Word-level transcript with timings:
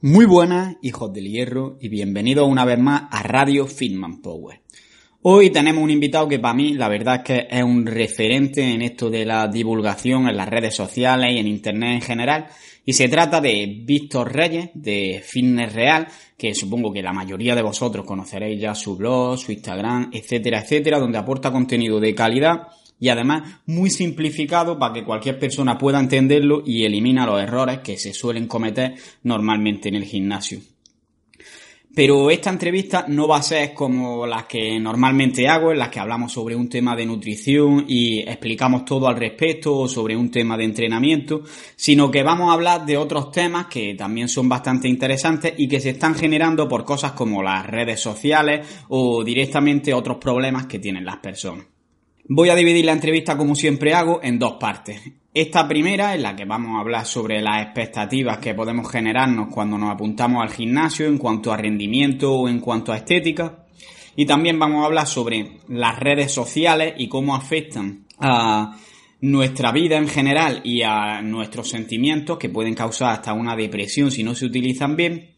Muy 0.00 0.26
buenas, 0.26 0.76
hijos 0.80 1.12
del 1.12 1.28
hierro, 1.28 1.76
y 1.80 1.88
bienvenidos 1.88 2.46
una 2.46 2.64
vez 2.64 2.78
más 2.78 3.08
a 3.10 3.20
Radio 3.24 3.66
Fitman 3.66 4.22
Power. 4.22 4.60
Hoy 5.22 5.50
tenemos 5.50 5.82
un 5.82 5.90
invitado 5.90 6.28
que 6.28 6.38
para 6.38 6.54
mí 6.54 6.74
la 6.74 6.86
verdad 6.88 7.16
es 7.16 7.22
que 7.22 7.48
es 7.50 7.64
un 7.64 7.84
referente 7.84 8.62
en 8.62 8.82
esto 8.82 9.10
de 9.10 9.26
la 9.26 9.48
divulgación 9.48 10.28
en 10.28 10.36
las 10.36 10.48
redes 10.48 10.76
sociales 10.76 11.32
y 11.34 11.38
en 11.38 11.48
internet 11.48 11.94
en 11.94 12.00
general. 12.00 12.46
Y 12.84 12.92
se 12.92 13.08
trata 13.08 13.40
de 13.40 13.82
Víctor 13.84 14.32
Reyes, 14.32 14.70
de 14.72 15.20
Fitness 15.26 15.72
Real, 15.72 16.06
que 16.36 16.54
supongo 16.54 16.92
que 16.92 17.02
la 17.02 17.12
mayoría 17.12 17.56
de 17.56 17.62
vosotros 17.62 18.06
conoceréis 18.06 18.60
ya 18.60 18.76
su 18.76 18.96
blog, 18.96 19.36
su 19.36 19.50
Instagram, 19.50 20.10
etcétera, 20.12 20.60
etcétera, 20.60 21.00
donde 21.00 21.18
aporta 21.18 21.50
contenido 21.50 21.98
de 21.98 22.14
calidad 22.14 22.68
y 23.00 23.08
además 23.08 23.60
muy 23.66 23.90
simplificado 23.90 24.78
para 24.78 24.94
que 24.94 25.04
cualquier 25.04 25.38
persona 25.38 25.78
pueda 25.78 26.00
entenderlo 26.00 26.62
y 26.64 26.84
elimina 26.84 27.26
los 27.26 27.40
errores 27.40 27.78
que 27.78 27.96
se 27.96 28.12
suelen 28.12 28.46
cometer 28.46 28.94
normalmente 29.22 29.88
en 29.88 29.96
el 29.96 30.04
gimnasio. 30.04 30.60
Pero 31.94 32.30
esta 32.30 32.50
entrevista 32.50 33.06
no 33.08 33.26
va 33.26 33.38
a 33.38 33.42
ser 33.42 33.74
como 33.74 34.24
las 34.24 34.44
que 34.44 34.78
normalmente 34.78 35.48
hago, 35.48 35.72
en 35.72 35.78
las 35.78 35.88
que 35.88 35.98
hablamos 35.98 36.32
sobre 36.32 36.54
un 36.54 36.68
tema 36.68 36.94
de 36.94 37.04
nutrición 37.04 37.86
y 37.88 38.20
explicamos 38.20 38.84
todo 38.84 39.08
al 39.08 39.16
respecto 39.16 39.76
o 39.76 39.88
sobre 39.88 40.14
un 40.14 40.30
tema 40.30 40.56
de 40.56 40.62
entrenamiento, 40.62 41.42
sino 41.74 42.08
que 42.08 42.22
vamos 42.22 42.50
a 42.50 42.52
hablar 42.52 42.86
de 42.86 42.96
otros 42.96 43.32
temas 43.32 43.66
que 43.66 43.94
también 43.94 44.28
son 44.28 44.48
bastante 44.48 44.86
interesantes 44.86 45.54
y 45.56 45.66
que 45.66 45.80
se 45.80 45.90
están 45.90 46.14
generando 46.14 46.68
por 46.68 46.84
cosas 46.84 47.12
como 47.12 47.42
las 47.42 47.66
redes 47.66 47.98
sociales 47.98 48.84
o 48.90 49.24
directamente 49.24 49.92
otros 49.92 50.18
problemas 50.18 50.66
que 50.66 50.78
tienen 50.78 51.04
las 51.04 51.16
personas. 51.16 51.66
Voy 52.30 52.50
a 52.50 52.54
dividir 52.54 52.84
la 52.84 52.92
entrevista 52.92 53.38
como 53.38 53.54
siempre 53.54 53.94
hago 53.94 54.20
en 54.22 54.38
dos 54.38 54.58
partes. 54.60 55.00
Esta 55.32 55.66
primera 55.66 56.14
en 56.14 56.22
la 56.22 56.36
que 56.36 56.44
vamos 56.44 56.76
a 56.76 56.80
hablar 56.80 57.06
sobre 57.06 57.40
las 57.40 57.62
expectativas 57.62 58.36
que 58.36 58.52
podemos 58.52 58.90
generarnos 58.90 59.48
cuando 59.50 59.78
nos 59.78 59.90
apuntamos 59.90 60.42
al 60.42 60.52
gimnasio 60.52 61.06
en 61.06 61.16
cuanto 61.16 61.50
a 61.50 61.56
rendimiento 61.56 62.30
o 62.34 62.46
en 62.46 62.60
cuanto 62.60 62.92
a 62.92 62.98
estética. 62.98 63.64
Y 64.14 64.26
también 64.26 64.58
vamos 64.58 64.82
a 64.82 64.86
hablar 64.86 65.06
sobre 65.06 65.60
las 65.68 65.98
redes 65.98 66.30
sociales 66.30 66.92
y 66.98 67.08
cómo 67.08 67.34
afectan 67.34 68.04
a 68.18 68.76
nuestra 69.22 69.72
vida 69.72 69.96
en 69.96 70.08
general 70.08 70.60
y 70.64 70.82
a 70.82 71.22
nuestros 71.22 71.70
sentimientos 71.70 72.36
que 72.36 72.50
pueden 72.50 72.74
causar 72.74 73.14
hasta 73.14 73.32
una 73.32 73.56
depresión 73.56 74.10
si 74.10 74.22
no 74.22 74.34
se 74.34 74.44
utilizan 74.44 74.96
bien. 74.96 75.30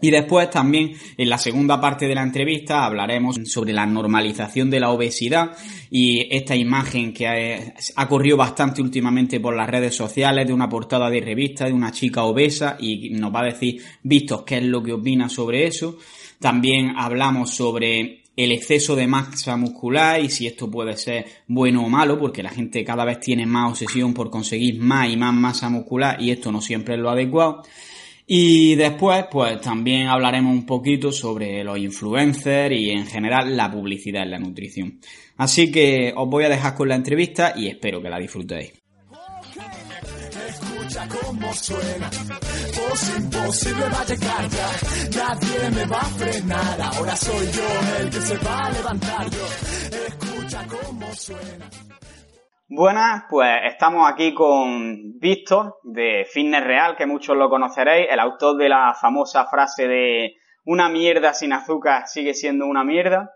Y 0.00 0.10
después 0.10 0.50
también 0.50 0.92
en 1.16 1.28
la 1.28 1.38
segunda 1.38 1.80
parte 1.80 2.08
de 2.08 2.16
la 2.16 2.22
entrevista 2.22 2.84
hablaremos 2.84 3.36
sobre 3.44 3.72
la 3.72 3.86
normalización 3.86 4.68
de 4.68 4.80
la 4.80 4.90
obesidad 4.90 5.52
y 5.88 6.26
esta 6.34 6.56
imagen 6.56 7.12
que 7.12 7.72
ha, 7.94 8.08
corrido 8.08 8.36
bastante 8.36 8.82
últimamente 8.82 9.38
por 9.38 9.54
las 9.54 9.70
redes 9.70 9.94
sociales 9.94 10.48
de 10.48 10.52
una 10.52 10.68
portada 10.68 11.08
de 11.08 11.20
revista 11.20 11.66
de 11.66 11.72
una 11.72 11.92
chica 11.92 12.24
obesa 12.24 12.76
y 12.80 13.10
nos 13.10 13.32
va 13.32 13.42
a 13.42 13.52
decir 13.52 13.80
Víctor 14.02 14.44
qué 14.44 14.58
es 14.58 14.64
lo 14.64 14.82
que 14.82 14.92
opina 14.92 15.28
sobre 15.28 15.66
eso. 15.66 15.96
También 16.40 16.94
hablamos 16.96 17.50
sobre 17.50 18.24
el 18.36 18.50
exceso 18.50 18.96
de 18.96 19.06
masa 19.06 19.56
muscular 19.56 20.20
y 20.20 20.28
si 20.28 20.48
esto 20.48 20.68
puede 20.68 20.96
ser 20.96 21.24
bueno 21.46 21.84
o 21.84 21.88
malo, 21.88 22.18
porque 22.18 22.42
la 22.42 22.50
gente 22.50 22.84
cada 22.84 23.04
vez 23.04 23.20
tiene 23.20 23.46
más 23.46 23.70
obsesión 23.70 24.12
por 24.12 24.28
conseguir 24.28 24.80
más 24.80 25.08
y 25.08 25.16
más 25.16 25.32
masa 25.32 25.68
muscular 25.68 26.20
y 26.20 26.32
esto 26.32 26.50
no 26.50 26.60
siempre 26.60 26.96
es 26.96 27.00
lo 27.00 27.10
adecuado. 27.10 27.62
Y 28.26 28.74
después, 28.76 29.26
pues 29.30 29.60
también 29.60 30.08
hablaremos 30.08 30.52
un 30.52 30.64
poquito 30.64 31.12
sobre 31.12 31.62
los 31.62 31.78
influencers 31.78 32.74
y 32.74 32.90
en 32.90 33.06
general 33.06 33.54
la 33.54 33.70
publicidad 33.70 34.22
en 34.22 34.30
la 34.30 34.38
nutrición. 34.38 35.00
Así 35.36 35.70
que 35.70 36.14
os 36.16 36.28
voy 36.28 36.44
a 36.44 36.48
dejar 36.48 36.74
con 36.74 36.88
la 36.88 36.94
entrevista 36.94 37.52
y 37.56 37.68
espero 37.68 38.00
que 38.00 38.08
la 38.08 38.18
disfrutéis. 38.18 38.72
Buenas, 52.66 53.24
pues 53.28 53.58
estamos 53.64 54.10
aquí 54.10 54.32
con 54.32 55.18
Víctor 55.18 55.76
de 55.82 56.24
Fitness 56.24 56.64
Real, 56.64 56.96
que 56.96 57.04
muchos 57.04 57.36
lo 57.36 57.50
conoceréis, 57.50 58.08
el 58.10 58.18
autor 58.18 58.56
de 58.56 58.70
la 58.70 58.94
famosa 58.98 59.44
frase 59.44 59.86
de 59.86 60.36
una 60.64 60.88
mierda 60.88 61.34
sin 61.34 61.52
azúcar 61.52 62.06
sigue 62.06 62.32
siendo 62.32 62.64
una 62.64 62.82
mierda. 62.82 63.32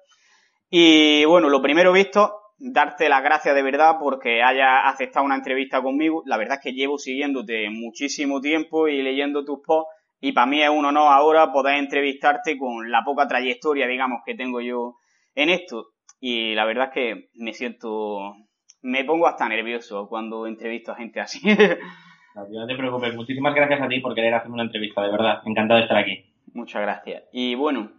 Y 0.70 1.26
bueno, 1.26 1.50
lo 1.50 1.60
primero, 1.60 1.92
Víctor, 1.92 2.32
darte 2.58 3.10
las 3.10 3.22
gracias 3.22 3.54
de 3.54 3.62
verdad 3.62 3.96
porque 4.00 4.42
hayas 4.42 4.84
aceptado 4.86 5.26
una 5.26 5.36
entrevista 5.36 5.82
conmigo. 5.82 6.22
La 6.24 6.38
verdad 6.38 6.56
es 6.56 6.64
que 6.64 6.72
llevo 6.72 6.96
siguiéndote 6.96 7.68
muchísimo 7.68 8.40
tiempo 8.40 8.88
y 8.88 9.02
leyendo 9.02 9.44
tus 9.44 9.60
posts 9.62 9.92
y 10.20 10.32
para 10.32 10.46
mí 10.46 10.62
es 10.62 10.70
un 10.70 10.86
honor 10.86 11.12
ahora 11.12 11.52
poder 11.52 11.76
entrevistarte 11.76 12.56
con 12.56 12.90
la 12.90 13.02
poca 13.04 13.28
trayectoria, 13.28 13.86
digamos, 13.88 14.22
que 14.24 14.34
tengo 14.34 14.62
yo 14.62 14.94
en 15.34 15.50
esto. 15.50 15.88
Y 16.18 16.54
la 16.54 16.64
verdad 16.64 16.86
es 16.86 16.94
que 16.94 17.28
me 17.34 17.52
siento 17.52 18.34
me 18.82 19.04
pongo 19.04 19.26
hasta 19.26 19.48
nervioso 19.48 20.08
cuando 20.08 20.46
entrevisto 20.46 20.92
a 20.92 20.96
gente 20.96 21.20
así. 21.20 21.40
no 22.34 22.66
te 22.66 22.76
preocupes, 22.76 23.14
muchísimas 23.14 23.54
gracias 23.54 23.80
a 23.80 23.88
ti 23.88 24.00
por 24.00 24.14
querer 24.14 24.34
hacerme 24.34 24.54
una 24.54 24.64
entrevista, 24.64 25.02
de 25.02 25.10
verdad, 25.10 25.42
encantado 25.44 25.78
de 25.78 25.84
estar 25.84 25.98
aquí. 25.98 26.24
Muchas 26.54 26.82
gracias. 26.82 27.24
Y 27.32 27.54
bueno, 27.54 27.90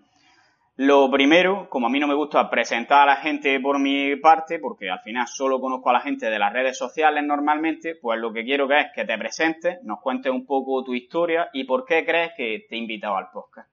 lo 0.82 1.12
primero, 1.12 1.68
como 1.70 1.88
a 1.88 1.90
mí 1.90 2.00
no 2.00 2.08
me 2.08 2.14
gusta 2.14 2.50
presentar 2.50 3.02
a 3.02 3.14
la 3.14 3.16
gente 3.18 3.60
por 3.60 3.80
mi 3.80 4.16
parte, 4.16 4.60
porque 4.60 4.90
al 4.90 5.00
final 5.00 5.28
solo 5.28 5.60
conozco 5.60 5.90
a 5.90 5.94
la 5.94 6.00
gente 6.00 6.30
de 6.30 6.40
las 6.40 6.54
redes 6.54 6.78
sociales 6.78 7.22
normalmente, 7.22 7.96
pues 8.02 8.18
lo 8.18 8.32
que 8.32 8.46
quiero 8.46 8.66
que 8.66 8.80
es 8.80 8.88
que 8.96 9.04
te 9.04 9.18
presentes, 9.18 9.84
nos 9.84 10.00
cuentes 10.00 10.32
un 10.32 10.46
poco 10.46 10.84
tu 10.86 10.96
historia 10.96 11.50
y 11.52 11.66
por 11.66 11.84
qué 11.86 12.06
crees 12.06 12.32
que 12.38 12.66
te 12.70 12.76
he 12.76 12.78
invitado 12.78 13.18
al 13.18 13.30
podcast. 13.30 13.70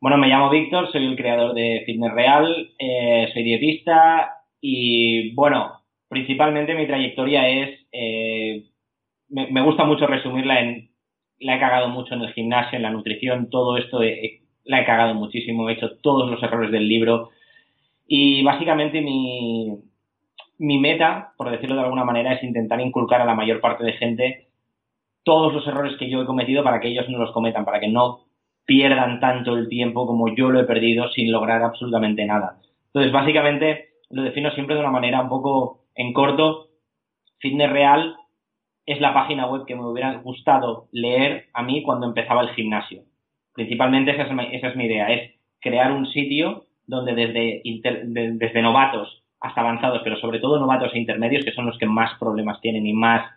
Bueno, 0.00 0.16
me 0.16 0.28
llamo 0.28 0.48
Víctor, 0.48 0.90
soy 0.90 1.04
el 1.04 1.16
creador 1.16 1.52
de 1.52 1.82
Fitness 1.84 2.12
Real, 2.12 2.70
eh, 2.78 3.28
soy 3.34 3.42
dietista, 3.42 4.35
y 4.60 5.34
bueno, 5.34 5.80
principalmente 6.08 6.74
mi 6.74 6.86
trayectoria 6.86 7.48
es, 7.48 7.86
eh, 7.92 8.64
me, 9.28 9.62
gusta 9.62 9.84
mucho 9.84 10.06
resumirla 10.06 10.60
en, 10.60 10.90
la 11.38 11.56
he 11.56 11.60
cagado 11.60 11.88
mucho 11.88 12.14
en 12.14 12.22
el 12.22 12.32
gimnasio, 12.32 12.76
en 12.76 12.82
la 12.82 12.90
nutrición, 12.90 13.50
todo 13.50 13.76
esto 13.76 14.00
la 14.64 14.80
he 14.80 14.84
cagado 14.84 15.14
muchísimo, 15.14 15.68
he 15.68 15.74
hecho 15.74 15.96
todos 15.98 16.30
los 16.30 16.42
errores 16.42 16.70
del 16.70 16.88
libro 16.88 17.30
y 18.06 18.42
básicamente 18.42 19.00
mi, 19.00 19.78
mi 20.58 20.78
meta, 20.78 21.32
por 21.36 21.50
decirlo 21.50 21.76
de 21.76 21.82
alguna 21.82 22.04
manera, 22.04 22.32
es 22.32 22.42
intentar 22.42 22.80
inculcar 22.80 23.20
a 23.20 23.26
la 23.26 23.34
mayor 23.34 23.60
parte 23.60 23.84
de 23.84 23.92
gente 23.94 24.48
todos 25.24 25.52
los 25.52 25.66
errores 25.66 25.96
que 25.98 26.08
yo 26.08 26.22
he 26.22 26.26
cometido 26.26 26.62
para 26.62 26.80
que 26.80 26.88
ellos 26.88 27.08
no 27.08 27.18
los 27.18 27.32
cometan, 27.32 27.64
para 27.64 27.80
que 27.80 27.88
no 27.88 28.26
pierdan 28.64 29.20
tanto 29.20 29.56
el 29.56 29.68
tiempo 29.68 30.06
como 30.06 30.34
yo 30.34 30.50
lo 30.50 30.60
he 30.60 30.64
perdido 30.64 31.08
sin 31.10 31.32
lograr 31.32 31.62
absolutamente 31.62 32.24
nada. 32.24 32.58
Entonces, 32.86 33.12
básicamente, 33.12 33.88
lo 34.10 34.22
defino 34.22 34.50
siempre 34.52 34.74
de 34.74 34.80
una 34.80 34.90
manera 34.90 35.20
un 35.20 35.28
poco 35.28 35.84
en 35.94 36.12
corto. 36.12 36.68
Fitness 37.38 37.70
Real 37.70 38.16
es 38.86 39.00
la 39.00 39.12
página 39.12 39.46
web 39.46 39.66
que 39.66 39.74
me 39.74 39.84
hubiera 39.84 40.14
gustado 40.18 40.88
leer 40.92 41.48
a 41.52 41.62
mí 41.62 41.82
cuando 41.82 42.06
empezaba 42.06 42.42
el 42.42 42.50
gimnasio. 42.50 43.02
Principalmente 43.52 44.12
esa 44.12 44.22
es, 44.22 44.76
mi, 44.76 44.84
idea, 44.84 45.12
es 45.12 45.34
crear 45.60 45.90
un 45.90 46.06
sitio 46.06 46.64
donde 46.86 47.14
desde, 47.14 47.62
desde 47.64 48.62
novatos 48.62 49.22
hasta 49.40 49.60
avanzados, 49.60 50.02
pero 50.04 50.16
sobre 50.18 50.38
todo 50.38 50.58
novatos 50.58 50.94
e 50.94 50.98
intermedios, 50.98 51.44
que 51.44 51.52
son 51.52 51.66
los 51.66 51.78
que 51.78 51.86
más 51.86 52.16
problemas 52.18 52.60
tienen 52.60 52.86
y 52.86 52.92
más 52.92 53.28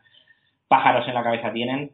pájaros 0.67 1.07
en 1.07 1.15
la 1.15 1.23
cabeza 1.23 1.51
tienen, 1.51 1.91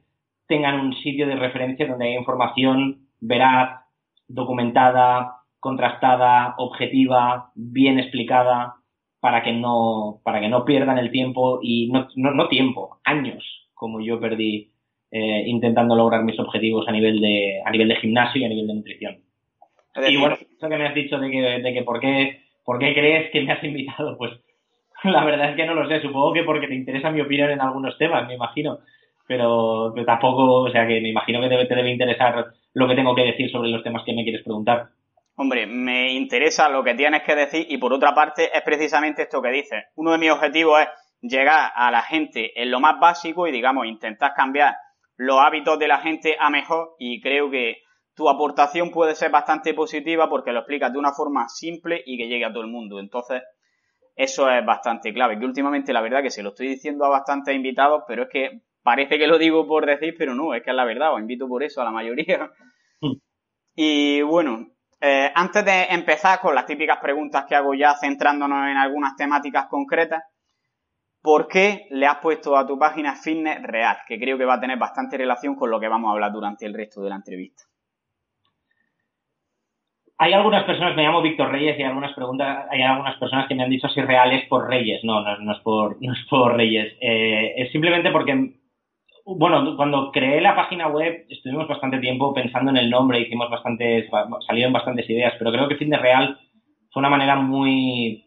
tengan 0.47 0.79
un 0.79 0.93
sitio 0.93 1.27
de 1.27 1.35
referencia 1.35 1.87
donde 1.87 2.07
haya 2.07 2.19
información 2.19 3.07
veraz, 3.19 3.81
documentada, 4.27 5.44
contrastada, 5.65 6.53
objetiva, 6.59 7.49
bien 7.55 7.97
explicada, 7.97 8.75
para 9.19 9.41
que 9.41 9.51
no, 9.51 10.21
para 10.23 10.39
que 10.39 10.47
no 10.47 10.63
pierdan 10.63 10.99
el 10.99 11.09
tiempo 11.09 11.57
y 11.63 11.89
no, 11.91 12.07
no, 12.15 12.47
tiempo, 12.47 12.99
años, 13.03 13.43
como 13.73 13.99
yo 13.99 14.19
perdí 14.19 14.69
eh, 15.09 15.43
intentando 15.47 15.95
lograr 15.95 16.23
mis 16.23 16.39
objetivos 16.39 16.87
a 16.87 16.91
nivel 16.91 17.19
de, 17.19 17.63
a 17.65 17.71
nivel 17.71 17.87
de 17.87 17.95
gimnasio 17.95 18.39
y 18.39 18.45
a 18.45 18.49
nivel 18.49 18.67
de 18.67 18.73
nutrición. 18.75 19.17
Y 20.07 20.17
bueno, 20.17 20.35
eso 20.35 20.69
que 20.69 20.77
me 20.77 20.85
has 20.85 20.93
dicho 20.93 21.17
de 21.17 21.31
que, 21.31 21.41
de 21.41 21.73
que 21.73 21.81
por 21.81 21.99
qué, 21.99 22.41
por 22.63 22.77
qué 22.77 22.93
crees 22.93 23.31
que 23.31 23.41
me 23.41 23.53
has 23.53 23.63
invitado, 23.63 24.19
pues 24.19 24.33
la 25.03 25.25
verdad 25.25 25.49
es 25.49 25.55
que 25.55 25.65
no 25.65 25.73
lo 25.73 25.89
sé, 25.89 25.99
supongo 25.99 26.31
que 26.31 26.43
porque 26.43 26.67
te 26.67 26.75
interesa 26.75 27.09
mi 27.09 27.21
opinión 27.21 27.49
en 27.49 27.61
algunos 27.61 27.97
temas, 27.97 28.27
me 28.27 28.35
imagino 28.35 28.77
pero, 29.27 29.93
tampoco, 30.05 30.61
o 30.61 30.71
sea 30.71 30.87
que 30.87 31.01
me 31.01 31.09
imagino 31.09 31.41
que 31.41 31.49
te, 31.49 31.75
debe 31.75 31.91
interesar 31.91 32.53
lo 32.73 32.87
que 32.87 32.95
tengo 32.95 33.15
que 33.15 33.23
decir 33.23 33.49
sobre 33.49 33.69
los 33.69 33.83
temas 33.83 34.03
que 34.05 34.13
me 34.13 34.23
quieres 34.23 34.43
preguntar. 34.43 34.89
Hombre, 35.37 35.67
me 35.67 36.13
interesa 36.13 36.69
lo 36.69 36.83
que 36.83 36.95
tienes 36.95 37.23
que 37.23 37.35
decir 37.35 37.65
y 37.69 37.77
por 37.77 37.91
otra 37.91 38.13
parte 38.13 38.55
es 38.55 38.63
precisamente 38.63 39.23
esto 39.23 39.41
que 39.41 39.49
dices. 39.49 39.83
Uno 39.95 40.11
de 40.13 40.17
mis 40.17 40.31
objetivos 40.31 40.81
es 40.81 40.87
llegar 41.21 41.71
a 41.75 41.91
la 41.91 42.01
gente 42.03 42.61
en 42.61 42.71
lo 42.71 42.79
más 42.79 42.99
básico 42.99 43.47
y 43.47 43.51
digamos 43.51 43.85
intentar 43.85 44.33
cambiar 44.33 44.75
los 45.17 45.39
hábitos 45.39 45.77
de 45.77 45.87
la 45.87 45.99
gente 45.99 46.37
a 46.39 46.49
mejor 46.49 46.95
y 46.99 47.21
creo 47.21 47.49
que 47.49 47.77
tu 48.15 48.29
aportación 48.29 48.91
puede 48.91 49.13
ser 49.13 49.29
bastante 49.29 49.73
positiva 49.73 50.29
porque 50.29 50.53
lo 50.53 50.59
explicas 50.59 50.93
de 50.93 50.99
una 50.99 51.11
forma 51.11 51.49
simple 51.49 52.01
y 52.05 52.17
que 52.17 52.27
llegue 52.27 52.45
a 52.45 52.53
todo 52.53 52.63
el 52.63 52.71
mundo. 52.71 52.99
Entonces, 52.99 53.43
eso 54.15 54.49
es 54.49 54.65
bastante 54.65 55.13
clave. 55.13 55.37
Que 55.37 55.45
últimamente 55.45 55.91
la 55.91 56.01
verdad 56.01 56.21
que 56.21 56.29
se 56.29 56.41
lo 56.43 56.49
estoy 56.49 56.69
diciendo 56.69 57.03
a 57.03 57.09
bastantes 57.09 57.53
invitados, 57.53 58.03
pero 58.07 58.23
es 58.23 58.29
que 58.29 58.61
parece 58.83 59.17
que 59.17 59.27
lo 59.27 59.37
digo 59.37 59.67
por 59.67 59.85
decir, 59.85 60.15
pero 60.17 60.33
no, 60.33 60.53
es 60.53 60.63
que 60.63 60.69
es 60.69 60.75
la 60.75 60.85
verdad, 60.85 61.13
os 61.13 61.19
invito 61.19 61.47
por 61.47 61.61
eso 61.63 61.81
a 61.81 61.85
la 61.85 61.91
mayoría. 61.91 62.51
Y 63.77 64.21
bueno, 64.21 64.69
eh, 65.01 65.31
antes 65.33 65.65
de 65.65 65.83
empezar 65.89 66.39
con 66.39 66.55
las 66.55 66.65
típicas 66.65 66.97
preguntas 66.97 67.45
que 67.47 67.55
hago 67.55 67.73
ya 67.73 67.95
centrándonos 67.95 68.67
en 68.67 68.77
algunas 68.77 69.15
temáticas 69.15 69.67
concretas, 69.67 70.23
¿por 71.21 71.47
qué 71.47 71.87
le 71.89 72.05
has 72.05 72.17
puesto 72.17 72.55
a 72.55 72.65
tu 72.65 72.77
página 72.77 73.15
fitness 73.15 73.61
real? 73.63 73.97
Que 74.07 74.19
creo 74.19 74.37
que 74.37 74.45
va 74.45 74.55
a 74.55 74.59
tener 74.59 74.77
bastante 74.77 75.17
relación 75.17 75.55
con 75.55 75.69
lo 75.69 75.79
que 75.79 75.87
vamos 75.87 76.09
a 76.09 76.13
hablar 76.13 76.31
durante 76.31 76.65
el 76.65 76.73
resto 76.73 77.01
de 77.01 77.09
la 77.09 77.15
entrevista. 77.15 77.63
Hay 80.17 80.31
algunas 80.31 80.63
personas, 80.63 80.95
me 80.95 81.03
llamo 81.03 81.21
Víctor 81.21 81.51
Reyes, 81.51 81.77
y 81.77 81.81
hay 81.81 81.89
algunas 81.89 82.13
preguntas, 82.13 82.67
hay 82.71 82.81
algunas 82.81 83.17
personas 83.17 83.47
que 83.49 83.55
me 83.55 83.63
han 83.63 83.69
dicho 83.69 83.89
si 83.89 84.01
real 84.01 84.31
es 84.31 84.47
por 84.47 84.69
Reyes. 84.69 85.03
No, 85.03 85.21
no, 85.21 85.51
es, 85.51 85.59
por, 85.59 85.97
no 86.01 86.13
es 86.13 86.25
por 86.29 86.55
Reyes. 86.55 86.95
Eh, 87.01 87.53
es 87.57 87.71
simplemente 87.71 88.11
porque 88.11 88.53
bueno, 89.25 89.75
cuando 89.75 90.11
creé 90.11 90.39
la 90.39 90.55
página 90.55 90.87
web 90.87 91.25
estuvimos 91.29 91.67
bastante 91.67 91.97
tiempo 91.97 92.33
pensando 92.33 92.69
en 92.69 92.77
el 92.77 92.91
nombre, 92.91 93.21
hicimos 93.21 93.49
bastantes, 93.49 94.07
salieron 94.45 94.71
bastantes 94.71 95.09
ideas, 95.09 95.33
pero 95.39 95.51
creo 95.51 95.67
que 95.67 95.77
Fitness 95.77 96.01
Real 96.01 96.39
fue 96.91 96.99
una 96.99 97.09
manera 97.09 97.35
muy, 97.35 98.25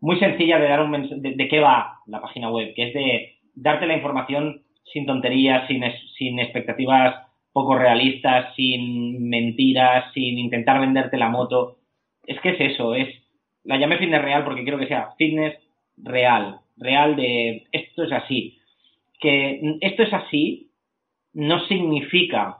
muy 0.00 0.18
sencilla 0.20 0.60
de 0.60 0.68
dar 0.68 0.82
un 0.82 0.90
mensaje, 0.90 1.20
de, 1.20 1.48
qué 1.48 1.58
va 1.58 1.98
la 2.06 2.20
página 2.20 2.48
web, 2.48 2.72
que 2.76 2.88
es 2.88 2.94
de 2.94 3.38
darte 3.56 3.88
la 3.88 3.96
información 3.96 4.62
sin 4.92 5.04
tonterías, 5.04 5.66
sin, 5.66 5.82
sin 6.16 6.38
expectativas 6.38 7.26
poco 7.52 7.76
realistas, 7.76 8.54
sin 8.54 9.28
mentiras, 9.28 10.12
sin 10.14 10.38
intentar 10.38 10.78
venderte 10.78 11.16
la 11.16 11.28
moto. 11.28 11.78
Es 12.24 12.40
que 12.40 12.50
es 12.50 12.60
eso, 12.60 12.94
es, 12.94 13.08
la 13.64 13.78
llamé 13.78 13.98
Fitness 13.98 14.22
Real 14.22 14.44
porque 14.44 14.62
quiero 14.62 14.78
que 14.78 14.86
sea 14.86 15.10
fitness 15.18 15.56
real, 15.96 16.60
real 16.76 17.16
de 17.16 17.64
esto 17.72 18.04
es 18.04 18.12
así 18.12 18.59
que 19.20 19.78
esto 19.80 20.02
es 20.02 20.12
así 20.12 20.70
no 21.32 21.60
significa 21.66 22.58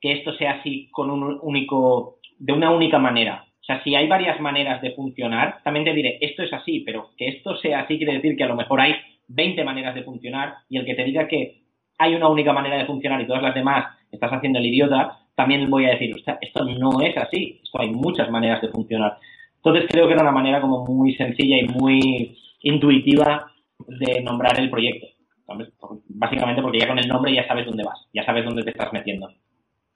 que 0.00 0.12
esto 0.12 0.34
sea 0.34 0.52
así 0.52 0.88
con 0.90 1.10
un 1.10 1.38
único, 1.42 2.18
de 2.38 2.52
una 2.52 2.70
única 2.70 2.98
manera. 2.98 3.44
O 3.60 3.64
sea, 3.64 3.82
si 3.82 3.94
hay 3.94 4.06
varias 4.06 4.40
maneras 4.40 4.82
de 4.82 4.92
funcionar, 4.92 5.60
también 5.64 5.84
te 5.84 5.94
diré, 5.94 6.18
esto 6.20 6.42
es 6.42 6.52
así, 6.52 6.80
pero 6.80 7.10
que 7.16 7.28
esto 7.28 7.56
sea 7.56 7.80
así 7.80 7.96
quiere 7.96 8.14
decir 8.14 8.36
que 8.36 8.44
a 8.44 8.48
lo 8.48 8.56
mejor 8.56 8.80
hay 8.80 8.94
20 9.28 9.64
maneras 9.64 9.94
de 9.94 10.04
funcionar 10.04 10.54
y 10.68 10.78
el 10.78 10.84
que 10.84 10.94
te 10.94 11.04
diga 11.04 11.26
que 11.26 11.62
hay 11.98 12.14
una 12.14 12.28
única 12.28 12.52
manera 12.52 12.76
de 12.76 12.86
funcionar 12.86 13.20
y 13.20 13.26
todas 13.26 13.42
las 13.42 13.54
demás 13.54 13.96
estás 14.12 14.30
haciendo 14.30 14.58
el 14.58 14.66
idiota, 14.66 15.18
también 15.34 15.68
voy 15.68 15.86
a 15.86 15.90
decir, 15.90 16.14
esto 16.40 16.64
no 16.64 17.00
es 17.00 17.16
así, 17.16 17.60
esto 17.62 17.80
hay 17.80 17.90
muchas 17.90 18.30
maneras 18.30 18.60
de 18.62 18.68
funcionar. 18.68 19.18
Entonces 19.56 19.86
creo 19.90 20.06
que 20.06 20.12
era 20.12 20.22
una 20.22 20.32
manera 20.32 20.60
como 20.60 20.84
muy 20.84 21.14
sencilla 21.14 21.58
y 21.58 21.66
muy 21.66 22.38
intuitiva 22.62 23.50
de 23.88 24.22
nombrar 24.22 24.60
el 24.60 24.70
proyecto. 24.70 25.08
Básicamente 25.46 26.62
porque 26.62 26.78
ya 26.78 26.88
con 26.88 26.98
el 26.98 27.08
nombre 27.08 27.32
ya 27.32 27.46
sabes 27.46 27.66
dónde 27.66 27.84
vas, 27.84 28.06
ya 28.12 28.24
sabes 28.24 28.44
dónde 28.44 28.64
te 28.64 28.70
estás 28.70 28.92
metiendo. 28.92 29.28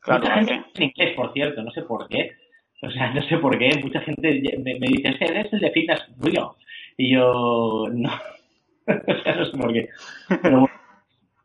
Claro, 0.00 0.23
mucha 0.23 0.35
gente 0.35 0.64
en 0.75 0.82
inglés, 0.82 1.17
por 1.17 1.32
cierto, 1.32 1.62
no 1.62 1.70
sé 1.73 1.82
por 1.82 2.08
qué. 2.08 2.32
O 2.82 2.91
sea, 2.91 3.12
no 3.12 3.23
sé 3.23 3.38
por 3.38 3.58
qué. 3.58 3.79
Mucha 3.82 4.00
gente 4.00 4.43
me, 4.58 4.88
dice, 4.88 5.08
es 5.08 5.19
que 5.19 5.25
eres 5.26 5.52
el 5.52 5.61
de 5.61 5.70
Fitness 5.70 6.08
Rio. 6.19 6.56
Y 6.97 7.14
yo, 7.14 7.87
no. 7.93 8.11
o 8.87 9.23
sea, 9.23 9.35
no 9.35 9.44
sé 9.44 9.58
por 9.58 9.73
qué. 9.73 9.88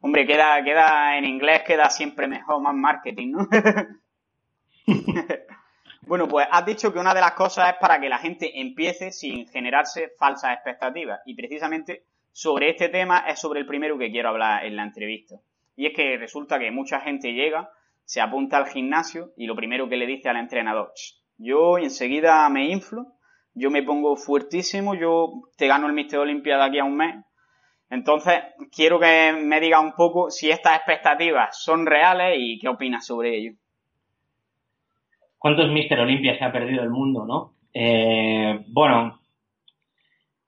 Hombre, 0.02 0.26
queda, 0.26 0.64
queda 0.64 1.18
en 1.18 1.26
inglés, 1.26 1.64
queda 1.66 1.90
siempre 1.90 2.28
mejor, 2.28 2.62
más 2.62 2.76
marketing, 2.76 3.32
¿no? 3.32 3.48
bueno, 6.02 6.28
pues 6.28 6.48
has 6.50 6.66
dicho 6.66 6.94
que 6.94 7.00
una 7.00 7.14
de 7.14 7.22
las 7.22 7.32
cosas 7.32 7.70
es 7.70 7.76
para 7.80 8.00
que 8.00 8.08
la 8.08 8.20
gente 8.20 8.62
empiece 8.62 9.12
sin 9.12 9.48
generarse 9.48 10.14
falsas 10.18 10.54
expectativas. 10.54 11.20
Y 11.26 11.36
precisamente 11.36 12.06
sobre 12.36 12.70
este 12.72 12.90
tema 12.90 13.24
es 13.30 13.40
sobre 13.40 13.62
el 13.62 13.66
primero 13.66 13.98
que 13.98 14.12
quiero 14.12 14.28
hablar 14.28 14.66
en 14.66 14.76
la 14.76 14.84
entrevista. 14.84 15.36
Y 15.78 15.86
es 15.86 15.94
que 15.94 16.18
resulta 16.18 16.60
que 16.60 16.70
mucha 16.70 17.00
gente 17.00 17.32
llega, 17.32 17.70
se 18.04 18.20
apunta 18.20 18.58
al 18.58 18.68
gimnasio 18.68 19.32
y 19.38 19.48
lo 19.48 19.56
primero 19.56 19.88
que 19.88 19.96
le 19.96 20.06
dice 20.06 20.28
al 20.28 20.36
entrenador, 20.36 20.92
yo 21.38 21.78
enseguida 21.78 22.50
me 22.50 22.70
inflo, 22.70 23.06
yo 23.54 23.72
me 23.72 23.84
pongo 23.84 24.18
fuertísimo, 24.18 24.96
yo 24.96 25.32
te 25.58 25.68
gano 25.68 25.88
el 25.88 25.94
Mister 25.94 26.20
Olimpia 26.20 26.58
de 26.58 26.64
aquí 26.66 26.80
a 26.80 26.84
un 26.84 26.98
mes. 26.98 27.24
Entonces, 27.90 28.36
quiero 28.70 29.00
que 29.00 29.32
me 29.32 29.62
diga 29.62 29.80
un 29.80 29.94
poco 29.94 30.30
si 30.30 30.52
estas 30.52 30.76
expectativas 30.76 31.58
son 31.58 31.86
reales 31.86 32.36
y 32.38 32.60
qué 32.60 32.68
opinas 32.68 33.06
sobre 33.06 33.38
ello. 33.38 33.54
¿Cuántos 35.38 35.72
Mister 35.72 36.02
Olimpia 36.02 36.38
se 36.38 36.44
ha 36.44 36.52
perdido 36.52 36.84
el 36.84 36.90
mundo, 36.90 37.26
no? 37.26 37.54
Eh, 37.74 38.60
bueno, 38.68 39.22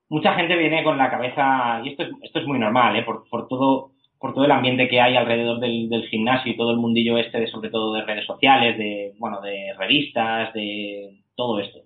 mucha 0.08 0.34
gente 0.34 0.56
viene 0.56 0.82
con 0.82 0.98
la 0.98 1.10
cabeza, 1.10 1.80
y 1.84 1.90
esto 1.90 2.04
es, 2.04 2.10
esto 2.22 2.38
es 2.40 2.46
muy 2.46 2.58
normal, 2.58 2.96
¿eh? 2.96 3.02
por, 3.02 3.48
todo, 3.48 3.90
por 4.18 4.34
todo 4.34 4.44
el 4.44 4.50
ambiente 4.50 4.88
que 4.88 5.00
hay 5.00 5.16
alrededor 5.16 5.60
del, 5.60 5.88
del, 5.88 6.08
gimnasio 6.08 6.52
y 6.52 6.56
todo 6.56 6.70
el 6.70 6.78
mundillo 6.78 7.18
este, 7.18 7.40
de, 7.40 7.46
sobre 7.48 7.70
todo 7.70 7.94
de 7.94 8.02
redes 8.02 8.26
sociales, 8.26 8.78
de, 8.78 9.12
bueno, 9.18 9.40
de 9.40 9.74
revistas, 9.78 10.52
de 10.54 11.20
todo 11.36 11.60
esto. 11.60 11.80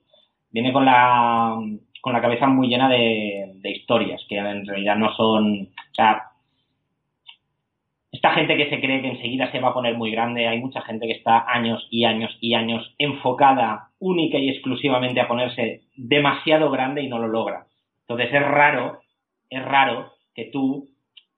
Viene 0.50 0.73
con 0.73 0.85
la, 0.85 1.57
con 2.00 2.12
la 2.12 2.21
cabeza 2.21 2.47
muy 2.47 2.69
llena 2.69 2.88
de, 2.88 3.52
de 3.57 3.71
historias, 3.71 4.23
que 4.29 4.37
en 4.38 4.67
realidad 4.67 4.97
no 4.97 5.14
son, 5.14 5.62
o 5.62 5.95
sea, 5.95 6.23
esta 8.12 8.35
gente 8.35 8.59
que 8.59 8.69
se 8.69 8.79
cree 8.79 9.00
que 9.00 9.09
enseguida 9.09 9.50
se 9.50 9.59
va 9.59 9.71
a 9.71 9.75
poner 9.75 9.97
muy 9.97 10.11
grande, 10.11 10.47
hay 10.47 10.61
mucha 10.61 10.83
gente 10.83 11.07
que 11.07 11.14
está 11.14 11.47
años 11.50 11.88
y 11.91 12.05
años 12.05 12.37
y 12.41 12.52
años 12.55 12.95
enfocada 12.99 13.88
única 13.99 14.37
y 14.37 14.50
exclusivamente 14.50 15.21
a 15.21 15.29
ponerse 15.29 15.81
demasiado 15.97 16.71
grande 16.71 17.02
y 17.02 17.09
no 17.09 17.19
lo 17.19 17.29
logra. 17.29 17.67
Entonces 18.02 18.35
es 18.35 18.42
raro, 18.42 19.00
es 19.49 19.64
raro 19.64 20.12
que 20.35 20.47
tú, 20.47 20.88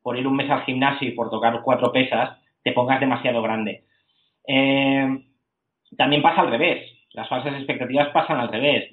por 0.03 0.19
ir 0.19 0.27
un 0.27 0.37
mes 0.37 0.51
al 0.51 0.65
gimnasio 0.65 1.09
y 1.09 1.13
por 1.13 1.31
tocar 1.31 1.63
cuatro 1.63 1.93
pesas, 1.93 2.39
te 2.63 2.73
pongas 2.73 3.01
demasiado 3.01 3.43
grande. 3.43 3.85
Eh, 4.47 5.25
también 5.97 6.23
pasa 6.23 6.43
al 6.43 6.51
revés. 6.51 6.91
Las 7.13 7.29
falsas 7.29 7.55
expectativas 7.55 8.09
pasan 8.09 8.41
al 8.41 8.49
revés. 8.49 8.89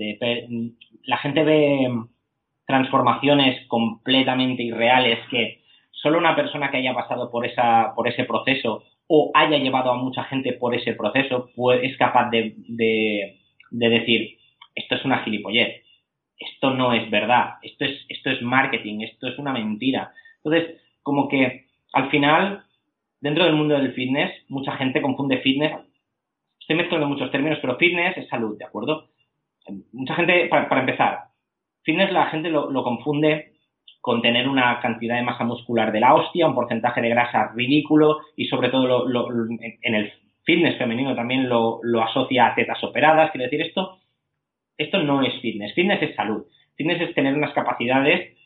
la 1.06 1.18
gente 1.18 1.44
ve 1.44 1.90
transformaciones 2.68 3.68
completamente 3.68 4.64
irreales 4.64 5.20
que 5.30 5.62
solo 5.92 6.20
una 6.20 6.36
persona 6.36 6.70
que 6.70 6.78
haya 6.78 6.94
pasado 6.94 7.32
por, 7.32 7.46
esa, 7.46 7.94
por 7.96 8.08
ese 8.08 8.24
proceso 8.26 8.84
o 9.08 9.32
haya 9.34 9.58
llevado 9.58 9.92
a 9.92 9.98
mucha 9.98 10.24
gente 10.26 10.54
por 10.54 10.76
ese 10.76 10.94
proceso 10.94 11.50
es 11.82 11.98
capaz 11.98 12.30
de, 12.30 12.56
de 12.58 13.90
decir, 13.90 14.38
esto 14.76 14.96
es 14.96 15.04
una 15.04 15.24
gilipollez 15.24 15.82
esto 16.42 16.72
no 16.72 16.94
es 16.94 17.10
verdad, 17.10 17.56
esto 17.62 17.86
es, 17.86 18.06
esto 18.10 18.32
es 18.32 18.42
marketing, 18.42 19.02
esto 19.02 19.28
es 19.28 19.38
una 19.38 19.54
mentira. 19.54 20.12
Entonces, 20.44 20.82
como 21.04 21.28
que 21.28 21.68
al 21.94 22.10
final, 22.10 22.64
dentro 23.20 23.46
del 23.46 23.54
mundo 23.54 23.76
del 23.76 23.94
fitness, 23.94 24.32
mucha 24.50 24.74
gente 24.74 25.02
confunde 25.02 25.38
fitness, 25.42 25.74
estoy 26.60 26.76
mezclando 26.76 27.08
muchos 27.08 27.32
términos, 27.32 27.60
pero 27.62 27.78
fitness 27.78 28.18
es 28.18 28.28
salud, 28.28 28.58
¿de 28.58 28.66
acuerdo? 28.66 29.10
Mucha 29.94 30.16
gente, 30.16 30.48
para, 30.48 30.80
empezar, 30.80 31.20
fitness 31.84 32.12
la 32.12 32.28
gente 32.28 32.50
lo, 32.50 32.84
confunde 32.84 33.54
con 34.00 34.22
tener 34.22 34.50
una 34.50 34.80
cantidad 34.80 35.18
de 35.18 35.22
masa 35.22 35.44
muscular 35.44 35.92
de 35.92 36.00
la 36.00 36.16
hostia, 36.16 36.48
un 36.48 36.56
porcentaje 36.56 37.02
de 37.02 37.10
grasa 37.10 37.52
ridículo 37.56 38.20
y 38.36 38.46
sobre 38.46 38.70
todo 38.70 39.08
lo, 39.08 39.28
en 39.30 39.96
el 39.96 40.12
fitness 40.44 40.80
femenino 40.80 41.16
también 41.16 41.48
lo, 41.48 41.80
lo 41.84 42.02
asocia 42.02 42.48
a 42.48 42.56
tetas 42.56 42.84
operadas. 42.84 43.30
Quiere 43.30 43.46
decir, 43.46 43.62
esto, 43.62 44.00
esto 44.82 45.02
no 45.04 45.22
es 45.22 45.34
fitness. 45.42 45.74
Fitness 45.74 46.02
es 46.02 46.16
salud. 46.16 46.46
Fitness 46.76 47.02
es 47.02 47.16
tener 47.16 47.34
unas 47.36 47.54
capacidades 47.54 48.38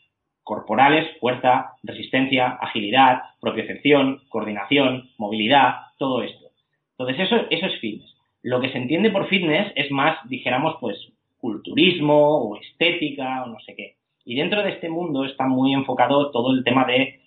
corporales, 0.42 1.08
fuerza, 1.18 1.72
resistencia, 1.82 2.58
agilidad, 2.60 3.22
propiocepción, 3.40 4.22
coordinación, 4.28 5.10
movilidad, 5.18 5.74
todo 5.98 6.22
esto. 6.22 6.50
Entonces, 6.92 7.26
eso, 7.26 7.46
eso 7.50 7.66
es 7.66 7.80
fitness. 7.80 8.14
Lo 8.42 8.60
que 8.60 8.70
se 8.70 8.78
entiende 8.78 9.10
por 9.10 9.26
fitness 9.26 9.72
es 9.74 9.90
más, 9.90 10.16
dijéramos, 10.28 10.76
pues, 10.80 10.96
culturismo 11.38 12.38
o 12.38 12.60
estética 12.60 13.42
o 13.44 13.48
no 13.48 13.58
sé 13.60 13.74
qué. 13.74 13.96
Y 14.24 14.36
dentro 14.36 14.62
de 14.62 14.70
este 14.70 14.88
mundo 14.88 15.24
está 15.24 15.46
muy 15.46 15.72
enfocado 15.72 16.30
todo 16.30 16.52
el 16.52 16.64
tema 16.64 16.84
de 16.84 17.20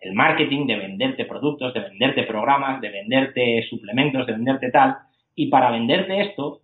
el 0.00 0.12
marketing, 0.12 0.66
de 0.66 0.76
venderte 0.76 1.24
productos, 1.24 1.72
de 1.72 1.80
venderte 1.80 2.24
programas, 2.24 2.80
de 2.80 2.90
venderte 2.90 3.66
suplementos, 3.70 4.26
de 4.26 4.32
venderte 4.32 4.70
tal. 4.70 4.96
Y 5.34 5.46
para 5.46 5.70
venderte 5.70 6.20
esto, 6.20 6.60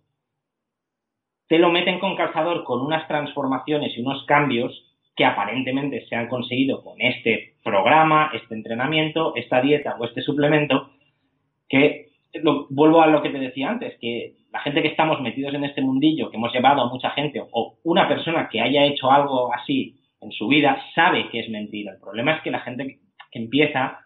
te 1.51 1.59
lo 1.59 1.69
meten 1.69 1.99
con 1.99 2.15
calzador 2.15 2.63
con 2.63 2.79
unas 2.79 3.05
transformaciones 3.09 3.91
y 3.97 3.99
unos 3.99 4.23
cambios 4.25 4.85
que 5.17 5.25
aparentemente 5.25 6.05
se 6.07 6.15
han 6.15 6.29
conseguido 6.29 6.81
con 6.81 7.01
este 7.01 7.55
programa, 7.61 8.31
este 8.33 8.55
entrenamiento, 8.55 9.35
esta 9.35 9.59
dieta 9.59 9.97
o 9.99 10.05
este 10.05 10.21
suplemento, 10.21 10.91
que 11.67 12.07
vuelvo 12.69 13.01
a 13.01 13.07
lo 13.07 13.21
que 13.21 13.31
te 13.31 13.39
decía 13.39 13.69
antes, 13.69 13.97
que 13.99 14.35
la 14.53 14.61
gente 14.61 14.81
que 14.81 14.87
estamos 14.87 15.19
metidos 15.19 15.53
en 15.53 15.65
este 15.65 15.81
mundillo, 15.81 16.31
que 16.31 16.37
hemos 16.37 16.53
llevado 16.53 16.83
a 16.83 16.89
mucha 16.89 17.09
gente, 17.09 17.43
o 17.51 17.75
una 17.83 18.07
persona 18.07 18.47
que 18.49 18.61
haya 18.61 18.85
hecho 18.85 19.11
algo 19.11 19.53
así 19.53 19.99
en 20.21 20.31
su 20.31 20.47
vida, 20.47 20.81
sabe 20.95 21.27
que 21.27 21.41
es 21.41 21.49
mentira. 21.49 21.91
El 21.91 21.99
problema 21.99 22.35
es 22.35 22.43
que 22.43 22.51
la 22.51 22.61
gente 22.61 23.01
que 23.29 23.39
empieza, 23.39 23.99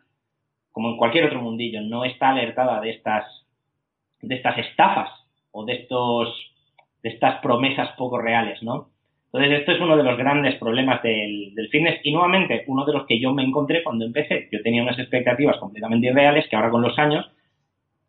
como 0.71 0.89
en 0.89 0.97
cualquier 0.97 1.25
otro 1.25 1.43
mundillo, 1.43 1.81
no 1.81 2.05
está 2.05 2.29
alertada 2.29 2.81
de 2.81 2.89
estas, 2.89 3.23
de 4.19 4.33
estas 4.33 4.57
estafas 4.57 5.11
o 5.51 5.63
de 5.63 5.73
estos, 5.73 6.54
de 7.05 7.11
estas 7.11 7.39
promesas 7.39 7.89
poco 7.99 8.17
reales, 8.17 8.63
¿no? 8.63 8.89
Entonces, 9.31 9.59
esto 9.59 9.73
es 9.73 9.79
uno 9.79 9.95
de 9.95 10.01
los 10.01 10.17
grandes 10.17 10.55
problemas 10.55 11.03
del, 11.03 11.53
fitness 11.69 11.99
y 12.03 12.11
nuevamente 12.11 12.63
uno 12.65 12.83
de 12.83 12.93
los 12.93 13.05
que 13.05 13.19
yo 13.19 13.31
me 13.31 13.43
encontré 13.43 13.83
cuando 13.83 14.05
empecé. 14.05 14.49
Yo 14.51 14.59
tenía 14.63 14.81
unas 14.81 14.97
expectativas 14.97 15.57
completamente 15.57 16.07
irreales 16.07 16.47
que 16.49 16.55
ahora 16.55 16.71
con 16.71 16.81
los 16.81 16.97
años 16.97 17.29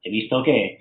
he 0.02 0.08
visto 0.08 0.42
que, 0.42 0.78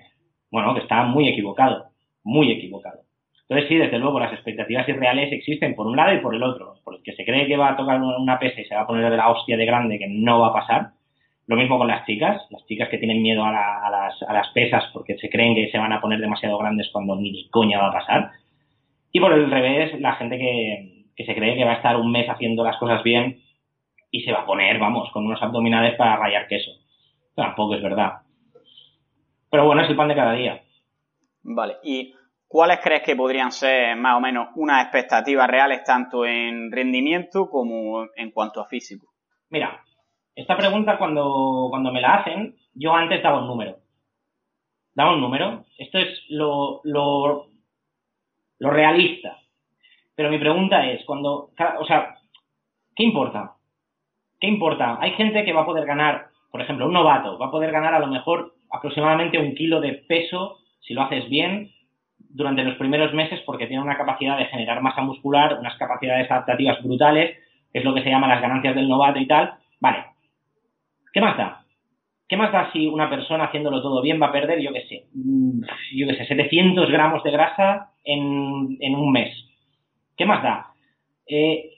bueno, 0.50 0.72
que 0.72 0.80
estaba 0.80 1.04
muy 1.04 1.28
equivocado, 1.28 1.88
muy 2.24 2.50
equivocado. 2.52 3.00
Entonces, 3.42 3.68
sí, 3.68 3.76
desde 3.76 3.98
luego, 3.98 4.18
las 4.18 4.32
expectativas 4.32 4.88
irreales 4.88 5.30
existen 5.30 5.74
por 5.74 5.86
un 5.86 5.96
lado 5.96 6.14
y 6.14 6.20
por 6.20 6.34
el 6.34 6.42
otro. 6.42 6.76
Porque 6.84 7.12
se 7.12 7.24
cree 7.26 7.46
que 7.46 7.58
va 7.58 7.72
a 7.72 7.76
tocar 7.76 8.00
una 8.00 8.38
pesa 8.38 8.62
y 8.62 8.64
se 8.64 8.74
va 8.74 8.82
a 8.82 8.86
poner 8.86 9.10
de 9.10 9.16
la 9.18 9.28
hostia 9.28 9.58
de 9.58 9.66
grande, 9.66 9.98
que 9.98 10.08
no 10.08 10.40
va 10.40 10.48
a 10.48 10.54
pasar. 10.54 10.90
Lo 11.46 11.56
mismo 11.56 11.78
con 11.78 11.86
las 11.86 12.04
chicas, 12.06 12.42
las 12.50 12.66
chicas 12.66 12.88
que 12.88 12.98
tienen 12.98 13.22
miedo 13.22 13.44
a, 13.44 13.52
las, 13.52 14.22
a 14.22 14.32
las 14.32 14.48
pesas 14.48 14.84
porque 14.92 15.16
se 15.16 15.30
creen 15.30 15.54
que 15.54 15.70
se 15.70 15.78
van 15.78 15.92
a 15.92 16.00
poner 16.00 16.20
demasiado 16.20 16.58
grandes 16.58 16.88
cuando 16.92 17.14
ni 17.16 17.48
coña 17.50 17.78
va 17.78 17.88
a 17.88 17.92
pasar. 17.92 18.32
Y 19.12 19.20
por 19.20 19.32
el 19.32 19.50
revés, 19.50 19.98
la 20.00 20.14
gente 20.16 20.38
que, 20.38 21.24
se 21.24 21.34
cree 21.34 21.56
que 21.56 21.64
va 21.64 21.72
a 21.72 21.76
estar 21.76 21.96
un 21.96 22.12
mes 22.12 22.28
haciendo 22.28 22.62
las 22.64 22.76
cosas 22.76 23.02
bien 23.02 23.40
y 24.10 24.20
se 24.22 24.32
va 24.32 24.40
a 24.40 24.46
poner, 24.46 24.78
vamos, 24.78 25.10
con 25.12 25.24
unos 25.24 25.42
abdominales 25.42 25.94
para 25.94 26.16
rayar 26.16 26.48
queso. 26.48 26.70
Tampoco 27.34 27.76
es 27.76 27.82
verdad. 27.82 28.22
Pero 29.50 29.64
bueno, 29.64 29.82
es 29.82 29.88
el 29.88 29.96
pan 29.96 30.08
de 30.08 30.16
cada 30.16 30.32
día. 30.34 30.60
Vale, 31.42 31.76
¿y 31.82 32.12
cuáles 32.46 32.80
crees 32.80 33.04
que 33.04 33.16
podrían 33.16 33.52
ser 33.52 33.96
más 33.96 34.16
o 34.16 34.20
menos 34.20 34.48
unas 34.56 34.82
expectativas 34.82 35.48
reales 35.48 35.84
tanto 35.84 36.26
en 36.26 36.70
rendimiento 36.70 37.48
como 37.48 38.08
en 38.16 38.32
cuanto 38.32 38.60
a 38.60 38.66
físico? 38.66 39.06
Mira, 39.48 39.82
esta 40.36 40.56
pregunta 40.56 40.98
cuando, 40.98 41.66
cuando 41.70 41.90
me 41.92 42.00
la 42.00 42.14
hacen, 42.14 42.56
yo 42.74 42.94
antes 42.94 43.22
daba 43.22 43.40
un 43.40 43.48
número. 43.48 43.78
Daba 44.94 45.14
un 45.14 45.20
número. 45.20 45.64
Esto 45.76 45.98
es 45.98 46.24
lo, 46.28 46.80
lo 46.84 47.48
lo 48.58 48.70
realista. 48.70 49.38
Pero 50.14 50.30
mi 50.30 50.38
pregunta 50.38 50.86
es, 50.90 51.04
cuando, 51.04 51.50
o 51.78 51.86
sea, 51.86 52.16
¿qué 52.94 53.04
importa? 53.04 53.54
¿Qué 54.40 54.46
importa? 54.46 54.98
Hay 55.00 55.12
gente 55.12 55.44
que 55.44 55.52
va 55.52 55.62
a 55.62 55.66
poder 55.66 55.86
ganar, 55.86 56.28
por 56.50 56.60
ejemplo, 56.60 56.86
un 56.86 56.92
novato, 56.92 57.38
va 57.38 57.46
a 57.46 57.50
poder 57.50 57.70
ganar 57.70 57.94
a 57.94 57.98
lo 57.98 58.06
mejor 58.06 58.54
aproximadamente 58.70 59.38
un 59.38 59.54
kilo 59.54 59.80
de 59.80 59.92
peso 59.92 60.58
si 60.80 60.94
lo 60.94 61.02
haces 61.02 61.28
bien 61.28 61.70
durante 62.18 62.62
los 62.62 62.76
primeros 62.76 63.12
meses 63.12 63.40
porque 63.44 63.66
tiene 63.66 63.82
una 63.82 63.96
capacidad 63.96 64.36
de 64.38 64.46
generar 64.46 64.80
masa 64.80 65.02
muscular, 65.02 65.58
unas 65.58 65.76
capacidades 65.76 66.30
adaptativas 66.30 66.82
brutales, 66.82 67.38
es 67.72 67.84
lo 67.84 67.94
que 67.94 68.02
se 68.02 68.10
llama 68.10 68.28
las 68.28 68.40
ganancias 68.40 68.74
del 68.74 68.88
novato 68.88 69.18
y 69.18 69.26
tal. 69.26 69.54
Vale. 69.80 70.15
¿Qué 71.16 71.22
más 71.22 71.38
da? 71.38 71.64
¿Qué 72.28 72.36
más 72.36 72.52
da 72.52 72.70
si 72.72 72.86
una 72.88 73.08
persona 73.08 73.44
haciéndolo 73.44 73.80
todo 73.80 74.02
bien 74.02 74.20
va 74.20 74.26
a 74.26 74.32
perder, 74.32 74.60
yo 74.60 74.70
qué 74.70 74.82
sé, 74.82 75.06
mm, 75.14 75.62
yo 75.94 76.06
qué 76.08 76.14
sé, 76.14 76.26
700 76.26 76.90
gramos 76.90 77.22
de 77.22 77.30
grasa 77.30 77.92
en, 78.04 78.94
un 78.94 79.12
mes? 79.12 79.34
¿Qué 80.14 80.26
más 80.26 80.42
da? 80.42 80.66
Eh, 81.26 81.70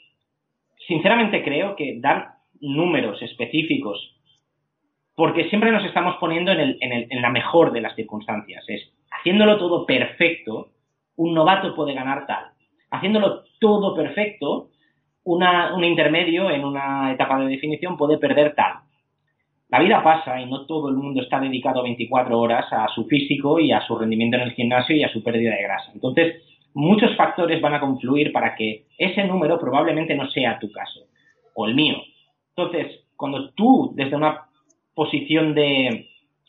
sinceramente 0.89 1.45
creo 1.45 1.77
que 1.77 2.01
dar 2.01 2.31
números 2.61 3.23
específicos, 3.23 4.17
porque 5.15 5.49
siempre 5.51 5.71
nos 5.71 5.85
estamos 5.85 6.17
poniendo 6.17 6.51
en, 6.51 7.23
la 7.23 7.31
mejor 7.31 7.71
de 7.71 7.83
las 7.83 7.95
circunstancias, 7.95 8.65
es 8.67 8.93
haciéndolo 9.21 9.57
todo 9.57 9.87
perfecto, 9.87 10.71
un 11.15 11.33
novato 11.33 11.77
puede 11.77 11.95
ganar 11.95 12.27
tal. 12.27 12.45
Haciéndolo 12.91 13.45
todo 13.61 13.95
perfecto, 13.95 14.71
un 15.23 15.85
intermedio 15.85 16.51
en 16.51 16.65
una 16.65 17.13
etapa 17.13 17.39
de 17.39 17.47
definición 17.47 17.97
puede 17.97 18.19
perder 18.19 18.57
tal 18.57 18.88
la 19.71 19.81
vida 19.81 20.03
pasa 20.03 20.41
y 20.41 20.47
no 20.47 20.65
todo 20.65 20.89
el 20.89 20.97
mundo 20.97 21.21
está 21.21 21.39
dedicado 21.41 21.83
24 21.83 22.39
horas 22.39 22.67
a 22.73 22.89
su 22.95 23.05
físico 23.05 23.61
y 23.61 23.71
a 23.71 23.83
su 23.83 23.99
rendimiento 23.99 24.37
en 24.39 24.45
el 24.45 24.53
gimnasio 24.53 24.97
y 24.97 25.03
a 25.03 25.13
su 25.13 25.23
pérdida 25.23 25.55
de 25.55 25.63
grasa. 25.63 25.91
Entonces, 25.93 26.43
muchos 26.73 27.15
factores 27.17 27.61
van 27.61 27.75
a 27.75 27.81
confluir 27.81 28.33
para 28.33 28.55
que 28.55 28.87
ese 28.97 29.25
número 29.25 29.59
probablemente 29.59 30.15
no 30.15 30.29
sea 30.31 30.59
tu 30.59 30.71
caso 30.73 31.01
o 31.55 31.67
el 31.67 31.75
mío. 31.75 31.97
Entonces, 32.57 33.05
cuando 33.15 33.51
tú 33.51 33.93
desde 33.95 34.17
una 34.17 34.47
posición 34.95 35.55
de 35.55 36.07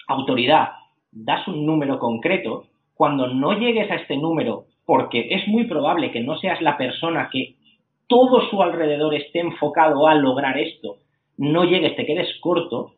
autoridad 0.07 0.69
das 1.11 1.47
un 1.47 1.65
número 1.65 1.99
concreto, 1.99 2.67
cuando 2.93 3.27
no 3.27 3.53
llegues 3.53 3.91
a 3.91 3.95
este 3.95 4.15
número, 4.15 4.65
porque 4.85 5.27
es 5.31 5.47
muy 5.47 5.65
probable 5.65 6.11
que 6.11 6.21
no 6.21 6.38
seas 6.38 6.61
la 6.61 6.77
persona 6.77 7.29
que 7.31 7.55
todo 8.07 8.49
su 8.49 8.61
alrededor 8.61 9.13
esté 9.13 9.39
enfocado 9.39 10.07
a 10.07 10.15
lograr 10.15 10.57
esto, 10.57 10.97
no 11.38 11.63
llegues, 11.65 11.95
te 11.95 12.05
quedes 12.05 12.27
corto, 12.39 12.93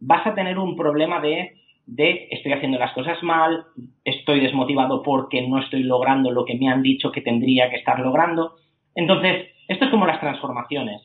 vas 0.00 0.26
a 0.26 0.34
tener 0.34 0.58
un 0.58 0.76
problema 0.76 1.20
de, 1.20 1.52
de 1.86 2.28
estoy 2.30 2.52
haciendo 2.52 2.78
las 2.78 2.92
cosas 2.92 3.22
mal, 3.22 3.64
estoy 4.04 4.40
desmotivado 4.40 5.02
porque 5.02 5.42
no 5.42 5.58
estoy 5.58 5.82
logrando 5.82 6.30
lo 6.30 6.44
que 6.44 6.54
me 6.54 6.68
han 6.68 6.82
dicho 6.82 7.10
que 7.12 7.22
tendría 7.22 7.70
que 7.70 7.76
estar 7.76 7.98
logrando. 8.00 8.56
Entonces, 8.94 9.48
esto 9.68 9.84
es 9.84 9.90
como 9.90 10.06
las 10.06 10.20
transformaciones. 10.20 11.02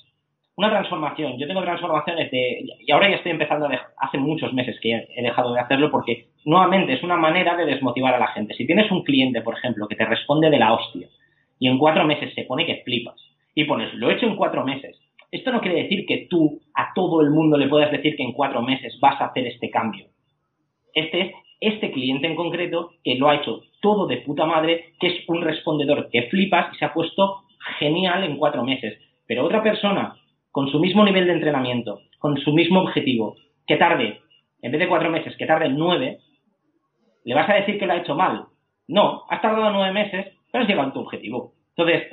Una 0.56 0.70
transformación, 0.70 1.40
yo 1.40 1.48
tengo 1.48 1.64
transformaciones 1.64 2.30
de, 2.30 2.64
y 2.80 2.92
ahora 2.92 3.10
ya 3.10 3.16
estoy 3.16 3.32
empezando, 3.32 3.66
a 3.66 3.82
hace 3.98 4.20
muchos 4.20 4.54
meses 4.54 4.80
que 4.82 5.08
he 5.16 5.22
dejado 5.24 5.52
de 5.52 5.60
hacerlo 5.60 5.90
porque 5.90 6.28
nuevamente 6.46 6.94
es 6.94 7.02
una 7.02 7.18
manera 7.18 7.56
de 7.56 7.66
desmotivar 7.66 8.14
a 8.14 8.20
la 8.20 8.28
gente. 8.28 8.54
Si 8.54 8.68
tienes 8.68 8.92
un 8.92 9.04
cliente, 9.04 9.42
por 9.42 9.58
ejemplo, 9.58 9.88
que 9.88 9.96
te 9.96 10.06
responde 10.06 10.52
de 10.52 10.60
la 10.60 10.74
hostia 10.74 11.08
y 11.58 11.68
en 11.68 11.80
cuatro 11.80 12.06
meses 12.06 12.34
se 12.36 12.44
pone 12.44 12.68
que 12.68 12.84
flipas 12.86 13.16
y 13.56 13.64
pones, 13.64 13.94
lo 13.96 14.10
he 14.10 14.14
hecho 14.14 14.28
en 14.28 14.36
cuatro 14.36 14.64
meses, 14.64 14.96
esto 15.34 15.52
no 15.52 15.62
quiere 15.62 15.82
decir 15.82 16.06
que 16.06 16.28
tú 16.30 16.62
a 16.76 16.94
todo 16.94 17.22
el 17.22 17.32
mundo 17.32 17.58
le 17.58 17.68
puedas 17.68 17.92
decir 17.92 18.16
que 18.16 18.22
en 18.22 18.34
cuatro 18.34 18.62
meses 18.62 19.00
vas 19.02 19.20
a 19.20 19.26
hacer 19.26 19.48
este 19.48 19.72
cambio. 19.72 20.06
Este 20.94 21.22
es 21.22 21.32
este 21.60 21.92
cliente 21.92 22.28
en 22.28 22.36
concreto 22.36 22.92
que 23.04 23.16
lo 23.16 23.30
ha 23.30 23.36
hecho 23.38 23.62
todo 23.82 24.06
de 24.06 24.18
puta 24.18 24.46
madre, 24.46 24.94
que 25.00 25.08
es 25.08 25.28
un 25.28 25.42
respondedor 25.42 26.10
que 26.12 26.30
flipas 26.30 26.72
y 26.74 26.78
se 26.78 26.86
ha 26.86 26.94
puesto 26.94 27.42
genial 27.80 28.24
en 28.24 28.38
cuatro 28.38 28.64
meses. 28.64 29.00
Pero 29.26 29.46
otra 29.46 29.64
persona 29.64 30.16
con 30.52 30.70
su 30.70 30.80
mismo 30.80 31.04
nivel 31.04 31.26
de 31.26 31.34
entrenamiento, 31.34 32.02
con 32.20 32.38
su 32.38 32.54
mismo 32.54 32.82
objetivo, 32.82 33.36
que 33.66 33.78
tarde, 33.78 34.20
en 34.62 34.72
vez 34.72 34.82
de 34.82 34.88
cuatro 34.88 35.10
meses, 35.10 35.36
que 35.36 35.48
tarde 35.48 35.68
nueve, 35.68 36.20
¿le 37.24 37.34
vas 37.34 37.50
a 37.50 37.56
decir 37.56 37.80
que 37.80 37.88
lo 37.88 37.94
ha 37.94 37.98
hecho 37.98 38.14
mal? 38.14 38.46
No, 38.88 39.24
has 39.30 39.42
tardado 39.42 39.72
nueve 39.72 39.94
meses, 39.94 40.28
pero 40.52 40.64
has 40.64 40.70
llegado 40.70 40.90
a 40.90 40.94
tu 40.94 41.00
objetivo. 41.00 41.54
Entonces, 41.76 42.04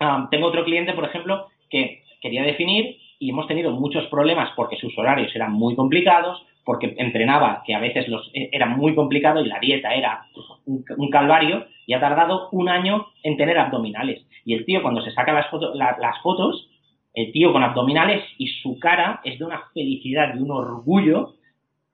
ah, 0.00 0.26
tengo 0.28 0.48
otro 0.48 0.64
cliente, 0.64 0.92
por 0.92 1.04
ejemplo, 1.04 1.46
que 1.70 2.01
quería 2.22 2.42
definir 2.44 2.96
y 3.18 3.30
hemos 3.30 3.46
tenido 3.46 3.72
muchos 3.72 4.06
problemas 4.06 4.50
porque 4.56 4.76
sus 4.76 4.96
horarios 4.96 5.34
eran 5.34 5.52
muy 5.52 5.76
complicados, 5.76 6.42
porque 6.64 6.94
entrenaba 6.96 7.62
que 7.66 7.74
a 7.74 7.80
veces 7.80 8.08
los, 8.08 8.30
e, 8.32 8.48
era 8.52 8.66
muy 8.66 8.94
complicado 8.94 9.44
y 9.44 9.48
la 9.48 9.58
dieta 9.58 9.94
era 9.94 10.24
un, 10.64 11.10
calvario 11.10 11.66
y 11.86 11.92
ha 11.92 12.00
tardado 12.00 12.48
un 12.52 12.68
año 12.68 13.06
en 13.22 13.36
tener 13.36 13.58
abdominales. 13.58 14.24
Y 14.44 14.54
el 14.54 14.64
tío 14.64 14.82
cuando 14.82 15.02
se 15.02 15.10
saca 15.10 15.32
las, 15.32 15.50
fotos, 15.50 16.68
el 17.14 17.32
tío 17.32 17.52
con 17.52 17.62
abdominales 17.62 18.24
y 18.38 18.46
su 18.46 18.78
cara 18.78 19.20
es 19.24 19.38
de 19.38 19.44
una 19.44 19.62
felicidad 19.74 20.34
y 20.34 20.38
un 20.38 20.50
orgullo 20.50 21.34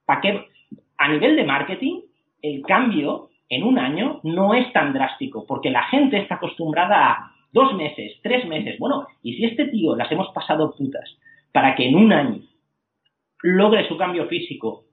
para 0.05 0.21
que 0.21 0.45
a 0.97 1.07
nivel 1.09 1.35
de 1.35 1.43
marketing 1.43 2.01
el 2.41 2.61
cambio 2.63 3.29
en 3.49 3.63
un 3.63 3.79
año 3.79 4.19
no 4.23 4.53
es 4.53 4.71
tan 4.73 4.93
drástico 4.93 5.45
porque 5.47 5.71
la 5.71 5.83
gente 5.83 6.17
está 6.17 6.35
acostumbrada 6.35 7.11
a 7.11 7.31
dos 7.51 7.75
meses, 7.75 8.13
tres 8.21 8.47
meses. 8.47 8.77
Bueno, 8.79 9.07
y 9.23 9.35
si 9.35 9.45
este 9.45 9.67
tío 9.67 9.95
las 9.95 10.11
hemos 10.11 10.29
pasado 10.33 10.75
putas 10.75 11.17
para 11.51 11.75
que 11.75 11.87
en 11.87 11.95
un 11.95 12.13
año 12.13 12.41
logre 13.41 13.87
su 13.87 13.97
cambio 13.97 14.27
físico 14.27 14.85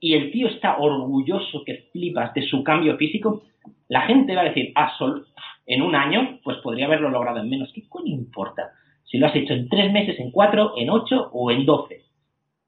y 0.00 0.14
el 0.14 0.30
tío 0.32 0.48
está 0.48 0.78
orgulloso 0.78 1.64
que 1.64 1.88
flipas 1.92 2.34
de 2.34 2.46
su 2.46 2.62
cambio 2.62 2.96
físico, 2.96 3.42
la 3.88 4.02
gente 4.02 4.34
va 4.34 4.42
a 4.42 4.50
decir, 4.50 4.72
ah, 4.74 4.92
sol, 4.98 5.26
en 5.66 5.82
un 5.82 5.94
año, 5.94 6.40
pues 6.42 6.58
podría 6.58 6.86
haberlo 6.86 7.08
logrado 7.08 7.40
en 7.40 7.48
menos. 7.48 7.72
¿Qué 7.74 7.88
coño 7.88 8.12
importa? 8.12 8.72
Si 9.04 9.18
lo 9.18 9.26
has 9.26 9.36
hecho 9.36 9.54
en 9.54 9.68
tres 9.68 9.92
meses, 9.92 10.18
en 10.18 10.30
cuatro, 10.30 10.74
en 10.76 10.90
ocho 10.90 11.30
o 11.32 11.50
en 11.50 11.64
doce. 11.64 12.02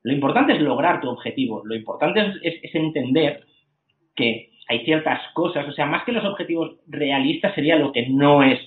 Lo 0.03 0.13
importante 0.13 0.55
es 0.55 0.61
lograr 0.61 1.01
tu 1.01 1.09
objetivo. 1.09 1.63
Lo 1.65 1.75
importante 1.75 2.33
es, 2.43 2.75
entender 2.75 3.45
que 4.15 4.51
hay 4.69 4.85
ciertas 4.85 5.21
cosas, 5.35 5.69
o 5.69 5.73
sea, 5.73 5.87
más 5.87 6.05
que 6.05 6.13
los 6.13 6.25
objetivos 6.25 6.77
realistas 6.87 7.55
sería 7.55 7.77
lo 7.77 7.93
que 7.93 8.09
no 8.09 8.43
es 8.43 8.59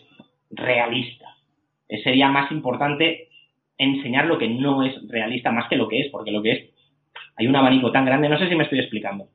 realista. 0.49 1.25
Sería 2.03 2.29
más 2.29 2.51
importante 2.51 3.29
enseñar 3.77 4.25
lo 4.25 4.37
que 4.37 4.49
no 4.49 4.83
es 4.83 4.95
realista 5.07 5.51
más 5.51 5.69
que 5.69 5.77
lo 5.77 5.87
que 5.87 6.01
es, 6.01 6.11
porque 6.11 6.31
lo 6.31 6.41
que 6.41 6.51
es, 6.51 6.69
hay 7.37 7.47
un 7.47 7.55
abanico 7.55 7.91
tan 7.91 8.05
grande, 8.05 8.29
no 8.29 8.37
sé 8.37 8.49
si 8.49 8.55
me 8.55 8.63
estoy 8.63 8.79
explicando. 8.79 9.29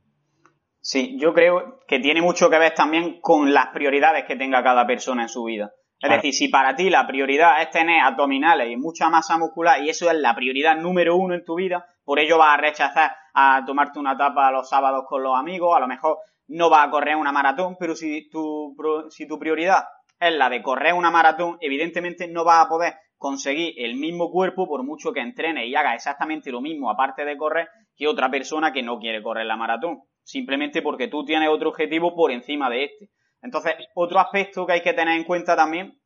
Sí, 0.81 1.17
yo 1.19 1.33
creo 1.33 1.81
que 1.89 1.99
tiene 1.99 2.21
mucho 2.21 2.51
que 2.51 2.59
ver 2.59 2.75
también 2.75 3.21
con 3.23 3.55
las 3.55 3.69
prioridades 3.69 4.25
que 4.27 4.37
tenga 4.37 4.63
cada 4.63 4.87
persona 4.87 5.23
en 5.23 5.29
su 5.31 5.45
vida. 5.45 5.73
Es 5.99 6.11
decir, 6.11 6.35
si 6.35 6.49
para 6.49 6.77
ti 6.77 6.91
la 6.91 7.07
prioridad 7.07 7.63
es 7.63 7.71
tener 7.71 8.01
abdominales 8.01 8.71
y 8.71 8.77
mucha 8.77 9.09
masa 9.09 9.39
muscular 9.39 9.83
y 9.83 9.89
eso 9.89 10.11
es 10.11 10.19
la 10.19 10.35
prioridad 10.35 10.77
número 10.77 11.17
uno 11.17 11.35
en 11.35 11.45
tu 11.47 11.55
vida, 11.55 11.87
por 12.05 12.19
ello 12.19 12.37
vas 12.37 12.59
a 12.59 12.61
rechazar 12.61 13.13
a 13.33 13.63
tomarte 13.65 13.99
una 13.99 14.15
tapa 14.15 14.51
los 14.51 14.69
sábados 14.69 15.07
con 15.09 15.23
los 15.23 15.35
amigos, 15.35 15.75
a 15.75 15.81
lo 15.81 15.89
mejor 15.89 16.19
no 16.49 16.69
vas 16.69 16.87
a 16.87 16.91
correr 16.91 17.17
una 17.17 17.33
maratón, 17.33 17.77
pero 17.81 17.95
si 17.95 18.29
tu, 18.29 18.77
si 19.09 19.27
tu 19.27 19.39
prioridad 19.39 19.85
es 20.29 20.35
la 20.35 20.49
de 20.49 20.63
correr 20.63 20.95
una 20.95 21.11
maratón, 21.11 21.57
evidentemente 21.61 22.29
no 22.29 22.45
vas 22.45 22.67
a 22.67 22.69
poder 22.69 22.95
conseguir 23.17 23.75
el 23.79 23.97
mismo 23.97 24.31
cuerpo 24.31 24.67
por 24.67 24.83
mucho 24.85 25.13
que 25.13 25.21
entrenes 25.21 25.67
y 25.67 25.75
hagas 25.75 25.95
exactamente 25.95 26.51
lo 26.51 26.61
mismo 26.61 26.91
aparte 26.91 27.25
de 27.25 27.37
correr 27.37 27.69
que 27.97 28.07
otra 28.07 28.31
persona 28.31 28.73
que 28.73 28.83
no 28.83 28.99
quiere 28.99 29.23
correr 29.23 29.47
la 29.47 29.57
maratón 29.57 30.03
simplemente 30.25 30.83
porque 30.83 31.09
tú 31.09 31.25
tienes 31.25 31.49
otro 31.49 31.69
objetivo 31.69 32.15
por 32.17 32.33
encima 32.33 32.69
de 32.71 32.85
este. 32.85 33.11
Entonces, 33.43 33.75
otro 33.95 34.19
aspecto 34.19 34.67
que 34.67 34.73
hay 34.73 34.83
que 34.83 34.95
tener 34.95 35.17
en 35.17 35.25
cuenta 35.25 35.55
también 35.55 36.01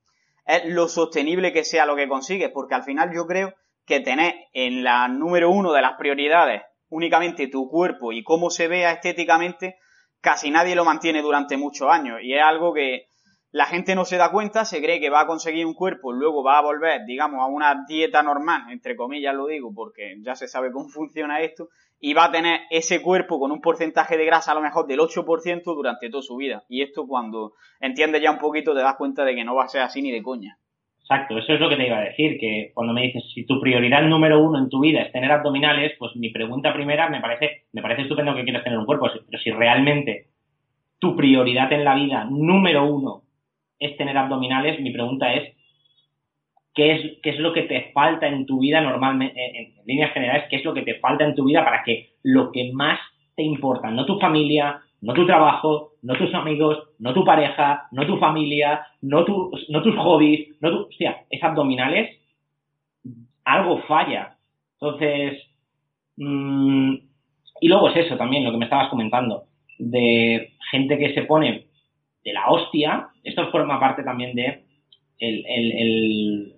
es 0.44 0.64
lo 0.66 0.88
sostenible 0.88 1.52
que 1.52 1.64
sea 1.64 1.87
lo 1.87 1.96
que 1.96 2.08
consigues, 2.08 2.50
porque 2.52 2.75
al 2.75 2.82
final 2.82 3.12
yo 3.14 3.26
creo 3.26 3.54
que 3.87 4.00
tener 4.00 4.34
en 4.52 4.82
la 4.82 5.08
número 5.08 5.50
uno 5.50 5.72
de 5.72 5.82
las 5.82 5.96
prioridades 5.96 6.62
únicamente 6.90 7.48
tu 7.48 7.68
cuerpo 7.68 8.12
y 8.12 8.25
cómo 8.25 8.50
se 8.50 8.66
vea 8.66 8.92
estéticamente, 8.92 9.78
casi 10.20 10.50
nadie 10.50 10.75
lo 10.75 10.84
mantiene 10.84 11.22
durante 11.22 11.56
muchos 11.56 11.88
años. 11.90 12.18
Y 12.22 12.34
es 12.34 12.42
algo 12.42 12.72
que 12.72 13.08
la 13.50 13.64
gente 13.64 13.94
no 13.94 14.04
se 14.04 14.18
da 14.18 14.30
cuenta, 14.30 14.64
se 14.64 14.82
cree 14.82 15.00
que 15.00 15.10
va 15.10 15.22
a 15.22 15.26
conseguir 15.26 15.64
un 15.64 15.74
cuerpo, 15.74 16.12
luego 16.12 16.42
va 16.42 16.58
a 16.58 16.62
volver, 16.62 17.04
digamos, 17.06 17.40
a 17.40 17.46
una 17.46 17.84
dieta 17.88 18.22
normal, 18.22 18.62
entre 18.70 18.94
comillas 18.94 19.34
lo 19.34 19.46
digo, 19.46 19.72
porque 19.74 20.16
ya 20.20 20.34
se 20.34 20.48
sabe 20.48 20.70
cómo 20.70 20.88
funciona 20.90 21.40
esto, 21.40 21.68
y 22.00 22.14
va 22.14 22.26
a 22.26 22.30
tener 22.30 22.60
ese 22.70 23.02
cuerpo 23.02 23.40
con 23.40 23.50
un 23.50 23.60
porcentaje 23.60 24.16
de 24.16 24.26
grasa 24.26 24.52
a 24.52 24.54
lo 24.54 24.60
mejor 24.60 24.86
del 24.86 25.00
8% 25.00 25.62
durante 25.64 26.10
toda 26.10 26.22
su 26.22 26.36
vida. 26.36 26.64
Y 26.68 26.82
esto 26.82 27.06
cuando 27.08 27.54
entiendes 27.80 28.22
ya 28.22 28.30
un 28.30 28.38
poquito 28.38 28.74
te 28.74 28.80
das 28.80 28.96
cuenta 28.96 29.24
de 29.24 29.34
que 29.34 29.44
no 29.44 29.56
va 29.56 29.64
a 29.64 29.68
ser 29.68 29.82
así 29.82 30.00
ni 30.02 30.12
de 30.12 30.22
coña. 30.22 30.58
Exacto, 31.00 31.38
eso 31.38 31.54
es 31.54 31.60
lo 31.60 31.70
que 31.70 31.76
te 31.76 31.86
iba 31.86 31.96
a 31.96 32.04
decir, 32.04 32.38
que 32.38 32.70
cuando 32.74 32.92
me 32.92 33.02
dices 33.02 33.24
si 33.34 33.46
tu 33.46 33.58
prioridad 33.60 34.02
número 34.02 34.40
uno 34.44 34.58
en 34.58 34.68
tu 34.68 34.80
vida 34.80 35.00
es 35.00 35.10
tener 35.10 35.32
abdominales, 35.32 35.92
pues 35.98 36.14
mi 36.16 36.28
pregunta 36.30 36.74
primera 36.74 37.08
me 37.08 37.22
parece, 37.22 37.64
me 37.72 37.80
parece 37.80 38.02
estupendo 38.02 38.34
que 38.34 38.44
quieras 38.44 38.62
tener 38.62 38.78
un 38.78 38.84
cuerpo, 38.84 39.08
pero 39.26 39.42
si 39.42 39.50
realmente 39.50 40.26
tu 40.98 41.16
prioridad 41.16 41.72
en 41.72 41.84
la 41.84 41.94
vida 41.94 42.26
número 42.30 42.84
uno 42.84 43.22
es 43.78 43.97
tener 43.97 44.16
abdominales, 44.16 44.80
mi 44.80 44.90
pregunta 44.90 45.32
es 45.35 45.54
qué 46.75 46.92
es, 46.92 47.18
qué 47.23 47.30
es 47.30 47.38
lo 47.38 47.52
que 47.52 47.62
te 47.62 47.90
falta 47.92 48.26
en 48.28 48.47
tu 48.47 48.61
vida 48.61 48.80
normalmente, 48.80 49.35
en, 49.37 49.75
líneas 49.87 50.12
generales, 50.12 50.44
qué 50.50 50.56
es 50.56 50.64
lo 50.64 50.75
que 50.75 50.82
te 50.82 50.94
falta 51.00 51.25
en 51.25 51.35
tu 51.35 51.44
vida 51.44 51.64
para 51.64 51.82
que 51.82 52.11
lo 52.23 52.52
que 52.52 52.73
más 52.73 52.99
te 53.35 53.42
importa, 53.42 53.90
no 53.90 54.04
tu 54.04 54.18
familia, 54.18 54.80
no 55.00 55.14
tu 55.14 55.26
trabajo, 55.26 55.92
no 56.02 56.16
tus 56.16 56.32
amigos, 56.35 56.90
no 56.99 57.14
tu 57.14 57.25
pareja, 57.25 57.88
no 57.92 58.06
tu 58.06 58.16
familia, 58.18 58.87
no, 59.02 59.24
no 59.68 59.83
tus 59.83 59.96
hobbies, 59.96 60.61
no 60.61 60.70
tu, 60.70 60.79
hostia, 60.88 61.24
es 61.31 61.42
abdominales, 61.42 62.18
algo 63.44 63.79
falla. 63.83 64.37
Entonces, 64.81 65.42
mm, 66.16 66.94
y 67.61 67.68
luego 67.68 67.88
es 67.90 68.07
eso 68.07 68.16
también, 68.16 68.44
lo 68.44 68.50
que 68.50 68.59
me 68.59 68.64
estabas 68.64 68.88
comentando, 68.88 69.44
de 69.79 70.52
gente 70.70 70.98
que 70.98 71.14
se 71.14 71.22
pone 71.22 71.67
de 72.28 72.34
la 72.34 72.48
hostia, 72.48 73.08
esto 73.24 73.50
forma 73.50 73.80
parte 73.80 74.02
también 74.02 74.34
de 74.34 74.64
el, 75.18 76.52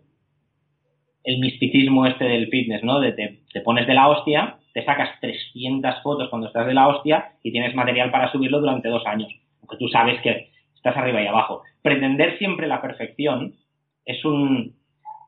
el 1.24 1.38
misticismo 1.38 2.06
este 2.06 2.24
del 2.24 2.48
fitness, 2.48 2.82
¿no? 2.82 3.00
De 3.00 3.12
te, 3.12 3.60
pones 3.60 3.86
de 3.86 3.94
la 3.94 4.08
hostia, 4.08 4.56
te 4.72 4.84
sacas 4.84 5.20
300 5.20 6.02
fotos 6.02 6.28
cuando 6.28 6.48
estás 6.48 6.66
de 6.66 6.74
la 6.74 6.88
hostia 6.88 7.32
y 7.42 7.52
tienes 7.52 7.74
material 7.74 8.10
para 8.10 8.30
subirlo 8.32 8.60
durante 8.60 8.88
dos 8.88 9.06
años, 9.06 9.32
aunque 9.60 9.76
tú 9.76 9.88
sabes 9.88 10.20
que 10.22 10.50
estás 10.74 10.96
arriba 10.96 11.22
y 11.22 11.26
abajo. 11.26 11.62
Pretender 11.82 12.38
siempre 12.38 12.66
la 12.66 12.80
perfección 12.80 13.54
es 14.04 14.24
un 14.24 14.78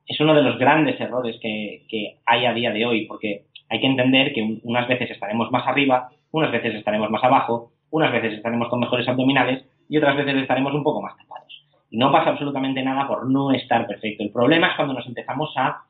es 0.06 0.18
uno 0.20 0.34
de 0.34 0.42
los 0.42 0.58
grandes 0.58 1.00
errores 1.00 1.38
que, 1.40 1.84
que 1.88 2.16
hay 2.26 2.44
a 2.44 2.52
día 2.52 2.72
de 2.72 2.84
hoy, 2.84 3.06
porque 3.06 3.44
hay 3.68 3.80
que 3.80 3.86
entender 3.86 4.32
que 4.34 4.58
unas 4.64 4.88
veces 4.88 5.10
estaremos 5.10 5.50
más 5.52 5.66
arriba, 5.66 6.10
unas 6.32 6.50
veces 6.50 6.74
estaremos 6.74 7.08
más 7.08 7.22
abajo, 7.22 7.70
unas 7.90 8.10
veces 8.10 8.34
estaremos 8.34 8.68
con 8.68 8.80
mejores 8.80 9.06
abdominales 9.06 9.64
y 9.92 9.98
otras 9.98 10.16
veces 10.16 10.36
estaremos 10.36 10.72
un 10.72 10.82
poco 10.82 11.02
más 11.02 11.14
tapados. 11.18 11.52
Y 11.90 11.98
no 11.98 12.10
pasa 12.10 12.30
absolutamente 12.30 12.82
nada 12.82 13.06
por 13.06 13.28
no 13.28 13.52
estar 13.52 13.86
perfecto. 13.86 14.22
El 14.22 14.30
problema 14.30 14.68
es 14.68 14.76
cuando 14.76 14.94
nos 14.94 15.06
empezamos 15.06 15.52
a 15.54 15.82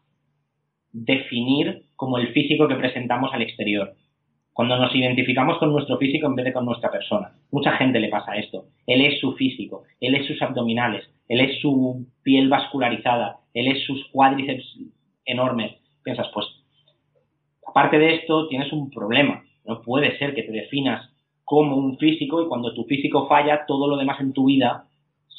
definir 0.90 1.84
como 1.94 2.18
el 2.18 2.32
físico 2.32 2.66
que 2.66 2.74
presentamos 2.74 3.32
al 3.32 3.42
exterior. 3.42 3.94
Cuando 4.52 4.76
nos 4.76 4.92
identificamos 4.92 5.56
con 5.58 5.70
nuestro 5.70 5.98
físico 5.98 6.26
en 6.26 6.34
vez 6.34 6.46
de 6.46 6.52
con 6.52 6.64
nuestra 6.64 6.90
persona. 6.90 7.30
Mucha 7.52 7.76
gente 7.76 8.00
le 8.00 8.08
pasa 8.08 8.34
esto. 8.34 8.64
Él 8.88 9.02
es 9.02 9.20
su 9.20 9.34
físico, 9.34 9.84
él 10.00 10.16
es 10.16 10.26
sus 10.26 10.42
abdominales, 10.42 11.08
él 11.28 11.38
es 11.38 11.60
su 11.60 12.04
piel 12.24 12.48
vascularizada, 12.48 13.36
él 13.54 13.68
es 13.68 13.84
sus 13.84 14.04
cuádriceps 14.08 14.80
enormes. 15.26 15.76
Piensas, 16.02 16.26
pues, 16.34 16.46
aparte 17.64 18.00
de 18.00 18.16
esto, 18.16 18.48
tienes 18.48 18.72
un 18.72 18.90
problema. 18.90 19.44
No 19.64 19.80
puede 19.80 20.18
ser 20.18 20.34
que 20.34 20.42
te 20.42 20.50
definas 20.50 21.11
como 21.44 21.76
un 21.76 21.98
físico 21.98 22.42
y 22.42 22.48
cuando 22.48 22.74
tu 22.74 22.84
físico 22.84 23.26
falla, 23.28 23.64
todo 23.66 23.88
lo 23.88 23.96
demás 23.96 24.20
en 24.20 24.32
tu 24.32 24.46
vida 24.46 24.86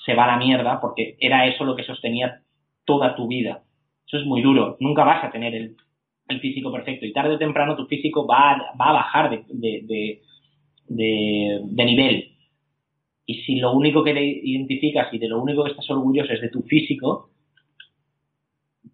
se 0.06 0.14
va 0.14 0.26
a 0.26 0.28
la 0.28 0.38
mierda 0.38 0.80
porque 0.82 1.16
era 1.20 1.48
eso 1.48 1.64
lo 1.64 1.76
que 1.76 1.84
sostenía 1.84 2.42
toda 2.86 3.16
tu 3.16 3.28
vida. 3.28 3.64
Eso 4.06 4.18
es 4.18 4.26
muy 4.26 4.42
duro. 4.42 4.78
Nunca 4.80 5.04
vas 5.04 5.24
a 5.24 5.32
tener 5.32 5.56
el, 5.56 5.76
físico 6.42 6.72
perfecto 6.72 7.06
y 7.06 7.14
tarde 7.14 7.36
o 7.36 7.38
temprano 7.38 7.76
tu 7.76 7.86
físico 7.86 8.26
va 8.26 8.54
a, 8.54 8.58
va 8.76 8.90
a 8.90 8.94
bajar 8.94 9.30
de, 9.30 10.20
de, 10.88 11.86
nivel. 11.86 12.32
Y 13.28 13.44
si 13.44 13.58
lo 13.58 13.72
único 13.72 14.04
que 14.04 14.16
te 14.16 14.24
identificas 14.24 15.14
y 15.14 15.20
de 15.20 15.28
lo 15.28 15.40
único 15.40 15.64
que 15.64 15.72
estás 15.72 15.88
orgulloso 15.92 16.34
es 16.34 16.42
de 16.42 16.50
tu 16.50 16.64
físico, 16.64 17.30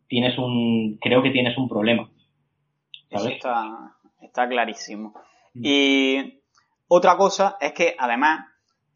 tienes 0.07 0.37
un, 0.37 0.97
creo 0.99 1.23
que 1.23 1.31
tienes 1.31 1.57
un 1.57 1.69
problema. 1.69 2.09
está, 3.09 3.95
está 4.21 4.49
clarísimo. 4.49 5.13
Mm. 5.53 5.61
Y 5.63 6.38
otra 6.89 7.15
cosa 7.17 7.55
es 7.61 7.71
que 7.73 7.95
además 7.97 8.47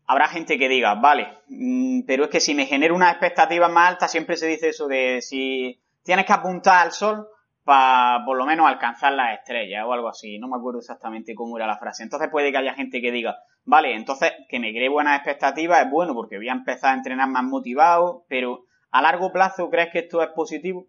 habrá 0.08 0.28
gente 0.28 0.58
que 0.58 0.68
diga, 0.68 0.96
vale, 0.96 1.38
mm, 1.48 2.02
pero 2.06 2.26
es 2.26 2.30
que 2.30 2.40
si 2.40 2.56
me 2.56 2.66
genero 2.66 2.96
una 2.96 3.12
expectativa 3.12 3.70
más 3.70 3.92
alta, 3.92 4.08
siempre 4.08 4.36
se 4.36 4.48
dice 4.48 4.70
eso 4.70 4.88
de 4.88 5.22
si 5.22 5.80
tienes 6.04 6.26
que 6.26 6.34
apuntar 6.34 6.80
al 6.80 6.92
sol 6.92 7.28
para 7.64 8.26
por 8.26 8.36
lo 8.36 8.46
menos 8.46 8.68
alcanzar 8.68 9.14
las 9.14 9.40
estrellas 9.40 9.86
o 9.86 9.94
algo 9.94 10.10
así. 10.10 10.40
No 10.40 10.48
me 10.48 10.58
acuerdo 10.58 10.80
exactamente 10.80 11.36
cómo 11.36 11.56
era 11.56 11.68
la 11.68 11.78
frase. 11.78 12.04
Entonces 12.04 12.30
puede 12.30 12.52
que 12.52 12.58
haya 12.58 12.74
gente 12.74 13.00
que 13.00 13.12
diga, 13.12 13.38
vale, 13.64 13.96
entonces 13.96 14.34
que 14.50 14.60
me 14.60 14.72
cree 14.72 14.90
buenas 14.90 15.18
expectativas 15.18 15.86
es 15.86 15.92
bueno 15.92 16.14
porque 16.14 16.38
voy 16.38 16.50
a 16.50 16.54
empezar 16.54 16.94
a 16.94 16.98
entrenar 16.98 17.30
más 17.30 17.44
motivado, 17.44 18.26
pero 18.28 18.66
a 18.92 19.02
largo 19.02 19.32
plazo, 19.32 19.70
¿crees 19.70 19.90
que 19.92 20.00
esto 20.00 20.22
es 20.22 20.30
positivo? 20.30 20.88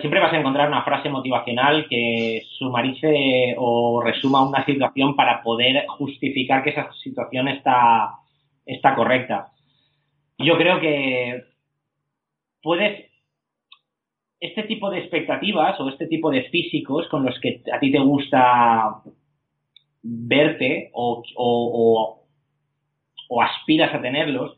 Siempre 0.00 0.20
vas 0.20 0.32
a 0.32 0.38
encontrar 0.38 0.68
una 0.68 0.82
frase 0.82 1.08
motivacional 1.08 1.86
que 1.88 2.42
sumarice 2.58 3.54
o 3.56 4.02
resuma 4.02 4.46
una 4.46 4.64
situación 4.64 5.14
para 5.14 5.42
poder 5.42 5.86
justificar 5.86 6.62
que 6.64 6.70
esa 6.70 6.92
situación 6.94 7.48
está, 7.48 8.14
está 8.66 8.94
correcta. 8.94 9.52
Yo 10.38 10.56
creo 10.56 10.80
que 10.80 11.44
puedes 12.62 13.10
este 14.40 14.62
tipo 14.64 14.90
de 14.90 15.00
expectativas 15.00 15.78
o 15.80 15.88
este 15.88 16.06
tipo 16.06 16.30
de 16.30 16.44
físicos 16.44 17.06
con 17.08 17.24
los 17.24 17.38
que 17.40 17.62
a 17.72 17.78
ti 17.78 17.92
te 17.92 17.98
gusta 17.98 19.02
verte 20.02 20.90
o, 20.94 21.22
o, 21.36 22.26
o, 23.28 23.42
aspiras 23.42 23.94
a 23.94 24.00
tenerlos, 24.00 24.56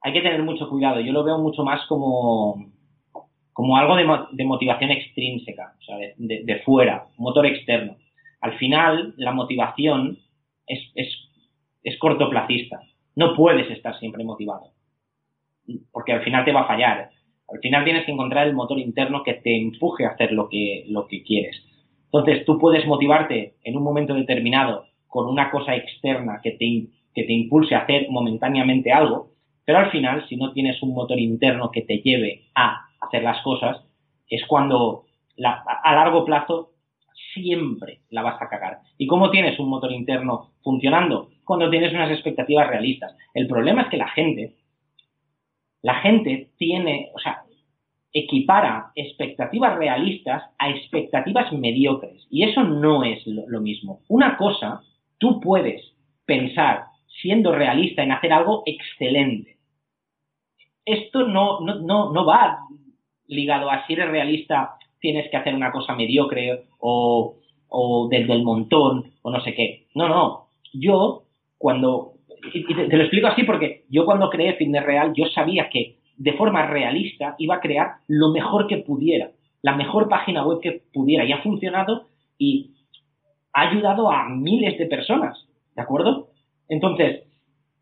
hay 0.00 0.14
que 0.14 0.22
tener 0.22 0.42
mucho 0.42 0.68
cuidado. 0.68 1.00
Yo 1.00 1.12
lo 1.12 1.24
veo 1.24 1.38
mucho 1.38 1.62
más 1.62 1.86
como, 1.86 2.72
como 3.56 3.78
algo 3.78 3.96
de, 3.96 4.44
motivación 4.44 4.90
extrínseca, 4.90 5.72
o 5.80 5.82
sea, 5.82 5.96
de, 5.96 6.62
fuera, 6.62 7.06
motor 7.16 7.46
externo. 7.46 7.96
Al 8.42 8.58
final, 8.58 9.14
la 9.16 9.32
motivación 9.32 10.18
es, 10.66 10.78
es, 10.94 11.08
es 11.82 11.98
cortoplacista. 11.98 12.82
No 13.14 13.34
puedes 13.34 13.70
estar 13.70 13.98
siempre 13.98 14.24
motivado 14.24 14.76
porque 15.90 16.12
al 16.12 16.22
final 16.22 16.44
te 16.44 16.52
va 16.52 16.60
a 16.60 16.66
fallar. 16.66 17.08
Al 17.48 17.60
final 17.60 17.84
tienes 17.84 18.04
que 18.04 18.12
encontrar 18.12 18.46
el 18.46 18.54
motor 18.54 18.78
interno 18.78 19.22
que 19.22 19.32
te 19.32 19.56
empuje 19.56 20.04
a 20.04 20.10
hacer 20.10 20.32
lo 20.32 20.50
que, 20.50 20.84
lo 20.88 21.06
que 21.06 21.22
quieres. 21.22 21.56
Entonces, 22.04 22.44
tú 22.44 22.58
puedes 22.58 22.86
motivarte 22.86 23.54
en 23.64 23.74
un 23.74 23.82
momento 23.82 24.12
determinado 24.12 24.84
con 25.06 25.28
una 25.28 25.50
cosa 25.50 25.74
externa 25.74 26.40
que 26.42 26.52
te, 26.52 26.88
que 27.14 27.24
te 27.24 27.32
impulse 27.32 27.74
a 27.74 27.80
hacer 27.80 28.08
momentáneamente 28.10 28.92
algo, 28.92 29.30
pero 29.64 29.78
al 29.78 29.90
final, 29.90 30.28
si 30.28 30.36
no 30.36 30.52
tienes 30.52 30.82
un 30.82 30.92
motor 30.92 31.18
interno 31.18 31.70
que 31.70 31.82
te 31.82 31.98
lleve 31.98 32.42
a 32.54 32.85
hacer 33.00 33.22
las 33.22 33.42
cosas, 33.42 33.84
es 34.28 34.44
cuando 34.46 35.04
a 35.44 35.94
largo 35.94 36.24
plazo 36.24 36.70
siempre 37.34 38.00
la 38.10 38.22
vas 38.22 38.40
a 38.40 38.48
cagar. 38.48 38.80
¿Y 38.98 39.06
cómo 39.06 39.30
tienes 39.30 39.58
un 39.58 39.68
motor 39.68 39.92
interno 39.92 40.52
funcionando? 40.62 41.30
Cuando 41.44 41.70
tienes 41.70 41.92
unas 41.92 42.10
expectativas 42.10 42.68
realistas. 42.68 43.16
El 43.34 43.46
problema 43.46 43.82
es 43.82 43.88
que 43.88 43.96
la 43.96 44.08
gente, 44.08 44.54
la 45.82 45.94
gente 45.96 46.50
tiene, 46.56 47.10
o 47.14 47.18
sea, 47.18 47.42
equipara 48.12 48.92
expectativas 48.94 49.76
realistas 49.76 50.44
a 50.58 50.70
expectativas 50.70 51.52
mediocres. 51.52 52.26
Y 52.30 52.44
eso 52.44 52.64
no 52.64 53.04
es 53.04 53.22
lo, 53.26 53.60
mismo. 53.60 54.00
Una 54.08 54.36
cosa, 54.36 54.80
tú 55.18 55.40
puedes 55.40 55.82
pensar, 56.24 56.86
siendo 57.20 57.52
realista, 57.52 58.02
en 58.02 58.12
hacer 58.12 58.32
algo 58.32 58.62
excelente. 58.64 59.58
Esto 60.84 61.26
no, 61.26 61.60
no, 61.60 61.80
no, 61.80 62.12
no 62.12 62.24
va 62.24 62.60
ligado 63.28 63.70
a 63.70 63.86
si 63.86 63.94
eres 63.94 64.08
realista, 64.08 64.74
tienes 65.00 65.30
que 65.30 65.36
hacer 65.36 65.54
una 65.54 65.72
cosa 65.72 65.94
mediocre 65.94 66.64
o, 66.78 67.36
o 67.68 68.08
desde 68.10 68.32
el 68.32 68.42
montón 68.42 69.12
o 69.22 69.30
no 69.30 69.40
sé 69.40 69.54
qué. 69.54 69.86
No, 69.94 70.08
no. 70.08 70.46
Yo, 70.72 71.24
cuando. 71.58 72.12
Y 72.52 72.64
te, 72.64 72.88
te, 72.88 72.96
lo 72.96 73.02
explico 73.02 73.26
así 73.26 73.42
porque 73.44 73.84
yo 73.88 74.04
cuando 74.04 74.30
creé 74.30 74.54
Fitness 74.54 74.84
Real, 74.84 75.12
yo 75.14 75.26
sabía 75.26 75.68
que 75.70 75.96
de 76.16 76.32
forma 76.32 76.66
realista, 76.66 77.34
iba 77.38 77.56
a 77.56 77.60
crear 77.60 77.96
lo 78.08 78.30
mejor 78.30 78.66
que 78.66 78.78
pudiera, 78.78 79.30
la 79.62 79.76
mejor 79.76 80.08
página 80.08 80.46
web 80.46 80.60
que 80.60 80.82
pudiera. 80.92 81.24
Y 81.24 81.32
ha 81.32 81.42
funcionado 81.42 82.06
y 82.38 82.70
ha 83.52 83.68
ayudado 83.68 84.10
a 84.10 84.28
miles 84.28 84.78
de 84.78 84.86
personas, 84.86 85.46
¿de 85.74 85.82
acuerdo? 85.82 86.28
Entonces, 86.68 87.24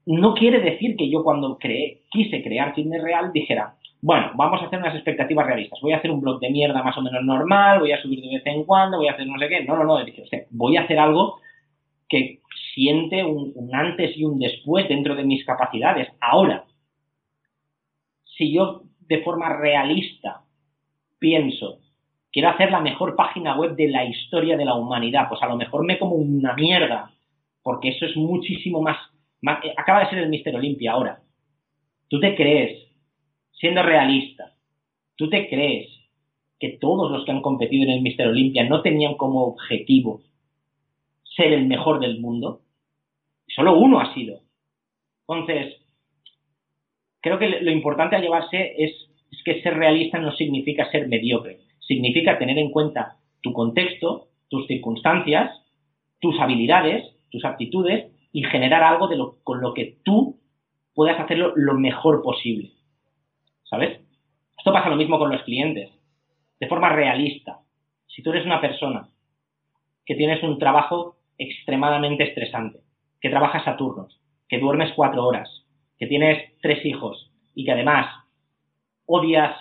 no 0.06 0.34
quiere 0.34 0.60
decir 0.60 0.96
que 0.96 1.10
yo 1.10 1.22
cuando 1.22 1.58
creé, 1.58 2.02
quise 2.10 2.42
crear 2.42 2.74
Fitness 2.74 3.02
Real 3.02 3.32
dijera, 3.32 3.76
bueno, 4.04 4.32
vamos 4.34 4.60
a 4.60 4.66
hacer 4.66 4.78
unas 4.78 4.94
expectativas 4.94 5.46
realistas. 5.46 5.80
Voy 5.80 5.92
a 5.92 5.96
hacer 5.96 6.10
un 6.10 6.20
blog 6.20 6.38
de 6.38 6.50
mierda 6.50 6.82
más 6.82 6.94
o 6.98 7.00
menos 7.00 7.24
normal, 7.24 7.80
voy 7.80 7.92
a 7.92 8.02
subir 8.02 8.20
de 8.20 8.34
vez 8.34 8.42
en 8.44 8.64
cuando, 8.64 8.98
voy 8.98 9.08
a 9.08 9.12
hacer 9.12 9.26
no 9.26 9.38
sé 9.38 9.48
qué. 9.48 9.64
No, 9.64 9.76
no, 9.78 9.84
no. 9.84 10.04
Voy 10.50 10.76
a 10.76 10.82
hacer 10.82 10.98
algo 10.98 11.40
que 12.06 12.42
siente 12.74 13.24
un, 13.24 13.54
antes 13.72 14.14
y 14.14 14.26
un 14.26 14.38
después 14.38 14.86
dentro 14.90 15.14
de 15.14 15.24
mis 15.24 15.42
capacidades. 15.46 16.06
Ahora, 16.20 16.66
si 18.36 18.52
yo 18.52 18.82
de 19.08 19.22
forma 19.22 19.56
realista 19.56 20.42
pienso, 21.18 21.78
quiero 22.30 22.50
hacer 22.50 22.70
la 22.70 22.80
mejor 22.80 23.16
página 23.16 23.56
web 23.56 23.74
de 23.74 23.88
la 23.88 24.04
historia 24.04 24.58
de 24.58 24.66
la 24.66 24.74
humanidad, 24.74 25.30
pues 25.30 25.42
a 25.42 25.46
lo 25.46 25.56
mejor 25.56 25.82
me 25.82 25.98
como 25.98 26.16
una 26.16 26.52
mierda, 26.52 27.10
porque 27.62 27.88
eso 27.88 28.04
es 28.04 28.14
muchísimo 28.18 28.82
más, 28.82 28.98
eh, 29.64 29.72
acaba 29.78 30.00
de 30.00 30.10
ser 30.10 30.18
el 30.18 30.28
Mister 30.28 30.54
Olimpia 30.54 30.92
ahora. 30.92 31.20
¿Tú 32.10 32.20
te 32.20 32.36
crees, 32.36 32.83
siendo 33.64 33.82
realista, 33.82 34.52
tú 35.16 35.30
te 35.30 35.48
crees 35.48 35.88
que 36.60 36.76
todos 36.78 37.10
los 37.10 37.24
que 37.24 37.32
han 37.32 37.40
competido 37.40 37.84
en 37.84 37.92
el 37.92 38.02
Mister 38.02 38.28
Olimpia 38.28 38.68
no 38.68 38.82
tenían 38.82 39.14
como 39.14 39.42
objetivo 39.42 40.20
ser 41.34 41.50
el 41.54 41.64
mejor 41.64 41.98
del 41.98 42.20
mundo? 42.20 42.60
Solo 43.48 43.78
uno 43.78 44.00
ha 44.00 44.12
sido. 44.12 44.40
Entonces, 45.26 45.80
creo 47.22 47.38
que 47.38 47.62
lo 47.62 47.70
importante 47.70 48.16
a 48.16 48.20
llevarse 48.20 48.74
es, 48.76 48.92
que 49.46 49.62
ser 49.62 49.78
realista 49.78 50.18
no 50.18 50.32
significa 50.32 50.90
ser 50.90 51.08
mediocre, 51.08 51.60
significa 51.80 52.38
tener 52.38 52.58
en 52.58 52.70
cuenta 52.70 53.16
tu 53.42 53.54
contexto, 53.54 54.28
tus 54.48 54.66
circunstancias, 54.66 55.50
tus 56.20 56.38
habilidades, 56.38 57.16
tus 57.30 57.46
aptitudes 57.46 58.12
y 58.30 58.42
generar 58.44 58.82
algo 58.82 59.08
con 59.42 59.62
lo 59.62 59.72
que 59.72 59.96
tú 60.02 60.38
puedas 60.94 61.18
hacerlo 61.18 61.54
lo 61.56 61.72
mejor 61.74 62.22
posible. 62.22 62.74
¿Sabes? 63.64 64.00
Esto 64.56 64.72
pasa 64.72 64.88
lo 64.88 64.96
mismo 64.96 65.18
con 65.18 65.30
los 65.30 65.42
clientes, 65.42 65.90
de 66.60 66.68
forma 66.68 66.90
realista. 66.90 67.58
Si 68.06 68.22
tú 68.22 68.30
eres 68.30 68.46
una 68.46 68.60
persona 68.60 69.08
que 70.06 70.14
tienes 70.14 70.42
un 70.42 70.58
trabajo 70.58 71.16
extremadamente 71.38 72.24
estresante, 72.24 72.80
que 73.20 73.30
trabajas 73.30 73.66
a 73.66 73.76
turnos, 73.76 74.20
que 74.48 74.58
duermes 74.58 74.92
cuatro 74.94 75.26
horas, 75.26 75.48
que 75.98 76.06
tienes 76.06 76.52
tres 76.60 76.84
hijos 76.84 77.30
y 77.54 77.64
que 77.64 77.72
además 77.72 78.06
odias 79.06 79.56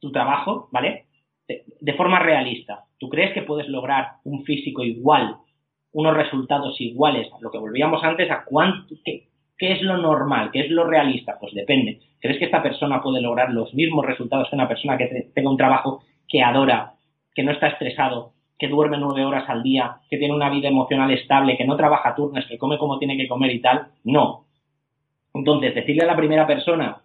tu 0.00 0.12
trabajo, 0.12 0.68
¿vale? 0.72 1.06
De, 1.48 1.94
forma 1.94 2.20
realista, 2.20 2.84
¿tú 2.98 3.08
crees 3.08 3.34
que 3.34 3.42
puedes 3.42 3.68
lograr 3.68 4.12
un 4.24 4.44
físico 4.44 4.84
igual, 4.84 5.36
unos 5.92 6.14
resultados 6.14 6.80
iguales 6.80 7.28
a 7.32 7.40
lo 7.40 7.50
que 7.50 7.58
volvíamos 7.58 8.04
antes, 8.04 8.30
a 8.30 8.44
cuánto, 8.44 8.94
qué, 9.04 9.28
qué 9.58 9.72
es 9.72 9.82
lo 9.82 9.96
normal, 9.96 10.50
qué 10.52 10.60
es 10.60 10.70
lo 10.70 10.84
realista? 10.84 11.38
Pues 11.40 11.52
depende. 11.52 12.00
¿Crees 12.20 12.38
que 12.38 12.44
esta 12.46 12.62
persona 12.62 13.02
puede 13.02 13.20
lograr 13.20 13.50
los 13.50 13.72
mismos 13.74 14.04
resultados 14.06 14.48
que 14.48 14.56
una 14.56 14.68
persona 14.68 14.98
que 14.98 15.30
tenga 15.34 15.50
un 15.50 15.56
trabajo 15.56 16.02
que 16.28 16.42
adora, 16.42 16.94
que 17.34 17.42
no 17.42 17.52
está 17.52 17.68
estresado, 17.68 18.32
que 18.58 18.68
duerme 18.68 18.98
nueve 18.98 19.24
horas 19.24 19.48
al 19.48 19.62
día, 19.62 19.96
que 20.10 20.18
tiene 20.18 20.34
una 20.34 20.50
vida 20.50 20.68
emocional 20.68 21.10
estable, 21.10 21.56
que 21.56 21.64
no 21.64 21.76
trabaja 21.76 22.14
turnos, 22.14 22.44
que 22.46 22.58
come 22.58 22.76
como 22.76 22.98
tiene 22.98 23.16
que 23.16 23.26
comer 23.26 23.52
y 23.52 23.60
tal? 23.60 23.88
No. 24.04 24.44
Entonces, 25.32 25.74
decirle 25.74 26.02
a 26.02 26.08
la 26.08 26.16
primera 26.16 26.46
persona 26.46 27.00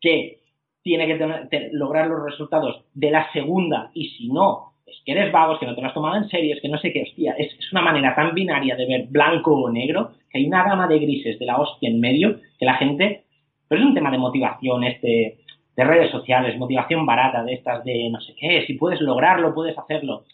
que 0.00 0.40
tiene 0.82 1.06
que 1.06 1.70
lograr 1.72 2.06
los 2.06 2.22
resultados 2.22 2.84
de 2.92 3.10
la 3.10 3.32
segunda 3.32 3.90
y 3.94 4.10
si 4.10 4.28
no, 4.28 4.74
es 4.86 4.96
que 5.04 5.12
eres 5.12 5.32
vago, 5.32 5.54
es 5.54 5.60
que 5.60 5.66
no 5.66 5.74
te 5.74 5.80
lo 5.80 5.88
has 5.88 5.94
tomado 5.94 6.16
en 6.16 6.28
serio, 6.28 6.54
es 6.54 6.60
que 6.60 6.68
no 6.68 6.78
sé 6.78 6.92
qué, 6.92 7.02
hostia, 7.02 7.34
es, 7.38 7.56
una 7.72 7.80
manera 7.80 8.14
tan 8.14 8.34
binaria 8.34 8.76
de 8.76 8.86
ver 8.86 9.06
blanco 9.08 9.54
o 9.54 9.70
negro 9.70 10.12
que 10.30 10.38
hay 10.38 10.46
una 10.46 10.62
gama 10.62 10.86
de 10.86 10.98
grises 10.98 11.38
de 11.38 11.46
la 11.46 11.58
hostia 11.58 11.88
en 11.88 12.00
medio 12.00 12.38
que 12.58 12.66
la 12.66 12.74
gente, 12.74 13.23
pero 13.68 13.80
es 13.80 13.86
un 13.86 13.94
tema 13.94 14.10
de 14.10 14.18
motivación 14.18 14.84
este, 14.84 15.38
de 15.76 15.84
redes 15.84 16.10
sociales, 16.10 16.58
motivación 16.58 17.04
barata 17.06 17.42
de 17.42 17.54
estas 17.54 17.84
de 17.84 18.10
no 18.10 18.20
sé 18.20 18.34
qué, 18.38 18.64
si 18.66 18.74
puedes 18.74 19.00
lograrlo, 19.00 19.54
puedes 19.54 19.76
hacerlo. 19.76 20.24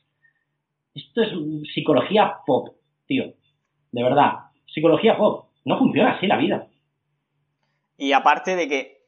Esto 0.95 1.23
es 1.23 1.31
psicología 1.73 2.39
pop, 2.47 2.69
tío, 3.07 3.33
de 3.93 4.03
verdad, 4.03 4.33
psicología 4.67 5.17
pop, 5.17 5.47
no 5.65 5.79
funciona 5.79 6.13
así 6.13 6.27
la 6.27 6.37
vida. 6.37 6.67
Y 7.97 8.13
aparte 8.13 8.57
de 8.57 8.69
que 8.69 9.01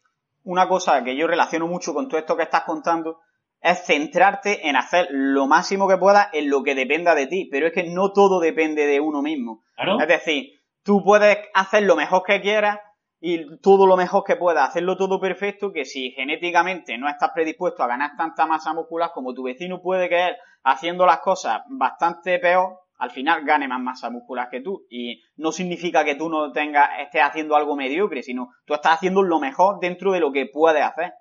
una 0.45 0.69
cosa 0.69 1.03
que 1.05 1.17
yo 1.17 1.27
relaciono 1.27 1.67
mucho 1.67 1.95
con 1.95 2.09
todo 2.09 2.19
esto 2.19 2.37
que 2.37 2.43
estás 2.43 2.65
contando 2.65 3.19
es 3.61 3.87
centrarte 3.87 4.69
en 4.69 4.77
hacer 4.77 5.07
lo 5.11 5.47
máximo 5.47 5.89
que 5.89 5.97
puedas 5.97 6.29
en 6.33 6.51
lo 6.51 6.63
que 6.63 6.75
dependa 6.75 7.15
de 7.15 7.27
ti, 7.27 7.49
pero 7.51 7.69
es 7.69 7.73
que 7.73 7.85
no 7.85 8.13
todo 8.13 8.41
depende 8.41 8.87
de 8.87 9.01
uno 9.01 9.23
mismo. 9.23 9.63
Es 10.01 10.09
decir, 10.09 10.61
tú 10.83 11.03
puedes 11.05 11.39
hacer 11.55 11.85
lo 11.85 11.95
mejor 11.95 12.23
que 12.27 12.41
quieras 12.41 12.79
y 13.25 13.57
todo 13.59 13.87
lo 13.87 13.97
mejor 13.97 14.25
que 14.25 14.35
puedas, 14.35 14.69
hacerlo 14.69 14.97
todo 14.97 15.21
perfecto, 15.21 15.73
que 15.73 15.85
si 15.85 16.11
genéticamente 16.11 16.99
no 16.99 17.09
estás 17.09 17.31
predispuesto 17.33 17.85
a 17.85 17.87
ganar 17.87 18.17
tanta 18.19 18.47
masa 18.47 18.75
muscular 18.75 19.13
como 19.15 19.33
tu 19.33 19.45
vecino 19.45 19.81
puede 19.81 20.09
que 20.09 20.27
él, 20.27 20.37
haciendo 20.65 21.07
las 21.07 21.21
cosas 21.21 21.63
bastante 21.69 22.41
peor, 22.41 22.81
al 22.99 23.11
final 23.13 23.45
gane 23.45 23.69
más 23.69 23.81
masa 23.81 24.11
muscular 24.11 24.49
que 24.51 24.61
tú. 24.61 24.87
Y 24.91 25.23
no 25.37 25.53
significa 25.53 26.05
que 26.05 26.17
tú 26.17 26.29
no 26.29 26.51
tengas, 26.51 26.99
estés 26.99 27.23
haciendo 27.23 27.55
algo 27.55 27.77
mediocre, 27.77 28.25
sino 28.25 28.51
tú 28.65 28.75
estás 28.75 28.95
haciendo 28.95 29.23
lo 29.23 29.39
mejor 29.39 29.79
dentro 29.81 30.11
de 30.11 30.19
lo 30.19 30.33
que 30.33 30.47
puedes 30.47 30.83
hacer. 30.83 31.13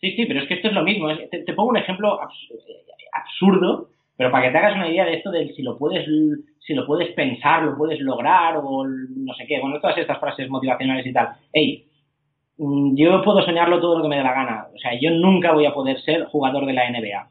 Sí, 0.00 0.12
sí, 0.16 0.24
pero 0.24 0.40
es 0.40 0.48
que 0.48 0.54
esto 0.54 0.68
es 0.68 0.74
lo 0.74 0.82
mismo. 0.82 1.08
Te, 1.30 1.52
pongo 1.52 1.68
un 1.68 1.76
ejemplo 1.76 2.18
absurdo, 3.12 3.90
pero 4.22 4.30
para 4.30 4.46
que 4.46 4.52
te 4.52 4.58
hagas 4.58 4.76
una 4.76 4.88
idea 4.88 5.04
de 5.04 5.14
esto 5.14 5.32
de 5.32 5.52
si 5.52 5.62
lo 5.62 5.76
puedes, 5.76 6.06
si 6.60 6.74
lo 6.74 6.86
puedes 6.86 7.12
pensar, 7.12 7.64
lo 7.64 7.76
puedes 7.76 7.98
lograr, 7.98 8.56
o 8.56 8.84
no 8.86 9.34
sé 9.34 9.46
qué, 9.48 9.58
bueno, 9.60 9.80
todas 9.80 9.98
estas 9.98 10.20
frases 10.20 10.48
motivacionales 10.48 11.04
y 11.04 11.12
tal. 11.12 11.30
Hey, 11.52 11.88
mm, 12.56 12.94
yo 12.94 13.20
puedo 13.24 13.42
soñarlo 13.42 13.80
todo 13.80 13.96
lo 13.96 14.04
que 14.04 14.08
me 14.08 14.18
dé 14.18 14.22
la 14.22 14.32
gana. 14.32 14.68
O 14.72 14.78
sea, 14.78 14.92
yo 15.00 15.10
nunca 15.10 15.50
voy 15.50 15.66
a 15.66 15.74
poder 15.74 16.00
ser 16.02 16.26
jugador 16.26 16.66
de 16.66 16.72
la 16.72 16.88
NBA. 16.88 17.30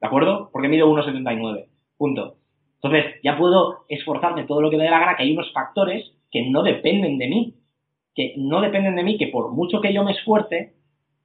¿De 0.00 0.06
acuerdo? 0.06 0.50
Porque 0.52 0.68
mido 0.68 0.88
1,79. 0.88 1.66
Punto. 1.96 2.36
Entonces, 2.80 3.16
ya 3.24 3.36
puedo 3.36 3.78
esforzarme 3.88 4.44
todo 4.44 4.62
lo 4.62 4.70
que 4.70 4.76
me 4.76 4.84
dé 4.84 4.90
la 4.90 5.00
gana, 5.00 5.16
que 5.16 5.24
hay 5.24 5.32
unos 5.32 5.52
factores 5.52 6.12
que 6.30 6.48
no 6.48 6.62
dependen 6.62 7.18
de 7.18 7.26
mí, 7.26 7.54
que 8.14 8.34
no 8.36 8.60
dependen 8.60 8.94
de 8.94 9.02
mí, 9.02 9.18
que 9.18 9.26
por 9.26 9.50
mucho 9.50 9.80
que 9.80 9.92
yo 9.92 10.04
me 10.04 10.12
esfuerce, 10.12 10.74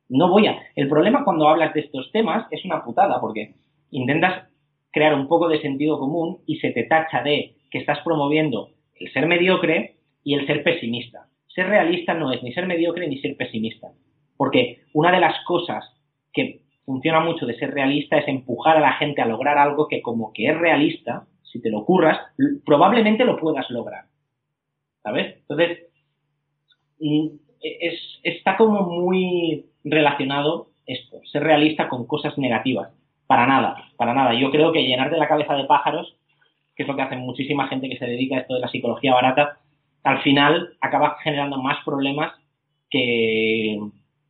no 0.09 0.29
voy 0.29 0.47
a. 0.47 0.57
El 0.75 0.89
problema 0.89 1.23
cuando 1.23 1.47
hablas 1.47 1.75
de 1.75 1.81
estos 1.81 2.11
temas 2.11 2.47
es 2.49 2.65
una 2.65 2.83
putada, 2.83 3.21
porque 3.21 3.53
intentas 3.91 4.51
crear 4.93 5.15
un 5.15 5.27
poco 5.27 5.49
de 5.49 5.59
sentido 5.59 5.99
común 5.99 6.37
y 6.45 6.59
se 6.59 6.71
te 6.71 6.83
tacha 6.83 7.21
de 7.23 7.55
que 7.69 7.79
estás 7.79 7.99
promoviendo 8.05 8.69
el 8.95 9.11
ser 9.11 9.25
mediocre 9.27 9.95
y 10.23 10.35
el 10.35 10.47
ser 10.47 10.63
pesimista. 10.63 11.27
Ser 11.47 11.67
realista 11.67 12.13
no 12.13 12.31
es 12.31 12.41
ni 12.43 12.53
ser 12.53 12.67
mediocre 12.67 13.07
ni 13.07 13.17
ser 13.17 13.35
pesimista, 13.35 13.89
porque 14.37 14.83
una 14.93 15.11
de 15.11 15.19
las 15.19 15.43
cosas 15.45 15.83
que 16.31 16.61
funciona 16.85 17.19
mucho 17.19 17.45
de 17.45 17.57
ser 17.57 17.73
realista 17.73 18.17
es 18.17 18.27
empujar 18.27 18.77
a 18.77 18.81
la 18.81 18.93
gente 18.93 19.21
a 19.21 19.25
lograr 19.25 19.57
algo 19.57 19.87
que 19.87 20.01
como 20.01 20.31
que 20.31 20.47
es 20.47 20.57
realista, 20.57 21.25
si 21.43 21.59
te 21.61 21.69
lo 21.69 21.85
curras, 21.85 22.19
probablemente 22.65 23.25
lo 23.25 23.37
puedas 23.37 23.69
lograr. 23.71 24.05
¿Sabes? 25.01 25.37
Entonces, 25.41 25.79
mm, 26.99 27.27
está 28.23 28.57
como 28.57 28.83
muy 28.83 29.65
relacionado 29.83 30.69
esto, 30.85 31.19
ser 31.31 31.43
realista 31.43 31.89
con 31.89 32.05
cosas 32.05 32.37
negativas. 32.37 32.91
Para 33.33 33.47
nada, 33.47 33.75
para 33.97 34.13
nada. 34.13 34.39
Yo 34.39 34.51
creo 34.51 34.71
que 34.71 34.83
llenarte 34.83 35.17
la 35.17 35.27
cabeza 35.27 35.55
de 35.55 35.63
pájaros, 35.63 36.15
que 36.75 36.83
es 36.83 36.87
lo 36.87 36.95
que 36.95 37.01
hace 37.01 37.15
muchísima 37.15 37.67
gente 37.67 37.89
que 37.89 37.97
se 37.97 38.05
dedica 38.05 38.35
a 38.35 38.39
esto 38.41 38.53
de 38.53 38.59
la 38.59 38.67
psicología 38.67 39.11
barata, 39.11 39.57
al 40.03 40.21
final 40.21 40.77
acaba 40.79 41.17
generando 41.23 41.57
más 41.59 41.83
problemas 41.83 42.31
que, 42.91 43.79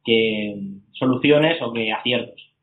que 0.06 0.56
soluciones 0.94 1.62
o 1.62 1.74
que 1.74 1.92
aciertos. 1.92 2.54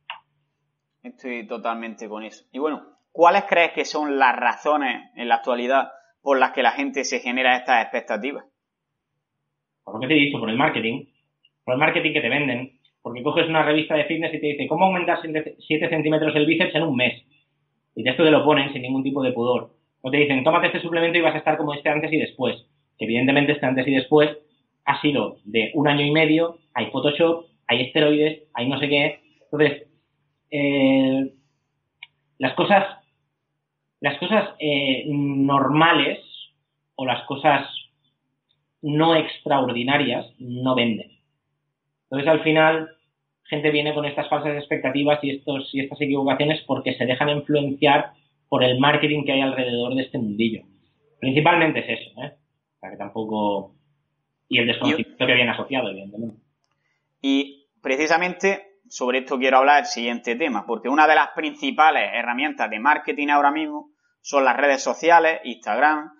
Estoy 1.02 1.46
totalmente 1.46 2.08
con 2.08 2.24
eso. 2.24 2.46
Y 2.52 2.58
bueno, 2.58 2.84
¿cuáles 3.12 3.44
crees 3.44 3.72
que 3.72 3.84
son 3.84 4.18
las 4.18 4.34
razones 4.34 5.10
en 5.16 5.28
la 5.28 5.34
actualidad 5.34 5.90
por 6.22 6.38
las 6.38 6.52
que 6.52 6.62
la 6.62 6.70
gente 6.70 7.04
se 7.04 7.20
genera 7.20 7.54
estas 7.54 7.82
expectativas? 7.82 8.46
Por 9.84 9.92
lo 9.96 10.00
que 10.00 10.06
te 10.06 10.14
he 10.14 10.24
dicho, 10.24 10.40
por 10.40 10.48
el 10.48 10.56
marketing, 10.56 11.04
por 11.66 11.74
el 11.74 11.80
marketing 11.80 12.14
que 12.14 12.22
te 12.22 12.30
venden, 12.30 12.79
porque 13.02 13.22
coges 13.22 13.48
una 13.48 13.62
revista 13.62 13.94
de 13.94 14.04
fitness 14.04 14.34
y 14.34 14.40
te 14.40 14.46
dice 14.46 14.66
cómo 14.66 14.86
aumentar 14.86 15.18
7 15.22 15.88
centímetros 15.88 16.34
el 16.36 16.46
bíceps 16.46 16.74
en 16.74 16.82
un 16.82 16.96
mes. 16.96 17.22
Y 17.94 18.08
esto 18.08 18.24
te 18.24 18.30
lo 18.30 18.44
ponen 18.44 18.72
sin 18.72 18.82
ningún 18.82 19.02
tipo 19.02 19.22
de 19.22 19.32
pudor. 19.32 19.70
O 20.02 20.10
te 20.10 20.18
dicen, 20.18 20.44
tómate 20.44 20.68
este 20.68 20.80
suplemento 20.80 21.18
y 21.18 21.22
vas 21.22 21.34
a 21.34 21.38
estar 21.38 21.56
como 21.56 21.74
este 21.74 21.88
antes 21.88 22.12
y 22.12 22.16
después. 22.16 22.66
Evidentemente 22.98 23.52
este 23.52 23.66
antes 23.66 23.86
y 23.86 23.94
después 23.94 24.30
ha 24.84 25.00
sido 25.00 25.38
de 25.44 25.70
un 25.74 25.88
año 25.88 26.04
y 26.04 26.10
medio, 26.10 26.58
hay 26.74 26.86
Photoshop, 26.90 27.46
hay 27.66 27.82
esteroides, 27.82 28.44
hay 28.54 28.68
no 28.68 28.78
sé 28.78 28.88
qué. 28.88 29.20
Entonces, 29.44 29.88
eh, 30.50 31.32
las 32.38 32.54
cosas, 32.54 32.86
las 34.00 34.18
cosas 34.18 34.50
eh, 34.58 35.04
normales 35.06 36.18
o 36.94 37.04
las 37.04 37.24
cosas 37.26 37.68
no 38.82 39.14
extraordinarias 39.14 40.26
no 40.38 40.74
venden. 40.74 41.19
Entonces, 42.10 42.28
al 42.28 42.42
final, 42.42 42.90
gente 43.44 43.70
viene 43.70 43.94
con 43.94 44.04
estas 44.04 44.28
falsas 44.28 44.56
expectativas 44.56 45.22
y, 45.22 45.36
estos, 45.36 45.70
y 45.72 45.80
estas 45.80 46.00
equivocaciones 46.00 46.60
porque 46.66 46.94
se 46.94 47.06
dejan 47.06 47.28
influenciar 47.30 48.12
por 48.48 48.64
el 48.64 48.78
marketing 48.78 49.24
que 49.24 49.32
hay 49.32 49.40
alrededor 49.40 49.94
de 49.94 50.02
este 50.02 50.18
mundillo. 50.18 50.62
Principalmente 51.20 51.80
es 51.80 52.00
eso, 52.00 52.22
¿eh? 52.22 52.32
O 52.76 52.80
sea, 52.80 52.90
que 52.90 52.96
tampoco... 52.96 53.74
Y 54.48 54.58
el 54.58 54.66
desconocimiento 54.66 55.26
que 55.26 55.34
viene 55.34 55.50
asociado, 55.52 55.90
evidentemente. 55.90 56.36
Y 57.22 57.66
precisamente 57.80 58.70
sobre 58.88 59.18
esto 59.18 59.38
quiero 59.38 59.58
hablar 59.58 59.80
el 59.80 59.86
siguiente 59.86 60.34
tema, 60.34 60.66
porque 60.66 60.88
una 60.88 61.06
de 61.06 61.14
las 61.14 61.28
principales 61.28 62.10
herramientas 62.12 62.68
de 62.68 62.80
marketing 62.80 63.28
ahora 63.28 63.52
mismo 63.52 63.90
son 64.20 64.44
las 64.44 64.56
redes 64.56 64.82
sociales, 64.82 65.40
Instagram, 65.44 66.10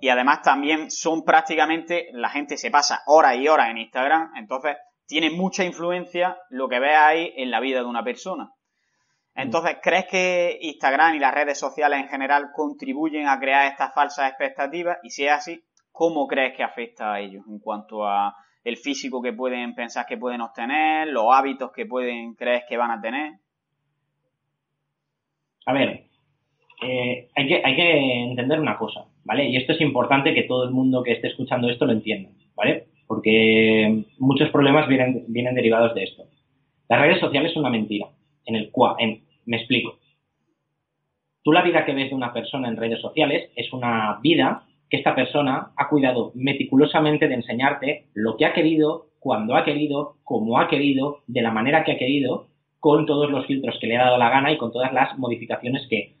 y 0.00 0.08
además 0.08 0.42
también 0.42 0.90
son 0.90 1.24
prácticamente, 1.24 2.08
la 2.12 2.30
gente 2.30 2.56
se 2.56 2.70
pasa 2.70 3.02
horas 3.06 3.36
y 3.36 3.48
horas 3.48 3.70
en 3.70 3.78
Instagram, 3.78 4.30
entonces 4.36 4.76
tiene 5.10 5.30
mucha 5.30 5.64
influencia 5.64 6.38
lo 6.50 6.68
que 6.68 6.78
ve 6.78 6.94
ahí 6.94 7.32
en 7.36 7.50
la 7.50 7.58
vida 7.58 7.80
de 7.80 7.86
una 7.86 8.04
persona. 8.04 8.52
Entonces, 9.34 9.78
¿crees 9.82 10.06
que 10.06 10.56
Instagram 10.60 11.16
y 11.16 11.18
las 11.18 11.34
redes 11.34 11.58
sociales 11.58 11.98
en 11.98 12.08
general 12.08 12.50
contribuyen 12.54 13.26
a 13.26 13.40
crear 13.40 13.66
estas 13.66 13.92
falsas 13.92 14.28
expectativas? 14.28 14.98
Y 15.02 15.10
si 15.10 15.24
es 15.24 15.32
así, 15.32 15.60
¿cómo 15.90 16.28
crees 16.28 16.56
que 16.56 16.62
afecta 16.62 17.12
a 17.12 17.20
ellos 17.20 17.42
en 17.48 17.58
cuanto 17.58 18.06
a 18.06 18.36
el 18.62 18.76
físico 18.76 19.20
que 19.20 19.32
pueden 19.32 19.74
pensar 19.74 20.06
que 20.06 20.16
pueden 20.16 20.42
obtener, 20.42 21.08
los 21.08 21.26
hábitos 21.32 21.72
que 21.72 21.86
pueden 21.86 22.34
creer 22.34 22.62
que 22.68 22.76
van 22.76 22.92
a 22.92 23.00
tener? 23.00 23.32
A 25.66 25.72
ver, 25.72 26.04
eh, 26.86 27.30
hay, 27.34 27.48
que, 27.48 27.60
hay 27.64 27.74
que 27.74 28.22
entender 28.30 28.60
una 28.60 28.78
cosa, 28.78 29.06
¿vale? 29.24 29.48
Y 29.48 29.56
esto 29.56 29.72
es 29.72 29.80
importante 29.80 30.34
que 30.34 30.44
todo 30.44 30.62
el 30.62 30.70
mundo 30.70 31.02
que 31.02 31.14
esté 31.14 31.26
escuchando 31.26 31.68
esto 31.68 31.84
lo 31.84 31.94
entienda, 31.94 32.30
¿vale? 32.54 32.89
Porque 33.10 34.04
muchos 34.20 34.50
problemas 34.50 34.86
vienen, 34.86 35.24
vienen 35.26 35.56
derivados 35.56 35.96
de 35.96 36.04
esto. 36.04 36.26
Las 36.88 37.00
redes 37.00 37.18
sociales 37.18 37.52
son 37.52 37.62
una 37.62 37.70
mentira, 37.70 38.06
en 38.46 38.54
el 38.54 38.70
cual, 38.70 38.94
me 39.46 39.56
explico. 39.56 39.98
Tú 41.42 41.50
la 41.50 41.62
vida 41.62 41.84
que 41.84 41.92
ves 41.92 42.10
de 42.10 42.14
una 42.14 42.32
persona 42.32 42.68
en 42.68 42.76
redes 42.76 43.00
sociales 43.00 43.50
es 43.56 43.72
una 43.72 44.20
vida 44.22 44.62
que 44.88 44.98
esta 44.98 45.16
persona 45.16 45.72
ha 45.76 45.88
cuidado 45.88 46.30
meticulosamente 46.36 47.26
de 47.26 47.34
enseñarte 47.34 48.04
lo 48.14 48.36
que 48.36 48.46
ha 48.46 48.52
querido, 48.52 49.08
cuando 49.18 49.56
ha 49.56 49.64
querido, 49.64 50.14
cómo 50.22 50.60
ha 50.60 50.68
querido, 50.68 51.24
de 51.26 51.42
la 51.42 51.50
manera 51.50 51.82
que 51.82 51.90
ha 51.90 51.98
querido, 51.98 52.46
con 52.78 53.06
todos 53.06 53.28
los 53.28 53.44
filtros 53.46 53.76
que 53.80 53.88
le 53.88 53.96
ha 53.96 54.04
dado 54.04 54.18
la 54.18 54.30
gana 54.30 54.52
y 54.52 54.56
con 54.56 54.70
todas 54.70 54.92
las 54.92 55.18
modificaciones 55.18 55.84
que 55.90 56.14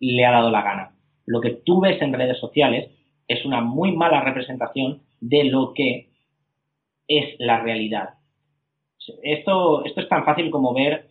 le 0.00 0.26
ha 0.26 0.32
dado 0.32 0.50
la 0.50 0.62
gana. 0.62 0.96
Lo 1.26 1.40
que 1.40 1.50
tú 1.50 1.80
ves 1.80 2.02
en 2.02 2.12
redes 2.12 2.38
sociales 2.40 2.90
es 3.28 3.44
una 3.44 3.60
muy 3.60 3.92
mala 3.92 4.20
representación 4.20 5.02
de 5.20 5.44
lo 5.44 5.72
que 5.74 6.12
es 7.08 7.36
la 7.38 7.60
realidad. 7.60 8.10
Esto, 9.22 9.84
esto 9.84 10.00
es 10.00 10.08
tan 10.08 10.24
fácil 10.24 10.50
como 10.50 10.72
ver, 10.72 11.08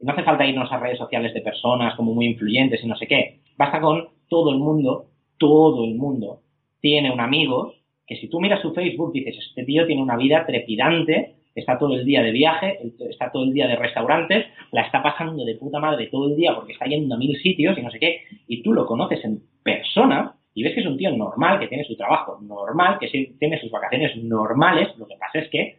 no 0.00 0.12
hace 0.12 0.22
falta 0.22 0.46
irnos 0.46 0.70
a 0.70 0.78
redes 0.78 0.98
sociales 0.98 1.34
de 1.34 1.40
personas 1.40 1.94
como 1.96 2.14
muy 2.14 2.26
influyentes 2.26 2.82
y 2.82 2.86
no 2.86 2.96
sé 2.96 3.06
qué, 3.06 3.40
basta 3.56 3.80
con 3.80 4.08
todo 4.28 4.52
el 4.52 4.58
mundo 4.58 5.06
todo 5.38 5.84
el 5.84 5.96
mundo 5.96 6.40
tiene 6.84 7.10
un 7.10 7.20
amigo 7.20 7.72
que 8.06 8.16
si 8.16 8.28
tú 8.28 8.38
miras 8.40 8.60
su 8.60 8.74
Facebook 8.74 9.10
dices, 9.14 9.38
este 9.38 9.64
tío 9.64 9.86
tiene 9.86 10.02
una 10.02 10.18
vida 10.18 10.44
trepidante, 10.44 11.36
está 11.54 11.78
todo 11.78 11.94
el 11.94 12.04
día 12.04 12.22
de 12.22 12.30
viaje, 12.30 12.78
está 13.08 13.32
todo 13.32 13.44
el 13.44 13.54
día 13.54 13.66
de 13.66 13.76
restaurantes, 13.76 14.44
la 14.70 14.82
está 14.82 15.02
pasando 15.02 15.46
de 15.46 15.54
puta 15.54 15.78
madre 15.78 16.08
todo 16.08 16.28
el 16.28 16.36
día 16.36 16.54
porque 16.54 16.74
está 16.74 16.84
yendo 16.84 17.14
a 17.14 17.18
mil 17.18 17.34
sitios 17.40 17.78
y 17.78 17.80
no 17.80 17.90
sé 17.90 17.98
qué, 17.98 18.20
y 18.46 18.62
tú 18.62 18.74
lo 18.74 18.84
conoces 18.84 19.24
en 19.24 19.40
persona 19.62 20.34
y 20.54 20.62
ves 20.62 20.74
que 20.74 20.80
es 20.80 20.86
un 20.86 20.96
tío 20.96 21.10
normal, 21.16 21.58
que 21.58 21.68
tiene 21.68 21.84
su 21.84 21.96
trabajo 21.96 22.38
normal, 22.40 22.98
que 22.98 23.08
tiene 23.38 23.60
sus 23.60 23.70
vacaciones 23.70 24.16
normales, 24.22 24.96
lo 24.96 25.06
que 25.06 25.16
pasa 25.16 25.40
es 25.40 25.50
que 25.50 25.78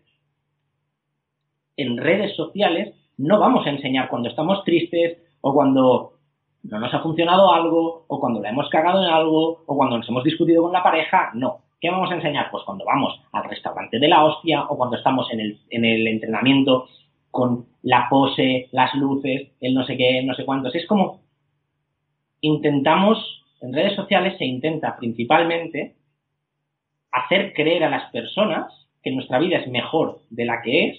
en 1.78 1.98
redes 1.98 2.36
sociales 2.36 2.94
no 3.18 3.40
vamos 3.40 3.66
a 3.66 3.70
enseñar 3.70 4.10
cuando 4.10 4.30
estamos 4.30 4.64
tristes 4.64 5.18
o 5.42 5.54
cuando 5.54 6.14
no 6.64 6.80
nos 6.80 6.94
ha 6.94 7.00
funcionado 7.00 7.54
algo, 7.54 8.06
o 8.08 8.20
cuando 8.20 8.42
la 8.42 8.50
hemos 8.50 8.70
cagado 8.70 9.04
en 9.04 9.10
algo, 9.10 9.64
o 9.66 9.76
cuando 9.76 9.98
nos 9.98 10.10
hemos 10.10 10.24
discutido 10.24 10.64
con 10.64 10.74
la 10.74 10.82
pareja, 10.84 11.30
no. 11.36 11.60
¿Qué 11.80 11.92
vamos 11.92 12.10
a 12.10 12.16
enseñar? 12.16 12.50
Pues 12.50 12.64
cuando 12.64 12.86
vamos 12.86 13.22
al 13.32 13.44
restaurante 13.44 14.00
de 14.00 14.08
la 14.08 14.26
hostia, 14.26 14.64
o 14.64 14.76
cuando 14.76 14.98
estamos 14.98 15.32
en 15.32 15.42
el, 15.42 15.60
en 15.70 15.86
el 15.86 16.08
entrenamiento 16.08 16.88
con 17.30 17.68
la 17.84 18.08
pose, 18.10 18.70
las 18.72 18.96
luces, 18.96 19.52
el 19.62 19.74
no 19.76 19.86
sé 19.86 19.96
qué, 19.96 20.24
no 20.24 20.34
sé 20.34 20.46
cuántos. 20.46 20.74
Es 20.74 20.88
como 20.88 21.20
intentamos, 22.42 23.45
en 23.62 23.74
redes 23.74 23.96
sociales 23.96 24.38
se 24.38 24.46
intenta 24.46 24.98
principalmente 24.98 25.96
hacer 27.12 27.54
creer 27.54 27.84
a 27.84 27.89
las 27.89 28.12
personas 28.12 28.72
que 29.02 29.12
nuestra 29.12 29.39
vida 29.39 29.58
es 29.58 29.68
mejor 29.68 30.22
de 30.30 30.46
la 30.46 30.62
que 30.62 30.89
es, 30.89 30.98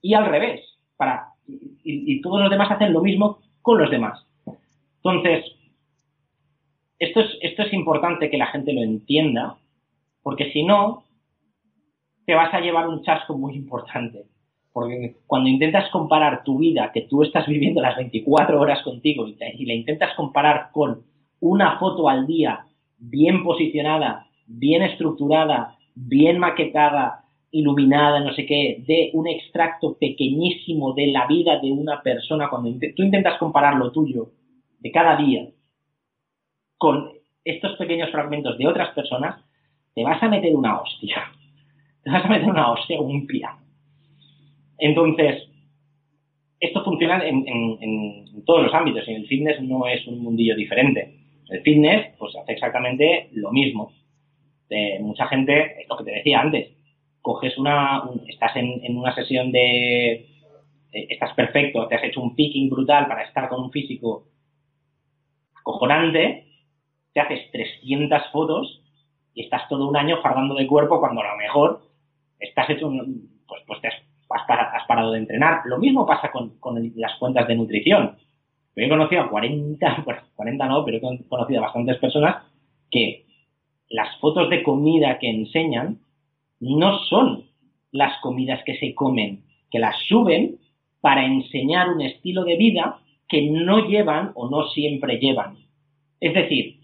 y 0.00 0.14
al 0.14 0.26
revés, 0.26 0.60
para, 0.96 1.28
y 1.46 2.20
todos 2.20 2.40
los 2.40 2.50
demás 2.50 2.70
hacen 2.70 2.92
lo 2.92 3.00
mismo 3.00 3.38
con 3.62 3.78
los 3.78 3.90
demás. 3.90 4.24
Entonces, 5.02 5.44
esto 6.98 7.20
es, 7.62 7.72
importante 7.72 8.30
que 8.30 8.38
la 8.38 8.46
gente 8.46 8.72
lo 8.72 8.82
entienda, 8.82 9.56
porque 10.22 10.50
si 10.52 10.62
no, 10.62 11.04
te 12.24 12.34
vas 12.34 12.54
a 12.54 12.60
llevar 12.60 12.88
un 12.88 13.02
chasco 13.02 13.36
muy 13.36 13.54
importante. 13.54 14.24
Porque 14.72 15.16
cuando 15.26 15.48
intentas 15.48 15.90
comparar 15.90 16.42
tu 16.42 16.58
vida, 16.58 16.90
que 16.92 17.02
tú 17.02 17.22
estás 17.22 17.46
viviendo 17.46 17.80
las 17.80 17.96
24 17.96 18.60
horas 18.60 18.82
contigo, 18.82 19.28
y, 19.28 19.36
y 19.58 19.66
la 19.66 19.74
intentas 19.74 20.14
comparar 20.14 20.70
con 20.72 21.02
una 21.44 21.78
foto 21.78 22.08
al 22.08 22.26
día 22.26 22.64
bien 22.98 23.44
posicionada, 23.44 24.26
bien 24.46 24.82
estructurada, 24.82 25.76
bien 25.94 26.38
maquetada, 26.38 27.24
iluminada, 27.50 28.20
no 28.20 28.32
sé 28.32 28.46
qué, 28.46 28.82
de 28.86 29.10
un 29.12 29.28
extracto 29.28 29.98
pequeñísimo 29.98 30.94
de 30.94 31.08
la 31.08 31.26
vida 31.26 31.60
de 31.60 31.70
una 31.70 32.02
persona, 32.02 32.48
cuando 32.48 32.70
tú 32.96 33.02
intentas 33.02 33.38
comparar 33.38 33.76
lo 33.76 33.92
tuyo 33.92 34.30
de 34.80 34.90
cada 34.90 35.16
día 35.16 35.46
con 36.78 37.10
estos 37.44 37.76
pequeños 37.76 38.10
fragmentos 38.10 38.56
de 38.56 38.66
otras 38.66 38.94
personas, 38.94 39.38
te 39.94 40.02
vas 40.02 40.22
a 40.22 40.28
meter 40.28 40.54
una 40.54 40.80
hostia. 40.80 41.24
Te 42.02 42.10
vas 42.10 42.24
a 42.24 42.28
meter 42.28 42.48
una 42.48 42.72
hostia 42.72 43.00
un 43.00 43.26
piano. 43.26 43.58
Entonces, 44.78 45.46
esto 46.58 46.82
funciona 46.82 47.22
en, 47.26 48.44
todos 48.46 48.64
los 48.64 48.74
ámbitos. 48.74 49.06
En 49.08 49.16
el 49.16 49.26
fitness 49.26 49.60
no 49.62 49.86
es 49.86 50.06
un 50.06 50.20
mundillo 50.20 50.56
diferente. 50.56 51.23
El 51.48 51.62
fitness, 51.62 52.14
pues 52.18 52.34
hace 52.36 52.52
exactamente 52.52 53.28
lo 53.32 53.52
mismo. 53.52 53.92
Eh, 54.70 54.98
mucha 55.00 55.26
gente, 55.26 55.84
lo 55.88 55.96
que 55.96 56.04
te 56.04 56.12
decía 56.12 56.40
antes, 56.40 56.70
coges 57.20 57.56
una, 57.58 58.02
estás 58.28 58.56
en, 58.56 58.96
una 58.96 59.14
sesión 59.14 59.52
de, 59.52 60.12
eh, 60.12 61.06
estás 61.10 61.34
perfecto, 61.34 61.86
te 61.88 61.96
has 61.96 62.04
hecho 62.04 62.20
un 62.20 62.34
picking 62.34 62.70
brutal 62.70 63.06
para 63.06 63.22
estar 63.22 63.48
con 63.48 63.62
un 63.62 63.70
físico 63.70 64.26
cojonante, 65.62 66.46
te 67.12 67.20
haces 67.20 67.50
300 67.52 68.22
fotos 68.32 68.82
y 69.34 69.42
estás 69.42 69.68
todo 69.68 69.88
un 69.88 69.96
año 69.96 70.20
fardando 70.22 70.54
de 70.54 70.66
cuerpo 70.66 71.00
cuando 71.00 71.22
a 71.22 71.32
lo 71.32 71.36
mejor 71.36 71.82
estás 72.38 72.68
hecho 72.70 72.88
un, 72.88 73.34
pues, 73.46 73.62
pues 73.66 73.80
te 73.80 73.88
has, 73.88 74.86
parado 74.86 75.12
de 75.12 75.18
entrenar. 75.18 75.62
Lo 75.64 75.78
mismo 75.78 76.06
pasa 76.06 76.30
con, 76.30 76.58
las 76.96 77.16
cuentas 77.18 77.46
de 77.48 77.54
nutrición. 77.54 78.16
Yo 78.76 78.84
he 78.84 78.88
conocido 78.88 79.22
a 79.22 79.30
40, 79.30 80.02
bueno, 80.04 80.20
40 80.34 80.66
no, 80.66 80.84
pero 80.84 80.96
he 80.96 81.28
conocido 81.28 81.60
a 81.60 81.64
bastantes 81.64 81.98
personas 81.98 82.44
que 82.90 83.24
las 83.88 84.18
fotos 84.18 84.50
de 84.50 84.62
comida 84.62 85.18
que 85.18 85.30
enseñan 85.30 86.00
no 86.60 86.98
son 87.04 87.44
las 87.92 88.20
comidas 88.20 88.62
que 88.64 88.76
se 88.78 88.94
comen, 88.94 89.44
que 89.70 89.78
las 89.78 89.96
suben 90.08 90.58
para 91.00 91.24
enseñar 91.24 91.90
un 91.90 92.00
estilo 92.00 92.44
de 92.44 92.56
vida 92.56 92.98
que 93.28 93.42
no 93.50 93.86
llevan 93.86 94.32
o 94.34 94.48
no 94.48 94.68
siempre 94.68 95.18
llevan. 95.18 95.56
Es 96.20 96.34
decir, 96.34 96.80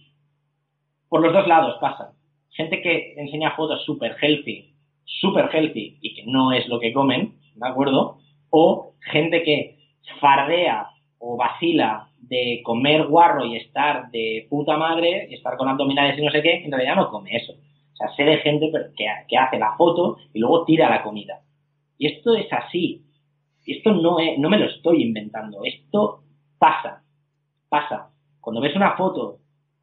por 1.08 1.22
los 1.22 1.32
dos 1.32 1.46
lados 1.46 1.78
pasa. 1.80 2.12
Gente 2.50 2.82
que 2.82 3.14
enseña 3.16 3.56
fotos 3.56 3.84
super 3.84 4.16
healthy, 4.20 4.72
super 5.04 5.48
healthy 5.52 5.98
y 6.00 6.14
que 6.14 6.24
no 6.26 6.52
es 6.52 6.68
lo 6.68 6.78
que 6.78 6.92
comen, 6.92 7.34
¿de 7.54 7.68
acuerdo? 7.68 8.18
O 8.50 8.94
gente 9.00 9.42
que 9.42 9.78
fardea 10.20 10.88
o 11.20 11.36
vacila 11.36 12.08
de 12.18 12.60
comer 12.64 13.06
guarro 13.06 13.44
y 13.44 13.56
estar 13.56 14.10
de 14.10 14.46
puta 14.48 14.76
madre 14.76 15.28
y 15.30 15.34
estar 15.34 15.56
con 15.56 15.68
abdominales 15.68 16.18
y 16.18 16.24
no 16.24 16.30
sé 16.30 16.42
qué, 16.42 16.64
en 16.64 16.72
realidad 16.72 16.96
no 16.96 17.10
come 17.10 17.36
eso. 17.36 17.52
O 17.52 17.96
sea, 17.96 18.08
sé 18.16 18.24
de 18.24 18.38
gente 18.38 18.70
que, 18.96 19.06
que 19.28 19.36
hace 19.36 19.58
la 19.58 19.76
foto 19.76 20.16
y 20.32 20.40
luego 20.40 20.64
tira 20.64 20.88
la 20.88 21.02
comida. 21.02 21.40
Y 21.98 22.06
esto 22.06 22.34
es 22.34 22.50
así. 22.52 23.04
Esto 23.66 23.92
no, 23.92 24.18
es, 24.18 24.38
no 24.38 24.48
me 24.48 24.58
lo 24.58 24.66
estoy 24.66 25.02
inventando. 25.02 25.60
Esto 25.64 26.22
pasa. 26.58 27.02
Pasa. 27.68 28.10
Cuando 28.40 28.62
ves 28.62 28.74
una 28.74 28.96
foto 28.96 29.38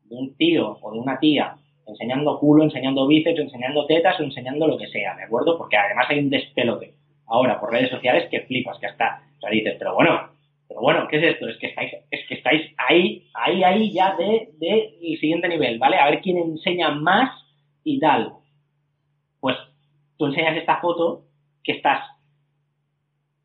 de 0.05 0.15
un 0.15 0.35
tío 0.35 0.77
o 0.81 0.91
de 0.91 0.99
una 0.99 1.19
tía 1.19 1.55
enseñando 1.85 2.39
culo, 2.39 2.63
enseñando 2.63 3.07
bíceps, 3.07 3.39
enseñando 3.39 3.85
tetas 3.85 4.19
o 4.19 4.23
enseñando 4.23 4.67
lo 4.67 4.77
que 4.77 4.87
sea, 4.87 5.15
¿de 5.15 5.23
acuerdo? 5.23 5.57
Porque 5.57 5.77
además 5.77 6.07
hay 6.09 6.19
un 6.19 6.29
despelote 6.29 6.93
ahora 7.27 7.59
por 7.59 7.71
redes 7.71 7.89
sociales 7.89 8.27
que 8.29 8.41
flipas, 8.41 8.77
que 8.79 8.87
hasta, 8.87 9.21
o 9.41 9.49
dices, 9.49 9.75
pero 9.77 9.93
bueno, 9.93 10.36
pero 10.67 10.81
bueno, 10.81 11.07
¿qué 11.07 11.17
es 11.17 11.35
esto? 11.35 11.47
Es 11.47 11.57
que 11.57 11.67
estáis, 11.67 11.93
es 12.11 12.27
que 12.27 12.35
estáis 12.35 12.73
ahí, 12.77 13.27
ahí, 13.33 13.63
ahí 13.63 13.93
ya 13.93 14.15
de, 14.15 14.49
de 14.57 14.97
el 15.01 15.19
siguiente 15.19 15.47
nivel, 15.47 15.79
¿vale? 15.79 15.97
A 15.97 16.09
ver 16.09 16.21
quién 16.21 16.37
enseña 16.37 16.91
más 16.91 17.31
y 17.83 17.99
tal. 17.99 18.33
Pues 19.39 19.55
tú 20.17 20.25
enseñas 20.25 20.57
esta 20.57 20.77
foto 20.77 21.23
que 21.63 21.73
estás 21.73 22.03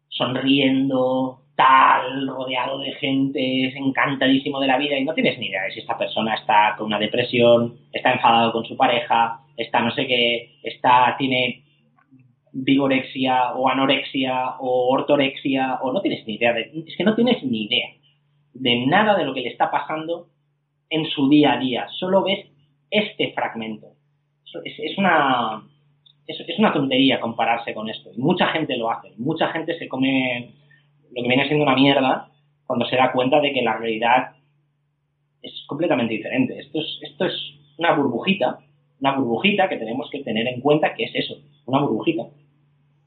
sonriendo, 0.09 1.43
tal, 1.55 2.27
rodeado 2.29 2.79
de 2.79 2.93
gente, 2.93 3.69
es 3.69 3.77
encantadísimo 3.77 4.61
de 4.61 4.67
la 4.67 4.79
vida 4.79 4.99
y 4.99 5.05
no 5.05 5.15
tienes 5.15 5.39
ni 5.39 5.47
idea 5.47 5.63
de 5.65 5.73
si 5.73 5.81
esta 5.81 5.97
persona 5.97 6.35
está 6.35 6.75
con 6.77 6.87
una 6.87 6.99
depresión, 6.99 7.77
está 7.93 8.13
enfadado 8.13 8.53
con 8.53 8.65
su 8.65 8.77
pareja, 8.77 9.41
está 9.57 9.81
no 9.81 9.91
sé 9.93 10.07
qué, 10.07 10.59
está, 10.63 11.15
tiene 11.19 11.62
vigorexia 12.53 13.55
o 13.55 13.69
anorexia 13.69 14.57
o 14.61 14.91
ortorexia 14.93 15.79
o 15.83 15.93
no 15.93 16.01
tienes 16.01 16.27
ni 16.27 16.35
idea 16.35 16.53
de, 16.53 16.71
es 16.87 16.97
que 16.97 17.05
no 17.05 17.15
tienes 17.15 17.43
ni 17.43 17.65
idea 17.65 17.89
de 18.55 18.87
nada 18.87 19.17
de 19.17 19.25
lo 19.25 19.35
que 19.35 19.41
le 19.41 19.49
está 19.49 19.71
pasando 19.71 20.29
en 20.91 21.07
su 21.07 21.29
día 21.29 21.55
a 21.55 21.59
día, 21.59 21.89
solo 21.99 22.23
ves 22.23 22.47
este 22.91 23.33
fragmento. 23.33 23.89
Es, 24.65 24.99
una 24.99 25.63
es, 26.27 26.39
es, 26.47 26.59
una 26.59 26.75
tontería 26.75 27.21
compararse 27.21 27.73
con 27.73 27.89
esto. 27.89 28.11
Y 28.15 28.21
mucha 28.21 28.49
gente 28.49 28.77
lo 28.77 28.91
hace. 28.91 29.13
Mucha 29.17 29.49
gente 29.49 29.79
se 29.79 29.89
come 29.89 30.51
lo 31.11 31.23
que 31.23 31.29
viene 31.29 31.47
siendo 31.47 31.65
una 31.65 31.75
mierda 31.75 32.29
cuando 32.67 32.85
se 32.85 32.97
da 32.97 33.13
cuenta 33.13 33.41
de 33.41 33.55
que 33.55 33.63
la 33.63 33.79
realidad 33.79 34.33
es 35.41 35.53
completamente 35.67 36.13
diferente. 36.13 36.59
Esto 36.59 36.81
es, 36.81 36.99
esto 37.01 37.25
es 37.25 37.35
una 37.79 37.95
burbujita, 37.95 38.59
una 39.03 39.17
burbujita 39.17 39.69
que 39.69 39.77
tenemos 39.77 40.09
que 40.11 40.23
tener 40.23 40.47
en 40.47 40.61
cuenta 40.61 40.95
que 40.95 41.05
es 41.05 41.11
eso, 41.15 41.35
una 41.67 41.81
burbujita. 41.81 42.23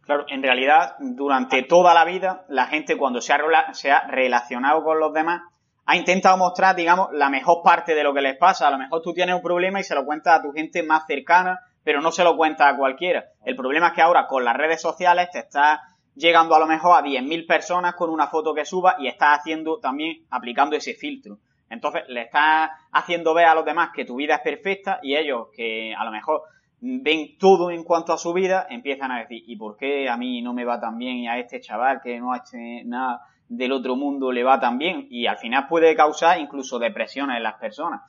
Claro, 0.02 0.26
en 0.28 0.44
realidad, 0.44 0.96
durante 1.00 1.64
toda 1.64 1.94
la 1.94 2.04
vida, 2.04 2.46
la 2.50 2.68
gente 2.68 2.98
cuando 2.98 3.22
se 3.22 3.32
ha, 3.34 4.08
relacionado 4.08 4.84
con 4.84 5.00
los 5.00 5.14
demás, 5.14 5.44
ha 5.86 5.96
intentado 5.96 6.38
mostrar, 6.38 6.76
digamos, 6.76 7.08
la 7.14 7.30
mejor 7.30 7.62
parte 7.64 7.96
de 7.96 8.04
lo 8.04 8.14
que 8.14 8.22
les 8.22 8.36
pasa. 8.38 8.68
A 8.68 8.72
lo 8.72 8.78
mejor 8.78 9.02
tú 9.02 9.14
tienes 9.14 9.36
un 9.36 9.42
problema 9.42 9.80
y 9.80 9.84
se 9.84 9.96
lo 9.96 10.06
cuentas 10.06 10.40
a 10.40 10.42
tu 10.44 10.52
gente 10.52 10.84
más 10.84 11.06
cercana, 11.08 11.62
pero 11.84 12.02
no 12.02 12.12
se 12.12 12.26
lo 12.26 12.36
cuentas 12.36 12.74
a 12.74 12.78
cualquiera. 12.78 13.26
El 13.46 13.56
problema 13.56 13.88
es 13.88 13.94
que 13.94 14.02
ahora 14.02 14.28
con 14.28 14.44
las 14.44 14.58
redes 14.58 14.82
sociales 14.82 15.30
te 15.32 15.40
estás 15.40 15.80
llegando 16.14 16.56
a 16.56 16.60
lo 16.60 16.68
mejor 16.68 16.98
a 16.98 17.04
10.000 17.04 17.48
personas 17.48 17.96
con 17.96 18.10
una 18.10 18.28
foto 18.28 18.54
que 18.54 18.66
suba 18.66 18.96
y 19.00 19.08
estás 19.08 19.40
haciendo 19.40 19.80
también, 19.80 20.26
aplicando 20.30 20.76
ese 20.76 20.94
filtro. 20.94 21.38
Entonces 21.70 22.04
le 22.08 22.22
estás 22.22 22.70
haciendo 22.92 23.34
ver 23.34 23.46
a 23.46 23.56
los 23.56 23.66
demás 23.66 23.90
que 23.94 24.06
tu 24.06 24.16
vida 24.16 24.36
es 24.36 24.42
perfecta 24.42 25.00
y 25.02 25.16
ellos 25.16 25.48
que 25.56 25.94
a 25.96 26.04
lo 26.06 26.12
mejor 26.12 26.44
ven 26.82 27.38
todo 27.40 27.72
en 27.72 27.84
cuanto 27.84 28.14
a 28.14 28.18
su 28.18 28.34
vida, 28.34 28.68
empiezan 28.70 29.12
a 29.12 29.20
decir, 29.20 29.44
¿y 29.46 29.56
por 29.56 29.76
qué 29.76 30.08
a 30.10 30.18
mí 30.18 30.42
no 30.42 30.54
me 30.54 30.66
va 30.66 30.80
tan 30.80 30.98
bien 30.98 31.18
y 31.18 31.28
a 31.28 31.40
este 31.40 31.60
chaval 31.60 32.00
que 32.04 32.20
no 32.20 32.34
ha 32.34 32.38
hecho 32.38 32.58
nada 32.86 33.22
del 33.48 33.72
otro 33.72 33.96
mundo 33.96 34.32
le 34.32 34.44
va 34.44 34.60
tan 34.60 34.78
bien? 34.78 35.08
Y 35.10 35.26
al 35.26 35.38
final 35.38 35.68
puede 35.68 35.96
causar 35.96 36.40
incluso 36.40 36.78
depresiones 36.78 37.38
en 37.38 37.44
las 37.44 37.56
personas. 37.56 38.02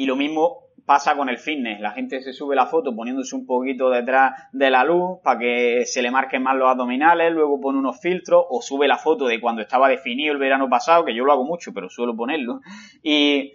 Y 0.00 0.06
lo 0.06 0.16
mismo 0.16 0.68
pasa 0.86 1.14
con 1.14 1.28
el 1.28 1.36
fitness. 1.36 1.78
La 1.78 1.90
gente 1.90 2.22
se 2.22 2.32
sube 2.32 2.56
la 2.56 2.64
foto 2.64 2.96
poniéndose 2.96 3.36
un 3.36 3.44
poquito 3.44 3.90
detrás 3.90 4.32
de 4.50 4.70
la 4.70 4.82
luz 4.82 5.18
para 5.22 5.38
que 5.38 5.84
se 5.84 6.00
le 6.00 6.10
marquen 6.10 6.42
más 6.42 6.56
los 6.56 6.70
abdominales, 6.70 7.30
luego 7.34 7.60
pone 7.60 7.80
unos 7.80 8.00
filtros 8.00 8.46
o 8.48 8.62
sube 8.62 8.88
la 8.88 8.96
foto 8.96 9.26
de 9.26 9.38
cuando 9.42 9.60
estaba 9.60 9.90
definido 9.90 10.32
el 10.32 10.38
verano 10.38 10.70
pasado, 10.70 11.04
que 11.04 11.14
yo 11.14 11.26
lo 11.26 11.32
hago 11.32 11.44
mucho, 11.44 11.74
pero 11.74 11.90
suelo 11.90 12.16
ponerlo. 12.16 12.62
Y 13.02 13.52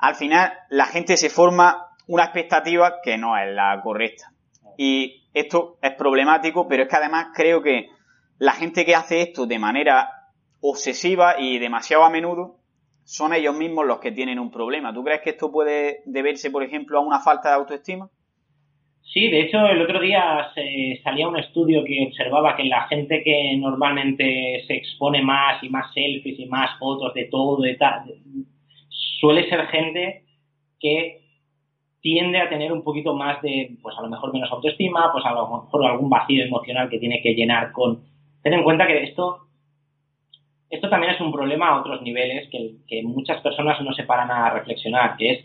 al 0.00 0.16
final 0.16 0.52
la 0.68 0.86
gente 0.86 1.16
se 1.16 1.30
forma 1.30 1.90
una 2.08 2.24
expectativa 2.24 2.94
que 3.00 3.16
no 3.16 3.38
es 3.38 3.54
la 3.54 3.80
correcta. 3.80 4.32
Y 4.76 5.28
esto 5.32 5.78
es 5.80 5.92
problemático, 5.92 6.66
pero 6.66 6.82
es 6.82 6.88
que 6.88 6.96
además 6.96 7.28
creo 7.36 7.62
que 7.62 7.86
la 8.38 8.54
gente 8.54 8.84
que 8.84 8.96
hace 8.96 9.22
esto 9.22 9.46
de 9.46 9.60
manera 9.60 10.10
obsesiva 10.60 11.36
y 11.38 11.60
demasiado 11.60 12.02
a 12.02 12.10
menudo 12.10 12.63
son 13.04 13.34
ellos 13.34 13.54
mismos 13.54 13.86
los 13.86 13.98
que 14.00 14.12
tienen 14.12 14.38
un 14.38 14.50
problema. 14.50 14.92
¿Tú 14.92 15.04
crees 15.04 15.20
que 15.20 15.30
esto 15.30 15.52
puede 15.52 16.00
deberse, 16.06 16.50
por 16.50 16.62
ejemplo, 16.62 16.98
a 16.98 17.02
una 17.02 17.20
falta 17.20 17.50
de 17.50 17.54
autoestima? 17.56 18.08
Sí, 19.02 19.28
de 19.28 19.42
hecho, 19.42 19.64
el 19.66 19.80
otro 19.82 20.00
día 20.00 20.50
se 20.54 21.00
salía 21.04 21.28
un 21.28 21.38
estudio 21.38 21.84
que 21.84 22.06
observaba 22.08 22.56
que 22.56 22.64
la 22.64 22.88
gente 22.88 23.22
que 23.22 23.56
normalmente 23.58 24.64
se 24.66 24.74
expone 24.74 25.22
más 25.22 25.62
y 25.62 25.68
más 25.68 25.92
selfies 25.92 26.40
y 26.40 26.46
más 26.46 26.78
fotos 26.78 27.14
de 27.14 27.26
todo, 27.26 27.62
tal, 27.78 28.12
suele 29.20 29.48
ser 29.48 29.66
gente 29.66 30.24
que 30.80 31.20
tiende 32.00 32.40
a 32.40 32.48
tener 32.48 32.72
un 32.72 32.82
poquito 32.82 33.14
más 33.14 33.40
de, 33.40 33.76
pues 33.82 33.96
a 33.96 34.02
lo 34.02 34.08
mejor 34.08 34.32
menos 34.32 34.50
autoestima, 34.50 35.10
pues 35.12 35.24
a 35.24 35.32
lo 35.32 35.62
mejor 35.62 35.86
algún 35.86 36.10
vacío 36.10 36.44
emocional 36.44 36.88
que 36.90 36.98
tiene 36.98 37.22
que 37.22 37.34
llenar 37.34 37.72
con... 37.72 38.02
Ten 38.42 38.54
en 38.54 38.64
cuenta 38.64 38.86
que 38.86 39.04
esto 39.04 39.43
esto 40.74 40.88
también 40.88 41.14
es 41.14 41.20
un 41.20 41.32
problema 41.32 41.68
a 41.68 41.80
otros 41.80 42.02
niveles 42.02 42.48
que, 42.50 43.02
muchas 43.04 43.40
personas 43.42 43.80
no 43.80 43.92
se 43.92 44.04
paran 44.04 44.30
a 44.30 44.50
reflexionar, 44.50 45.16
que 45.16 45.30
es, 45.30 45.44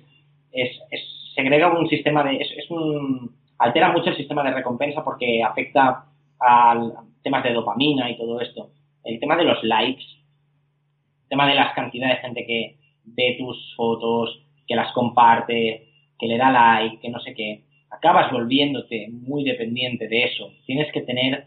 es, 0.52 1.02
segrega 1.36 1.72
un 1.72 1.88
sistema 1.88 2.24
de, 2.24 2.38
es, 2.38 2.70
un, 2.72 3.32
altera 3.58 3.92
mucho 3.92 4.10
el 4.10 4.18
sistema 4.18 4.44
de 4.44 4.54
recompensa 4.54 5.04
porque 5.04 5.44
afecta 5.44 6.06
a 6.40 7.04
temas 7.24 7.44
de 7.44 7.54
dopamina 7.54 8.10
y 8.10 8.18
todo 8.18 8.42
esto. 8.42 8.72
El 9.04 9.20
tema 9.20 9.36
de 9.36 9.44
los 9.44 9.64
likes, 9.64 10.04
el 11.24 11.30
tema 11.30 11.48
de 11.48 11.56
las 11.56 11.74
cantidades 11.74 12.18
de 12.18 12.22
gente 12.22 12.46
que 12.46 12.76
ve 13.06 13.36
tus 13.38 13.76
fotos, 13.76 14.42
que 14.68 14.76
las 14.76 14.92
comparte, 14.94 15.88
que 16.18 16.28
le 16.28 16.38
da 16.38 16.52
like, 16.52 17.00
que 17.00 17.10
no 17.10 17.20
sé 17.20 17.34
qué, 17.34 17.64
acabas 17.92 18.32
volviéndote 18.32 19.10
muy 19.12 19.44
dependiente 19.44 20.08
de 20.08 20.24
eso. 20.24 20.52
Tienes 20.66 20.92
que 20.92 21.02
tener 21.02 21.46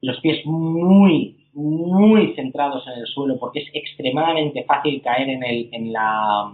los 0.00 0.20
pies 0.20 0.44
muy 0.46 1.47
muy 1.58 2.34
centrados 2.36 2.86
en 2.86 3.00
el 3.00 3.06
suelo 3.06 3.36
porque 3.38 3.60
es 3.60 3.70
extremadamente 3.72 4.62
fácil 4.62 5.02
caer 5.02 5.28
en, 5.28 5.42
el, 5.42 5.68
en, 5.72 5.92
la, 5.92 6.52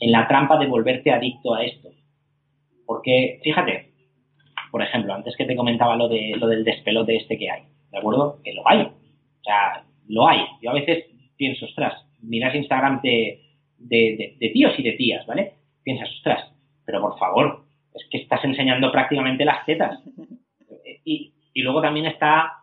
en 0.00 0.12
la 0.12 0.26
trampa 0.26 0.58
de 0.58 0.66
volverte 0.66 1.12
adicto 1.12 1.54
a 1.54 1.64
esto. 1.64 1.90
Porque, 2.84 3.38
fíjate, 3.44 3.92
por 4.72 4.82
ejemplo, 4.82 5.14
antes 5.14 5.36
que 5.36 5.44
te 5.44 5.54
comentaba 5.54 5.94
lo, 5.94 6.08
de, 6.08 6.34
lo 6.36 6.48
del 6.48 6.64
despelote 6.64 7.16
este 7.16 7.38
que 7.38 7.48
hay, 7.48 7.62
¿de 7.92 7.98
acuerdo? 7.98 8.40
Que 8.42 8.52
lo 8.52 8.68
hay. 8.68 8.80
O 8.80 9.44
sea, 9.44 9.84
lo 10.08 10.26
hay. 10.26 10.40
Yo 10.60 10.70
a 10.70 10.74
veces 10.74 11.04
pienso, 11.36 11.66
ostras, 11.66 11.94
miras 12.20 12.54
Instagram 12.54 13.00
de, 13.02 13.40
de, 13.78 14.36
de 14.38 14.48
tíos 14.48 14.72
y 14.78 14.82
de 14.82 14.92
tías, 14.92 15.24
¿vale? 15.26 15.52
Piensas, 15.84 16.10
ostras, 16.10 16.52
pero 16.84 17.00
por 17.00 17.16
favor, 17.20 17.66
es 17.94 18.04
que 18.10 18.18
estás 18.18 18.44
enseñando 18.44 18.90
prácticamente 18.90 19.44
las 19.44 19.64
tetas. 19.64 20.00
Y, 21.02 21.32
y 21.54 21.62
luego 21.62 21.80
también 21.80 22.04
está 22.04 22.59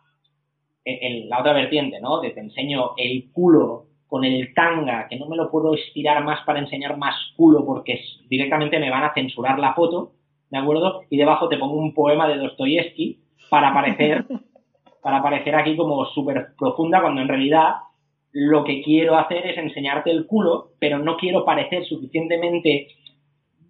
en 0.88 1.30
la 1.30 1.40
otra 1.40 1.54
vertiente, 1.54 2.00
¿no? 2.00 2.22
De 2.22 2.32
te 2.32 2.40
enseño 2.40 2.92
el 2.98 3.32
culo 3.32 3.88
con 4.08 4.24
el 4.24 4.54
tanga, 4.54 5.08
que 5.10 5.18
no 5.18 5.28
me 5.28 5.36
lo 5.36 5.52
puedo 5.52 5.74
estirar 5.74 6.24
más 6.24 6.40
para 6.46 6.60
enseñar 6.60 6.98
más 6.98 7.16
culo 7.36 7.66
porque 7.66 8.00
directamente 8.30 8.80
me 8.80 8.90
van 8.90 9.04
a 9.04 9.14
censurar 9.14 9.60
la 9.60 9.74
foto, 9.74 10.14
¿de 10.50 10.58
acuerdo? 10.58 11.02
Y 11.10 11.18
debajo 11.18 11.50
te 11.50 11.58
pongo 11.58 11.76
un 11.76 11.94
poema 11.94 12.28
de 12.28 12.38
Dostoyevsky 12.38 13.20
para 13.50 13.74
parecer, 13.74 14.26
para 15.04 15.22
parecer 15.22 15.56
aquí 15.56 15.76
como 15.76 16.06
súper 16.06 16.48
profunda 16.58 17.02
cuando 17.02 17.22
en 17.22 17.28
realidad 17.28 17.76
lo 18.32 18.64
que 18.64 18.82
quiero 18.82 19.18
hacer 19.18 19.46
es 19.46 19.58
enseñarte 19.58 20.12
el 20.12 20.26
culo, 20.26 20.70
pero 20.80 21.00
no 21.00 21.18
quiero 21.18 21.44
parecer 21.44 21.86
suficientemente 21.86 22.88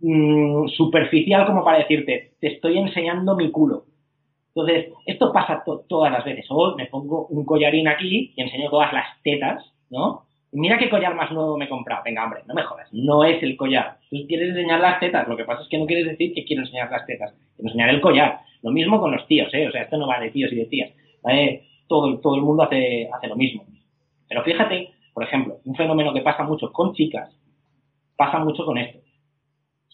mm, 0.01 0.67
superficial 0.67 1.47
como 1.47 1.63
para 1.63 1.79
decirte, 1.79 2.33
te 2.39 2.47
estoy 2.47 2.77
enseñando 2.77 3.35
mi 3.35 3.49
culo. 3.49 3.85
Entonces, 4.57 4.91
esto 5.05 5.31
pasa 5.31 5.63
todas 5.87 6.11
las 6.11 6.25
veces. 6.25 6.47
O 6.49 6.75
me 6.75 6.87
pongo 6.87 7.27
un 7.27 7.45
collarín 7.45 7.87
aquí 7.87 8.33
y 8.35 8.41
enseño 8.41 8.71
todas 8.71 8.91
las 8.91 9.05
tetas, 9.21 9.63
¿no? 9.91 10.23
Y 10.51 10.59
mira 10.59 10.79
qué 10.79 10.89
collar 10.89 11.13
más 11.13 11.31
nuevo 11.31 11.57
me 11.57 11.65
he 11.65 11.69
comprado. 11.69 12.01
Venga, 12.03 12.23
hombre, 12.23 12.41
no 12.47 12.55
me 12.55 12.63
jodas. 12.63 12.87
No 12.91 13.23
es 13.23 13.43
el 13.43 13.55
collar. 13.55 13.99
Tú 14.09 14.17
quieres 14.27 14.49
enseñar 14.49 14.79
las 14.79 14.99
tetas. 14.99 15.27
Lo 15.27 15.37
que 15.37 15.43
pasa 15.43 15.61
es 15.61 15.69
que 15.69 15.77
no 15.77 15.85
quieres 15.85 16.07
decir 16.07 16.33
que 16.33 16.43
quiero 16.43 16.63
enseñar 16.63 16.89
las 16.89 17.05
tetas. 17.05 17.35
Quiero 17.55 17.69
enseñar 17.69 17.89
el 17.89 18.01
collar. 18.01 18.39
Lo 18.63 18.71
mismo 18.71 18.99
con 18.99 19.11
los 19.11 19.27
tíos, 19.27 19.53
¿eh? 19.53 19.67
O 19.67 19.71
sea, 19.71 19.83
esto 19.83 19.97
no 19.97 20.07
va 20.07 20.19
de 20.19 20.31
tíos 20.31 20.51
y 20.51 20.55
de 20.55 20.65
tías. 20.65 20.89
Todo, 21.87 22.19
todo 22.19 22.35
el 22.35 22.41
mundo 22.41 22.63
hace, 22.63 23.07
hace 23.13 23.27
lo 23.27 23.35
mismo. 23.35 23.63
Pero 24.27 24.43
fíjate, 24.43 24.89
por 25.13 25.23
ejemplo, 25.23 25.59
un 25.65 25.75
fenómeno 25.75 26.13
que 26.13 26.21
pasa 26.21 26.43
mucho 26.43 26.71
con 26.71 26.93
chicas, 26.93 27.29
pasa 28.15 28.39
mucho 28.39 28.65
con 28.65 28.79
esto. 28.79 28.99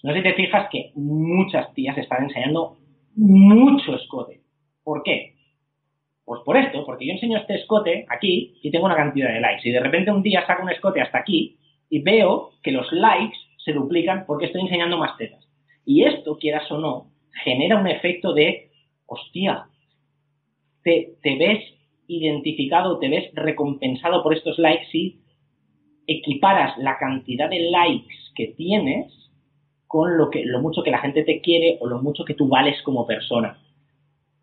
No 0.04 0.14
sé 0.14 0.20
si 0.20 0.24
te 0.24 0.34
fijas 0.36 0.70
que 0.72 0.92
muchas 0.96 1.74
tías 1.74 1.98
están 1.98 2.24
enseñando 2.24 2.78
mucho 3.16 3.96
escote. 3.96 4.43
¿Por 4.84 5.04
qué? 5.04 5.36
Pues 6.26 6.42
por 6.46 6.58
esto, 6.58 6.86
porque 6.86 7.06
yo 7.06 7.14
enseño 7.14 7.38
este 7.38 7.56
escote 7.56 8.06
aquí 8.10 8.56
y 8.62 8.72
tengo 8.72 8.86
una 8.86 8.96
cantidad 8.96 9.34
de 9.34 9.42
likes. 9.42 9.68
Y 9.68 9.72
de 9.72 9.80
repente 9.80 10.12
un 10.12 10.24
día 10.24 10.46
saco 10.46 10.64
un 10.64 10.70
escote 10.70 11.02
hasta 11.02 11.20
aquí 11.20 11.58
y 11.90 12.00
veo 12.00 12.52
que 12.62 12.72
los 12.72 12.92
likes 12.92 13.38
se 13.64 13.74
duplican 13.74 14.26
porque 14.26 14.46
estoy 14.46 14.62
enseñando 14.62 14.98
más 14.98 15.18
tetas. 15.18 15.46
Y 15.86 16.04
esto, 16.04 16.38
quieras 16.38 16.70
o 16.72 16.78
no, 16.78 17.12
genera 17.44 17.78
un 17.78 17.88
efecto 17.88 18.34
de, 18.34 18.72
hostia, 19.06 19.66
te, 20.84 21.16
te 21.22 21.36
ves 21.38 21.60
identificado, 22.08 23.00
te 23.00 23.10
ves 23.10 23.30
recompensado 23.34 24.24
por 24.24 24.34
estos 24.34 24.58
likes 24.60 24.88
si 24.92 25.22
equiparas 26.08 26.78
la 26.78 26.98
cantidad 26.98 27.50
de 27.50 27.70
likes 27.70 28.16
que 28.36 28.48
tienes 28.48 29.12
con 29.88 30.18
lo, 30.18 30.30
que, 30.30 30.44
lo 30.46 30.62
mucho 30.62 30.84
que 30.84 30.92
la 30.92 31.00
gente 31.00 31.24
te 31.24 31.42
quiere 31.42 31.78
o 31.80 31.88
lo 31.88 32.02
mucho 32.02 32.26
que 32.26 32.34
tú 32.34 32.48
vales 32.48 32.82
como 32.84 33.06
persona. 33.06 33.60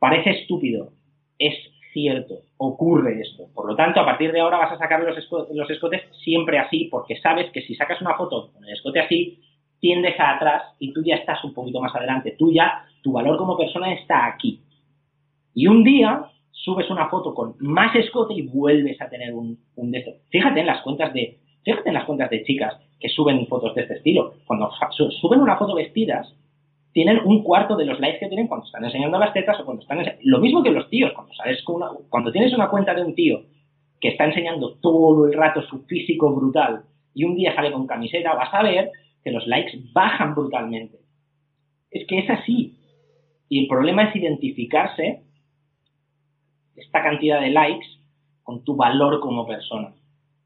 Parece 0.00 0.30
estúpido, 0.30 0.92
es 1.38 1.54
cierto, 1.92 2.40
ocurre 2.56 3.20
esto. 3.20 3.44
Por 3.54 3.66
lo 3.66 3.76
tanto, 3.76 4.00
a 4.00 4.04
partir 4.06 4.32
de 4.32 4.40
ahora 4.40 4.56
vas 4.56 4.72
a 4.72 4.78
sacar 4.78 5.02
los, 5.02 5.70
escotes 5.70 6.02
siempre 6.24 6.58
así, 6.58 6.88
porque 6.90 7.16
sabes 7.20 7.50
que 7.52 7.60
si 7.60 7.74
sacas 7.74 8.00
una 8.00 8.14
foto 8.14 8.50
con 8.52 8.64
el 8.64 8.72
escote 8.72 9.00
así, 9.00 9.38
tiendes 9.78 10.18
a 10.18 10.36
atrás 10.36 10.62
y 10.78 10.92
tú 10.94 11.02
ya 11.04 11.16
estás 11.16 11.44
un 11.44 11.52
poquito 11.52 11.80
más 11.80 11.94
adelante. 11.94 12.34
Tú 12.38 12.50
ya, 12.50 12.86
tu 13.02 13.12
valor 13.12 13.36
como 13.36 13.58
persona 13.58 13.92
está 13.92 14.26
aquí. 14.26 14.62
Y 15.54 15.66
un 15.66 15.84
día 15.84 16.30
subes 16.50 16.88
una 16.88 17.08
foto 17.08 17.34
con 17.34 17.56
más 17.58 17.94
escote 17.94 18.32
y 18.32 18.42
vuelves 18.42 19.00
a 19.02 19.08
tener 19.10 19.34
un, 19.34 19.58
un 19.76 19.90
de 19.90 20.20
Fíjate 20.30 20.60
en 20.60 20.66
las 20.66 20.82
cuentas 20.82 21.12
de, 21.12 21.38
fíjate 21.62 21.88
en 21.88 21.94
las 21.94 22.04
cuentas 22.04 22.30
de 22.30 22.42
chicas 22.44 22.74
que 22.98 23.10
suben 23.10 23.46
fotos 23.48 23.74
de 23.74 23.82
este 23.82 23.94
estilo. 23.94 24.34
Cuando 24.46 24.70
suben 25.20 25.40
una 25.40 25.56
foto 25.56 25.74
vestidas, 25.74 26.34
tienen 26.92 27.20
un 27.24 27.42
cuarto 27.42 27.76
de 27.76 27.84
los 27.84 28.00
likes 28.00 28.18
que 28.18 28.28
tienen 28.28 28.48
cuando 28.48 28.66
están 28.66 28.84
enseñando 28.84 29.18
las 29.18 29.32
tetas 29.32 29.60
o 29.60 29.64
cuando 29.64 29.82
están 29.82 30.04
Lo 30.22 30.38
mismo 30.38 30.62
que 30.62 30.70
los 30.70 30.88
tíos, 30.88 31.12
cuando, 31.12 31.32
sabes 31.34 31.62
cuando 31.64 32.32
tienes 32.32 32.52
una 32.52 32.68
cuenta 32.68 32.94
de 32.94 33.02
un 33.02 33.14
tío 33.14 33.42
que 34.00 34.08
está 34.08 34.24
enseñando 34.24 34.74
todo 34.80 35.26
el 35.26 35.34
rato 35.34 35.62
su 35.62 35.84
físico 35.84 36.34
brutal 36.34 36.82
y 37.14 37.24
un 37.24 37.36
día 37.36 37.54
sale 37.54 37.70
con 37.70 37.86
camiseta, 37.86 38.34
vas 38.34 38.52
a 38.52 38.62
ver 38.62 38.90
que 39.22 39.30
los 39.30 39.46
likes 39.46 39.78
bajan 39.92 40.34
brutalmente. 40.34 40.98
Es 41.90 42.06
que 42.06 42.20
es 42.20 42.30
así. 42.30 42.76
Y 43.48 43.60
el 43.60 43.68
problema 43.68 44.04
es 44.04 44.16
identificarse 44.16 45.22
esta 46.76 47.02
cantidad 47.02 47.40
de 47.40 47.50
likes 47.50 47.86
con 48.42 48.64
tu 48.64 48.74
valor 48.74 49.20
como 49.20 49.46
persona. 49.46 49.92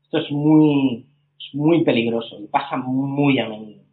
Esto 0.02 0.18
es 0.18 0.30
muy, 0.30 1.06
muy 1.52 1.84
peligroso 1.84 2.40
y 2.40 2.46
pasa 2.48 2.76
muy 2.76 3.38
a 3.38 3.48
menudo. 3.48 3.83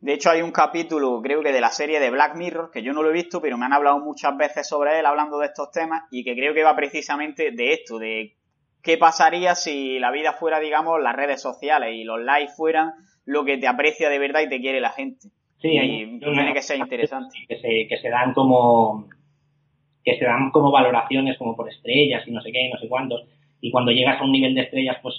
De 0.00 0.14
hecho, 0.14 0.30
hay 0.30 0.42
un 0.42 0.52
capítulo, 0.52 1.20
creo 1.22 1.42
que 1.42 1.52
de 1.52 1.60
la 1.60 1.70
serie 1.70 1.98
de 1.98 2.10
Black 2.10 2.36
Mirror, 2.36 2.70
que 2.70 2.82
yo 2.82 2.92
no 2.92 3.02
lo 3.02 3.10
he 3.10 3.14
visto, 3.14 3.40
pero 3.40 3.58
me 3.58 3.66
han 3.66 3.72
hablado 3.72 3.98
muchas 3.98 4.36
veces 4.36 4.68
sobre 4.68 4.98
él, 4.98 5.06
hablando 5.06 5.38
de 5.38 5.46
estos 5.46 5.72
temas, 5.72 6.04
y 6.10 6.22
que 6.22 6.34
creo 6.36 6.54
que 6.54 6.62
va 6.62 6.76
precisamente 6.76 7.50
de 7.50 7.72
esto, 7.72 7.98
de 7.98 8.34
qué 8.82 8.96
pasaría 8.96 9.54
si 9.54 9.98
la 9.98 10.12
vida 10.12 10.34
fuera, 10.34 10.60
digamos, 10.60 11.02
las 11.02 11.16
redes 11.16 11.42
sociales 11.42 11.94
y 11.94 12.04
los 12.04 12.20
likes 12.20 12.52
fueran 12.56 12.92
lo 13.24 13.44
que 13.44 13.58
te 13.58 13.66
aprecia 13.66 14.08
de 14.08 14.18
verdad 14.18 14.42
y 14.42 14.48
te 14.48 14.60
quiere 14.60 14.80
la 14.80 14.90
gente. 14.90 15.28
Sí, 15.60 15.76
y 15.76 16.20
tiene 16.20 16.54
que 16.54 16.62
ser 16.62 16.78
interesante. 16.78 17.36
Que 17.48 17.58
se, 17.58 17.88
que 17.88 17.98
se 18.00 18.08
dan 18.08 18.32
como 18.32 19.08
que 20.04 20.16
se 20.16 20.24
dan 20.24 20.50
como 20.52 20.70
valoraciones 20.70 21.36
como 21.36 21.54
por 21.54 21.68
estrellas 21.68 22.26
y 22.26 22.30
no 22.30 22.40
sé 22.40 22.52
qué, 22.52 22.70
no 22.72 22.78
sé 22.78 22.88
cuántos. 22.88 23.24
Y 23.60 23.70
cuando 23.70 23.90
llegas 23.90 24.20
a 24.20 24.24
un 24.24 24.32
nivel 24.32 24.54
de 24.54 24.62
estrellas, 24.62 24.96
pues 25.02 25.14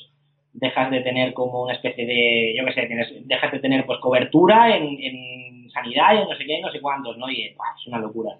dejas 0.53 0.91
de 0.91 1.01
tener 1.01 1.33
como 1.33 1.63
una 1.63 1.73
especie 1.73 2.05
de, 2.05 2.55
yo 2.57 2.65
qué 2.65 2.73
sé, 2.73 2.87
tienes, 2.87 3.07
dejas 3.27 3.51
de 3.51 3.59
tener 3.59 3.85
pues 3.85 3.99
cobertura 3.99 4.75
en, 4.75 4.97
en 5.01 5.69
sanidad 5.71 6.13
y 6.13 6.29
no 6.29 6.35
sé 6.35 6.45
qué, 6.45 6.59
no 6.61 6.71
sé 6.71 6.81
cuántos, 6.81 7.17
¿no? 7.17 7.29
Y 7.29 7.43
es 7.43 7.55
una 7.87 7.99
locura. 7.99 8.37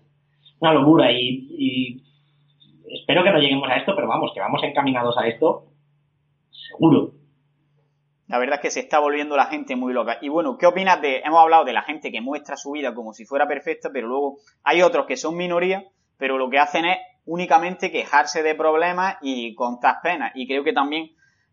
Una 0.59 0.73
locura 0.73 1.11
y, 1.11 1.47
y, 1.51 2.03
espero 2.91 3.23
que 3.23 3.31
no 3.31 3.39
lleguemos 3.39 3.69
a 3.69 3.77
esto, 3.77 3.95
pero 3.95 4.07
vamos, 4.07 4.31
que 4.33 4.39
vamos 4.39 4.61
encaminados 4.63 5.17
a 5.17 5.27
esto, 5.27 5.65
seguro. 6.51 7.13
La 8.27 8.37
verdad 8.37 8.55
es 8.55 8.61
que 8.61 8.71
se 8.71 8.81
está 8.81 8.99
volviendo 8.99 9.35
la 9.35 9.45
gente 9.45 9.75
muy 9.75 9.91
loca. 9.93 10.19
Y 10.21 10.29
bueno, 10.29 10.57
¿qué 10.57 10.67
opinas 10.67 11.01
de, 11.01 11.17
hemos 11.25 11.39
hablado 11.39 11.65
de 11.65 11.73
la 11.73 11.81
gente 11.81 12.11
que 12.11 12.21
muestra 12.21 12.57
su 12.57 12.71
vida 12.71 12.93
como 12.93 13.13
si 13.13 13.25
fuera 13.25 13.47
perfecta, 13.47 13.89
pero 13.91 14.07
luego 14.07 14.37
hay 14.63 14.81
otros 14.81 15.07
que 15.07 15.17
son 15.17 15.35
minoría, 15.35 15.85
pero 16.17 16.37
lo 16.37 16.49
que 16.49 16.59
hacen 16.59 16.85
es 16.85 16.97
únicamente 17.25 17.91
quejarse 17.91 18.43
de 18.43 18.53
problemas 18.53 19.17
y 19.21 19.55
contar 19.55 19.95
penas. 20.03 20.31
Y 20.35 20.47
creo 20.47 20.63
que 20.63 20.73
también 20.73 21.09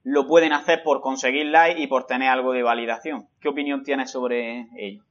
lo 0.06 0.28
pueden 0.28 0.52
hacer 0.52 0.84
por 0.84 1.00
conseguir 1.00 1.46
like 1.46 1.82
y 1.82 1.88
por 1.88 2.06
tener 2.06 2.28
algo 2.28 2.52
de 2.52 2.62
validación. 2.62 3.26
¿Qué 3.40 3.48
opinión 3.48 3.82
tienes 3.82 4.12
sobre 4.12 4.68
ello? 4.78 5.02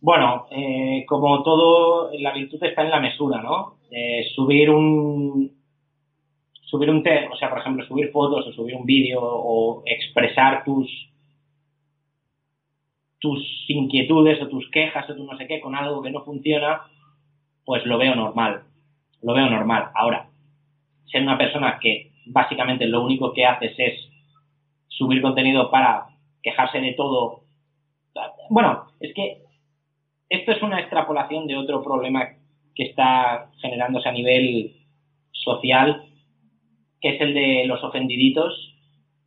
Bueno, 0.00 0.48
eh, 0.50 1.04
como 1.06 1.40
todo, 1.44 2.10
la 2.18 2.32
virtud 2.32 2.58
está 2.64 2.82
en 2.82 2.90
la 2.90 2.98
mesura, 2.98 3.40
¿no? 3.40 3.76
Eh, 3.92 4.24
subir 4.34 4.70
un 4.70 5.52
subir 6.62 6.90
un 6.90 7.04
tema, 7.04 7.32
o 7.32 7.36
sea, 7.36 7.48
por 7.48 7.60
ejemplo, 7.60 7.86
subir 7.86 8.10
fotos 8.10 8.44
o 8.44 8.52
subir 8.52 8.74
un 8.74 8.84
vídeo 8.84 9.20
o 9.22 9.84
expresar 9.86 10.64
tus 10.64 10.90
tus 13.20 13.40
inquietudes 13.68 14.42
o 14.42 14.48
tus 14.48 14.68
quejas 14.70 15.08
o 15.08 15.14
tu 15.14 15.24
no 15.24 15.38
sé 15.38 15.46
qué 15.46 15.60
con 15.60 15.76
algo 15.76 16.02
que 16.02 16.10
no 16.10 16.24
funciona, 16.24 16.82
pues 17.64 17.86
lo 17.86 17.98
veo 17.98 18.16
normal. 18.16 18.64
Lo 19.22 19.32
veo 19.32 19.48
normal. 19.48 19.90
Ahora, 19.94 20.28
ser 21.06 21.22
una 21.22 21.38
persona 21.38 21.78
que 21.80 22.13
básicamente 22.26 22.86
lo 22.86 23.02
único 23.02 23.32
que 23.32 23.46
haces 23.46 23.74
es 23.78 23.94
subir 24.88 25.22
contenido 25.22 25.70
para 25.70 26.06
quejarse 26.42 26.80
de 26.80 26.92
todo. 26.92 27.42
Bueno, 28.50 28.86
es 29.00 29.12
que 29.14 29.42
esto 30.28 30.52
es 30.52 30.62
una 30.62 30.80
extrapolación 30.80 31.46
de 31.46 31.56
otro 31.56 31.82
problema 31.82 32.28
que 32.74 32.84
está 32.84 33.50
generándose 33.60 34.08
a 34.08 34.12
nivel 34.12 34.76
social, 35.32 36.04
que 37.00 37.10
es 37.10 37.20
el 37.20 37.34
de 37.34 37.64
los 37.66 37.82
ofendiditos, 37.82 38.74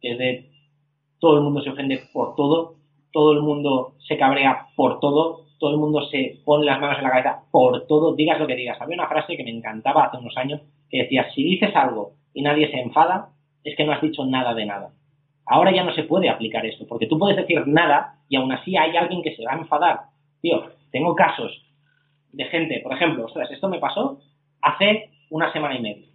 que 0.02 0.12
es 0.12 0.18
de 0.18 0.50
todo 1.20 1.38
el 1.38 1.44
mundo 1.44 1.62
se 1.62 1.70
ofende 1.70 2.04
por 2.14 2.36
todo, 2.36 2.76
todo 3.12 3.34
el 3.34 3.42
mundo 3.42 3.96
se 4.08 4.18
cabrea 4.18 4.68
por 4.76 5.00
todo, 5.00 5.46
todo 5.60 5.72
el 5.72 5.78
mundo 5.78 6.06
se 6.10 6.40
pone 6.46 6.66
las 6.66 6.80
manos 6.80 6.98
en 6.98 7.04
la 7.04 7.10
cabeza 7.10 7.44
por 7.52 7.88
todo, 7.88 8.16
digas 8.16 8.40
lo 8.40 8.48
que 8.48 8.56
digas. 8.56 8.80
Había 8.80 8.96
una 8.96 9.08
frase 9.08 9.36
que 9.36 9.44
me 9.44 9.50
encantaba 9.50 10.06
hace 10.06 10.18
unos 10.18 10.38
años 10.38 10.62
que 10.90 11.04
decía, 11.04 11.30
si 11.34 11.44
dices 11.44 11.76
algo 11.76 12.14
y 12.34 12.42
nadie 12.42 12.70
se 12.72 12.80
enfada, 12.80 13.30
es 13.64 13.76
que 13.76 13.84
no 13.84 13.92
has 13.92 14.02
dicho 14.02 14.26
nada 14.26 14.54
de 14.54 14.66
nada. 14.66 14.92
Ahora 15.46 15.72
ya 15.72 15.84
no 15.84 15.94
se 15.94 16.04
puede 16.04 16.30
aplicar 16.30 16.66
esto, 16.66 16.86
porque 16.88 17.08
tú 17.08 17.18
puedes 17.18 17.38
decir 17.38 17.66
nada 17.68 18.16
y 18.30 18.36
aún 18.36 18.52
así 18.52 18.76
hay 18.78 18.96
alguien 18.98 19.22
que 19.22 19.36
se 19.36 19.44
va 19.44 19.54
a 19.54 19.58
enfadar. 19.58 20.00
Tío, 20.42 20.72
tengo 20.92 21.16
casos 21.16 21.52
de 22.34 22.46
gente, 22.46 22.80
por 22.82 22.94
ejemplo, 22.94 23.26
ostras, 23.26 23.50
esto 23.52 23.70
me 23.70 23.80
pasó 23.80 24.20
hace 24.62 25.10
una 25.30 25.52
semana 25.52 25.76
y 25.76 25.82
media. 25.82 26.08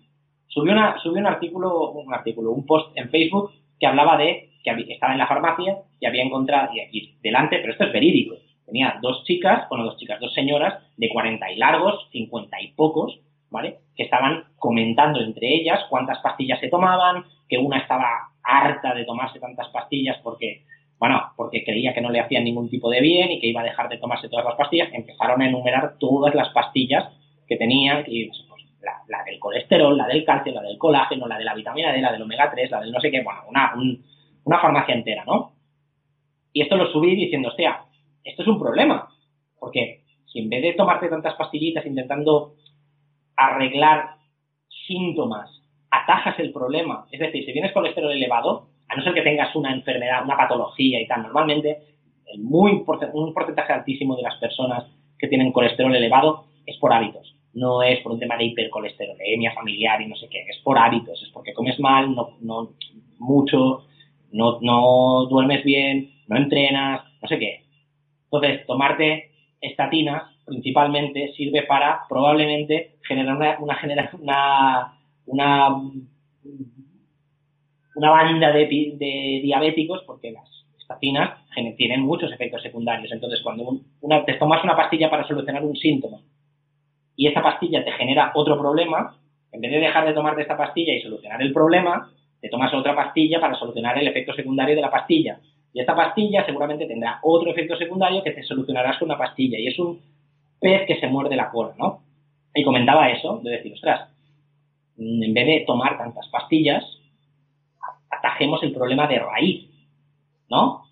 Subió, 0.48 0.72
una, 0.72 0.98
subió 0.98 1.20
un 1.20 1.26
artículo, 1.26 1.92
un 1.92 2.12
artículo, 2.12 2.50
un 2.50 2.66
post 2.66 2.96
en 2.96 3.08
Facebook 3.08 3.52
que 3.80 3.86
hablaba 3.86 4.16
de 4.18 4.50
que 4.62 4.92
estaba 4.92 5.12
en 5.12 5.18
la 5.18 5.26
farmacia 5.26 5.78
y 5.98 6.06
había 6.06 6.22
encontrado, 6.22 6.72
y 6.72 6.80
aquí 6.80 7.16
delante, 7.22 7.58
pero 7.58 7.72
esto 7.72 7.84
es 7.84 7.92
verídico, 7.92 8.36
tenía 8.64 8.98
dos 9.02 9.24
chicas, 9.24 9.68
bueno, 9.68 9.84
dos 9.84 9.96
chicas, 9.96 10.20
dos 10.20 10.32
señoras 10.34 10.82
de 10.96 11.08
40 11.08 11.50
y 11.50 11.56
largos, 11.56 12.08
50 12.12 12.60
y 12.60 12.68
pocos, 12.72 13.18
¿vale? 13.52 13.78
Que 13.94 14.04
estaban 14.04 14.44
comentando 14.56 15.20
entre 15.20 15.54
ellas 15.54 15.80
cuántas 15.88 16.18
pastillas 16.18 16.58
se 16.58 16.68
tomaban, 16.68 17.24
que 17.48 17.58
una 17.58 17.78
estaba 17.78 18.30
harta 18.42 18.94
de 18.94 19.04
tomarse 19.04 19.38
tantas 19.38 19.68
pastillas 19.68 20.18
porque, 20.24 20.64
bueno, 20.98 21.20
porque 21.36 21.62
creía 21.62 21.94
que 21.94 22.00
no 22.00 22.10
le 22.10 22.20
hacían 22.20 22.44
ningún 22.44 22.68
tipo 22.68 22.90
de 22.90 23.00
bien 23.00 23.30
y 23.30 23.40
que 23.40 23.46
iba 23.46 23.60
a 23.60 23.64
dejar 23.64 23.88
de 23.88 23.98
tomarse 23.98 24.28
todas 24.28 24.46
las 24.46 24.56
pastillas. 24.56 24.88
Empezaron 24.92 25.40
a 25.40 25.48
enumerar 25.48 25.96
todas 26.00 26.34
las 26.34 26.48
pastillas 26.48 27.04
que 27.46 27.56
tenían, 27.56 28.04
y 28.06 28.26
pues, 28.26 28.44
pues 28.48 28.62
la, 29.08 29.22
del 29.24 29.38
colesterol, 29.38 29.96
la 29.96 30.06
del 30.06 30.24
calcio, 30.24 30.52
la 30.52 30.62
del 30.62 30.78
colágeno, 30.78 31.28
la 31.28 31.38
de 31.38 31.44
la 31.44 31.54
vitamina 31.54 31.92
D, 31.92 32.00
la 32.00 32.12
del 32.12 32.22
omega 32.22 32.50
3, 32.50 32.70
la 32.70 32.80
del 32.80 32.90
no 32.90 33.00
sé 33.00 33.10
qué, 33.10 33.22
bueno, 33.22 33.42
una, 33.48 33.74
una 34.44 34.58
farmacia 34.58 34.94
entera, 34.94 35.24
¿no? 35.24 35.52
Y 36.54 36.62
esto 36.62 36.76
lo 36.76 36.90
subí 36.90 37.14
diciendo, 37.14 37.48
hostia, 37.48 37.84
esto 38.24 38.42
es 38.42 38.48
un 38.48 38.58
problema, 38.58 39.08
porque 39.58 40.02
si 40.32 40.40
en 40.40 40.48
vez 40.48 40.62
de 40.62 40.72
tomarte 40.72 41.08
tantas 41.08 41.34
pastillitas 41.34 41.84
intentando 41.86 42.54
arreglar 43.36 44.16
síntomas, 44.86 45.50
atajas 45.90 46.38
el 46.38 46.52
problema. 46.52 47.06
Es 47.10 47.20
decir, 47.20 47.44
si 47.44 47.52
tienes 47.52 47.72
colesterol 47.72 48.12
elevado, 48.12 48.68
a 48.88 48.96
no 48.96 49.02
ser 49.02 49.14
que 49.14 49.22
tengas 49.22 49.54
una 49.56 49.72
enfermedad, 49.72 50.24
una 50.24 50.36
patología 50.36 51.00
y 51.00 51.06
tal, 51.06 51.22
normalmente 51.22 51.78
muy, 52.38 52.72
un 52.72 53.34
porcentaje 53.34 53.72
altísimo 53.72 54.16
de 54.16 54.22
las 54.22 54.36
personas 54.36 54.84
que 55.18 55.28
tienen 55.28 55.52
colesterol 55.52 55.94
elevado 55.94 56.46
es 56.66 56.76
por 56.78 56.92
hábitos. 56.92 57.34
No 57.54 57.82
es 57.82 58.00
por 58.00 58.12
un 58.12 58.18
tema 58.18 58.36
de 58.36 58.44
hipercolesterolemia 58.44 59.52
familiar 59.52 60.00
y 60.00 60.06
no 60.06 60.16
sé 60.16 60.28
qué, 60.28 60.40
es 60.48 60.58
por 60.64 60.78
hábitos, 60.78 61.22
es 61.22 61.28
porque 61.30 61.52
comes 61.52 61.78
mal, 61.80 62.14
no, 62.14 62.36
no 62.40 62.70
mucho, 63.18 63.84
no, 64.32 64.58
no 64.60 65.26
duermes 65.26 65.62
bien, 65.62 66.10
no 66.28 66.36
entrenas, 66.38 67.02
no 67.20 67.28
sé 67.28 67.38
qué. 67.38 67.64
Entonces, 68.24 68.66
tomarte 68.66 69.30
estatinas 69.60 70.22
principalmente 70.44 71.32
sirve 71.36 71.62
para 71.62 72.00
probablemente 72.08 72.96
generar 73.06 73.36
una, 73.36 73.58
una, 73.60 73.78
una, 74.18 74.92
una 75.26 75.82
una 77.94 78.10
banda 78.10 78.52
de, 78.52 79.40
diabéticos 79.42 80.02
porque 80.06 80.32
las 80.32 80.48
estacinas 80.78 81.38
tienen 81.76 82.00
muchos 82.00 82.32
efectos 82.32 82.62
secundarios. 82.62 83.12
Entonces, 83.12 83.40
cuando 83.42 83.80
una, 84.00 84.24
te 84.24 84.34
tomas 84.34 84.64
una 84.64 84.76
pastilla 84.76 85.10
para 85.10 85.26
solucionar 85.26 85.64
un 85.64 85.76
síntoma 85.76 86.18
y 87.16 87.26
esta 87.26 87.42
pastilla 87.42 87.84
te 87.84 87.92
genera 87.92 88.32
otro 88.34 88.58
problema, 88.58 89.16
en 89.52 89.60
vez 89.60 89.70
de 89.70 89.80
dejar 89.80 90.06
de 90.06 90.14
tomarte 90.14 90.42
esta 90.42 90.56
pastilla 90.56 90.94
y 90.94 91.02
solucionar 91.02 91.42
el 91.42 91.52
problema, 91.52 92.10
te 92.40 92.48
tomas 92.48 92.72
otra 92.72 92.96
pastilla 92.96 93.40
para 93.40 93.54
solucionar 93.54 93.98
el 93.98 94.08
efecto 94.08 94.32
secundario 94.32 94.74
de 94.74 94.80
la 94.80 94.90
pastilla. 94.90 95.38
Y 95.74 95.80
esta 95.80 95.94
pastilla 95.94 96.44
seguramente 96.44 96.86
tendrá 96.86 97.18
otro 97.22 97.50
efecto 97.50 97.76
secundario 97.76 98.22
que 98.22 98.32
te 98.32 98.42
solucionarás 98.42 98.98
con 98.98 99.08
una 99.08 99.18
pastilla. 99.18 99.58
Y 99.58 99.68
es 99.68 99.78
un 99.78 100.00
pez 100.62 100.86
que 100.86 101.00
se 101.00 101.08
muerde 101.08 101.36
la 101.36 101.50
cola, 101.50 101.74
¿no? 101.76 102.02
Y 102.54 102.62
comentaba 102.62 103.10
eso, 103.10 103.40
de 103.42 103.50
decir, 103.50 103.72
ostras, 103.74 104.08
en 104.96 105.34
vez 105.34 105.46
de 105.46 105.64
tomar 105.66 105.98
tantas 105.98 106.28
pastillas, 106.28 106.84
atajemos 108.08 108.62
el 108.62 108.72
problema 108.72 109.06
de 109.08 109.18
raíz, 109.18 109.68
¿no? 110.48 110.84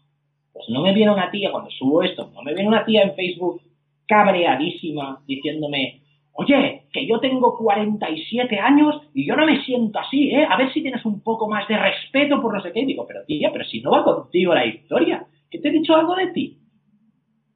Pues 0.53 0.69
no 0.69 0.83
me 0.83 0.93
viene 0.93 1.13
una 1.13 1.31
tía, 1.31 1.53
cuando 1.53 1.71
subo 1.71 2.03
esto, 2.03 2.31
no 2.35 2.43
me 2.43 2.53
viene 2.53 2.69
una 2.69 2.85
tía 2.85 3.03
en 3.03 3.15
Facebook 3.15 3.63
cabreadísima 4.07 5.23
diciéndome, 5.27 6.01
oye, 6.33 6.87
que 6.93 7.07
yo 7.07 7.21
tengo 7.21 7.57
47 7.57 8.59
años 8.59 9.01
y 9.15 9.27
yo 9.27 9.37
no 9.37 9.47
me 9.47 9.63
siento 9.63 10.01
así, 10.01 10.31
¿eh? 10.31 10.47
A 10.51 10.57
ver 10.57 10.73
si 10.73 10.83
tienes 10.83 11.05
un 11.05 11.21
poco 11.21 11.49
más 11.49 11.69
de 11.69 11.79
respeto 11.79 12.43
por 12.43 12.53
no 12.53 12.61
sé 12.61 12.73
qué. 12.73 12.81
Y 12.81 12.87
digo, 12.87 13.07
pero 13.07 13.25
tía, 13.25 13.53
pero 13.53 13.65
si 13.65 13.81
no 13.81 13.93
va 13.93 14.03
contigo 14.03 14.53
la 14.53 14.67
historia, 14.67 15.25
¿que 15.49 15.59
te 15.59 15.69
he 15.69 15.73
dicho 15.73 15.95
algo 15.95 16.17
de 16.17 16.29
ti? 16.33 16.60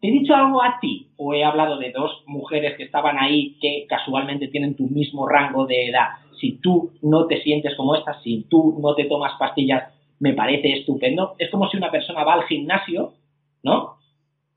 ¿Te 0.05 0.11
he 0.11 0.13
dicho 0.13 0.35
algo 0.35 0.63
a 0.63 0.79
ti? 0.81 1.09
¿O 1.17 1.33
he 1.33 1.43
hablado 1.43 1.79
de 1.79 1.91
dos 1.91 2.25
mujeres 2.27 2.77
que 2.77 2.83
estaban 2.83 3.19
ahí 3.19 3.57
que 3.59 3.87
casualmente 3.89 4.49
tienen 4.49 4.77
tu 4.77 4.83
mismo 4.87 5.27
rango 5.27 5.65
de 5.65 5.87
edad? 5.89 6.09
Si 6.39 6.59
tú 6.59 6.93
no 7.01 7.27
te 7.27 7.41
sientes 7.41 7.75
como 7.75 7.95
esta, 7.95 8.21
si 8.21 8.43
tú 8.51 8.79
no 8.83 8.95
te 8.95 9.07
tomas 9.07 9.33
pastillas, 9.39 9.95
me 10.21 10.35
parece 10.35 10.73
estupendo. 10.73 11.37
Es 11.39 11.51
como 11.51 11.71
si 11.71 11.79
una 11.79 11.91
persona 11.91 12.23
va 12.23 12.35
al 12.35 12.45
gimnasio, 12.45 13.15
¿no? 13.63 13.95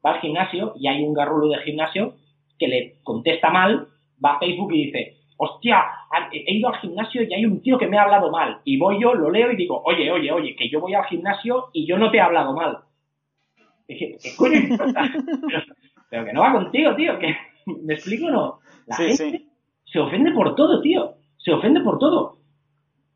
Va 0.06 0.16
al 0.16 0.20
gimnasio 0.20 0.74
y 0.78 0.90
hay 0.90 1.02
un 1.02 1.14
garrulo 1.14 1.48
de 1.48 1.64
gimnasio 1.64 2.16
que 2.60 2.68
le 2.68 2.96
contesta 3.04 3.50
mal 3.50 3.88
va 4.22 4.34
a 4.34 4.40
Facebook 4.40 4.74
y 4.74 4.88
dice, 4.88 5.16
hostia, 5.38 5.82
he 6.34 6.56
ido 6.56 6.68
al 6.68 6.82
gimnasio 6.82 7.24
y 7.24 7.34
hay 7.34 7.46
un 7.46 7.62
tío 7.62 7.78
que 7.78 7.88
me 7.88 7.98
ha 7.98 8.04
hablado 8.04 8.32
mal. 8.32 8.60
Y 8.66 8.78
voy 8.78 9.02
yo, 9.02 9.14
lo 9.14 9.32
leo 9.32 9.50
y 9.54 9.56
digo, 9.56 9.82
oye, 9.86 10.12
oye, 10.12 10.30
oye, 10.30 10.58
que 10.58 10.68
yo 10.68 10.82
voy 10.82 10.94
al 10.94 11.06
gimnasio 11.06 11.68
y 11.72 11.88
yo 11.88 11.98
no 11.98 12.12
te 12.12 12.18
he 12.18 12.22
hablado 12.22 12.54
mal. 12.54 12.80
¿qué 14.22 14.36
coño 14.36 14.58
importa? 14.58 15.12
pero, 16.10 16.26
que 16.26 16.34
no 16.34 16.42
va 16.42 16.54
contigo, 16.54 16.96
tío, 16.96 17.18
que 17.20 17.36
¿me 17.66 17.94
explico 17.94 18.28
o 18.28 18.32
no? 18.32 18.60
La 18.86 18.96
gente 18.96 19.46
se 19.86 20.00
ofende 20.00 20.32
por 20.32 20.56
todo, 20.56 20.82
tío. 20.82 21.16
Se 21.38 21.52
ofende 21.52 21.82
por 21.82 22.00
todo. 22.00 22.38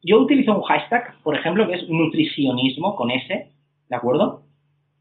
Yo 0.04 0.20
utilizo 0.20 0.56
un 0.56 0.62
hashtag, 0.64 1.22
por 1.22 1.38
ejemplo, 1.38 1.68
que 1.68 1.76
es 1.76 1.90
nutricionismo 1.90 2.96
con 2.96 3.12
S, 3.12 3.28
¿de 3.90 3.96
acuerdo? 3.96 4.44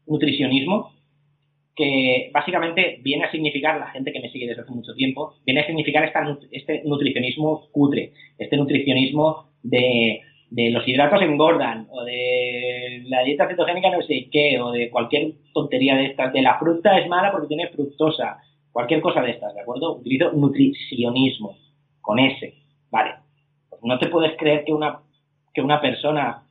Nutricionismo, 0.05 0.91
que 1.75 2.29
básicamente 2.33 2.99
viene 3.01 3.25
a 3.25 3.31
significar, 3.31 3.79
la 3.79 3.87
gente 3.87 4.11
que 4.11 4.19
me 4.19 4.29
sigue 4.29 4.47
desde 4.47 4.61
hace 4.61 4.71
mucho 4.71 4.93
tiempo, 4.93 5.33
viene 5.45 5.61
a 5.61 5.65
significar 5.65 6.03
esta, 6.03 6.37
este 6.51 6.83
nutricionismo 6.85 7.67
cutre, 7.71 8.13
este 8.37 8.57
nutricionismo 8.57 9.49
de, 9.63 10.21
de, 10.51 10.69
los 10.69 10.87
hidratos 10.87 11.21
engordan, 11.21 11.87
o 11.89 12.03
de 12.03 13.03
la 13.07 13.23
dieta 13.23 13.47
cetogénica 13.47 13.89
no 13.89 14.01
sé 14.03 14.29
qué, 14.31 14.59
o 14.61 14.71
de 14.71 14.89
cualquier 14.89 15.31
tontería 15.53 15.95
de 15.95 16.05
estas, 16.07 16.31
de 16.31 16.41
la 16.41 16.59
fruta 16.59 16.99
es 16.99 17.07
mala 17.07 17.31
porque 17.31 17.47
tiene 17.47 17.69
fructosa, 17.69 18.37
cualquier 18.71 19.01
cosa 19.01 19.21
de 19.21 19.31
estas, 19.31 19.55
¿de 19.55 19.61
acuerdo? 19.61 19.97
Utilizo 19.97 20.31
nutricionismo, 20.33 21.57
con 22.01 22.19
S, 22.19 22.53
vale. 22.91 23.15
Pues 23.69 23.81
no 23.83 23.97
te 23.97 24.07
puedes 24.07 24.37
creer 24.37 24.63
que 24.65 24.73
una, 24.73 24.99
que 25.53 25.61
una 25.61 25.81
persona 25.81 26.43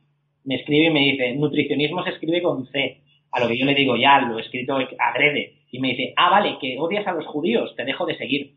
me 0.43 0.55
escribe 0.55 0.87
y 0.87 0.91
me 0.91 0.99
dice, 0.99 1.35
nutricionismo 1.35 2.03
se 2.03 2.09
escribe 2.09 2.41
con 2.41 2.65
C, 2.67 3.01
a 3.31 3.39
lo 3.39 3.47
que 3.47 3.57
yo 3.57 3.65
le 3.65 3.75
digo, 3.75 3.95
ya, 3.95 4.19
lo 4.21 4.37
he 4.37 4.41
escrito 4.41 4.77
agrede. 4.99 5.53
Y 5.71 5.79
me 5.79 5.89
dice, 5.89 6.13
ah, 6.17 6.29
vale, 6.29 6.57
que 6.59 6.77
odias 6.77 7.07
a 7.07 7.13
los 7.13 7.25
judíos, 7.25 7.73
te 7.77 7.85
dejo 7.85 8.05
de 8.05 8.17
seguir. 8.17 8.55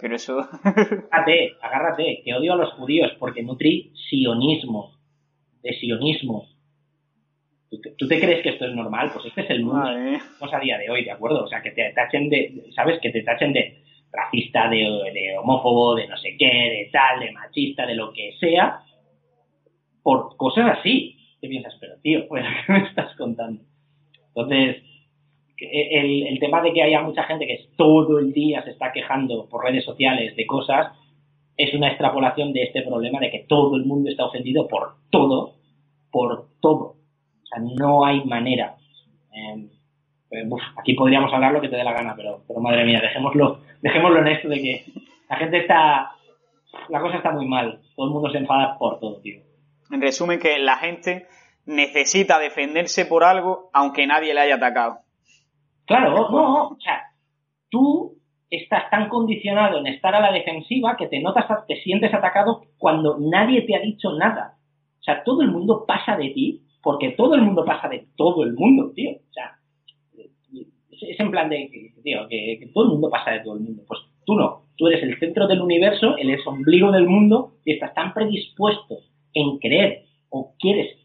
Pero 0.00 0.16
eso... 0.16 0.40
agárrate, 0.40 1.56
agárrate, 1.60 2.22
que 2.24 2.34
odio 2.34 2.54
a 2.54 2.56
los 2.56 2.72
judíos 2.74 3.12
porque 3.18 3.42
nutrí 3.42 3.92
sionismo, 4.08 4.92
de 5.62 5.72
sionismo. 5.74 6.48
¿Tú 7.70 8.08
te, 8.08 8.18
crees 8.18 8.42
que 8.42 8.50
esto 8.50 8.66
es 8.66 8.74
normal? 8.74 9.10
Pues 9.12 9.26
este 9.26 9.42
es 9.42 9.50
el 9.50 9.62
mundo 9.62 9.86
a 9.86 10.60
día 10.60 10.76
de 10.76 10.90
hoy, 10.90 11.04
¿de 11.04 11.12
acuerdo? 11.12 11.44
O 11.44 11.48
sea, 11.48 11.62
que 11.62 11.70
te 11.70 11.92
tachen 11.92 12.28
de, 12.28 12.64
¿sabes? 12.74 12.98
Que 13.00 13.10
te 13.10 13.22
tachen 13.22 13.52
de 13.52 13.78
racista, 14.10 14.68
de, 14.68 14.78
de 14.78 15.38
homófobo, 15.38 15.94
de 15.94 16.08
no 16.08 16.16
sé 16.16 16.36
qué, 16.36 16.46
de 16.46 16.90
tal, 16.92 17.20
de 17.20 17.30
machista, 17.30 17.86
de 17.86 17.94
lo 17.94 18.12
que 18.12 18.32
sea, 18.40 18.80
por 20.02 20.36
cosas 20.36 20.78
así 20.78 21.16
¿qué 21.40 21.48
piensas? 21.48 21.74
Pero 21.80 21.94
tío, 22.02 22.26
¿qué 22.66 22.72
me 22.72 22.86
estás 22.86 23.14
contando? 23.16 23.62
Entonces, 24.28 24.82
el, 25.60 26.26
el, 26.26 26.38
tema 26.38 26.62
de 26.62 26.72
que 26.72 26.82
haya 26.82 27.02
mucha 27.02 27.24
gente 27.24 27.46
que 27.46 27.68
todo 27.76 28.18
el 28.18 28.32
día 28.32 28.62
se 28.62 28.70
está 28.70 28.92
quejando 28.92 29.46
por 29.48 29.64
redes 29.64 29.84
sociales 29.84 30.34
de 30.34 30.46
cosas 30.46 30.92
es 31.56 31.74
una 31.74 31.88
extrapolación 31.88 32.52
de 32.52 32.62
este 32.62 32.82
problema 32.82 33.20
de 33.20 33.30
que 33.30 33.44
todo 33.46 33.76
el 33.76 33.84
mundo 33.84 34.10
está 34.10 34.24
ofendido 34.24 34.66
por 34.66 34.94
todo, 35.10 35.54
por 36.10 36.46
todo. 36.60 36.96
O 37.42 37.46
sea, 37.46 37.58
no 37.76 38.04
hay 38.04 38.24
manera. 38.24 38.76
Em, 39.32 39.68
eh, 40.30 40.48
aquí 40.78 40.94
podríamos 40.94 41.32
hablar 41.32 41.52
lo 41.52 41.60
que 41.60 41.68
te 41.68 41.76
dé 41.76 41.84
la 41.84 41.92
gana, 41.92 42.14
pero, 42.16 42.42
pero 42.46 42.60
madre 42.60 42.84
mía, 42.84 43.00
dejémoslo, 43.00 43.60
dejémoslo 43.82 44.20
en 44.20 44.28
esto 44.28 44.48
de 44.48 44.62
que 44.62 44.84
la 45.28 45.36
gente 45.36 45.58
está, 45.58 46.12
la 46.88 47.00
cosa 47.00 47.16
está 47.18 47.30
muy 47.32 47.46
mal. 47.46 47.80
Todo 47.94 48.06
el 48.06 48.12
mundo 48.12 48.30
se 48.30 48.38
enfada 48.38 48.78
por 48.78 48.98
todo, 48.98 49.20
tío. 49.20 49.40
En 49.90 50.00
resumen, 50.00 50.38
que 50.38 50.58
la 50.58 50.76
gente 50.76 51.26
necesita 51.66 52.38
defenderse 52.38 53.04
por 53.04 53.22
algo 53.22 53.70
aunque 53.72 54.06
nadie 54.06 54.32
le 54.32 54.40
haya 54.40 54.54
atacado. 54.54 55.00
Claro, 55.90 56.30
no, 56.30 56.68
o 56.68 56.76
sea, 56.78 57.02
tú 57.68 58.14
estás 58.48 58.88
tan 58.90 59.08
condicionado 59.08 59.80
en 59.80 59.88
estar 59.88 60.14
a 60.14 60.20
la 60.20 60.30
defensiva 60.30 60.96
que 60.96 61.08
te 61.08 61.18
notas, 61.18 61.46
te 61.66 61.82
sientes 61.82 62.14
atacado 62.14 62.62
cuando 62.78 63.18
nadie 63.18 63.62
te 63.62 63.74
ha 63.74 63.80
dicho 63.80 64.12
nada. 64.16 64.54
O 65.00 65.02
sea, 65.02 65.24
todo 65.24 65.42
el 65.42 65.50
mundo 65.50 65.84
pasa 65.88 66.16
de 66.16 66.28
ti 66.30 66.62
porque 66.80 67.10
todo 67.10 67.34
el 67.34 67.42
mundo 67.42 67.64
pasa 67.64 67.88
de 67.88 68.06
todo 68.16 68.44
el 68.44 68.54
mundo, 68.54 68.92
tío. 68.94 69.10
O 69.10 69.32
sea, 69.32 69.56
es 70.92 71.18
en 71.18 71.30
plan 71.32 71.48
de, 71.48 71.68
tío, 72.04 72.28
que, 72.28 72.58
que 72.60 72.66
todo 72.72 72.84
el 72.84 72.90
mundo 72.90 73.10
pasa 73.10 73.32
de 73.32 73.40
todo 73.40 73.54
el 73.54 73.62
mundo. 73.62 73.82
Pues 73.88 73.98
tú 74.24 74.36
no, 74.36 74.66
tú 74.76 74.86
eres 74.86 75.02
el 75.02 75.18
centro 75.18 75.48
del 75.48 75.60
universo, 75.60 76.16
el 76.18 76.38
ombligo 76.46 76.92
del 76.92 77.08
mundo 77.08 77.54
y 77.64 77.72
estás 77.72 77.94
tan 77.94 78.14
predispuesto 78.14 78.98
en 79.34 79.58
creer 79.58 80.04
o 80.28 80.54
quieres 80.56 80.96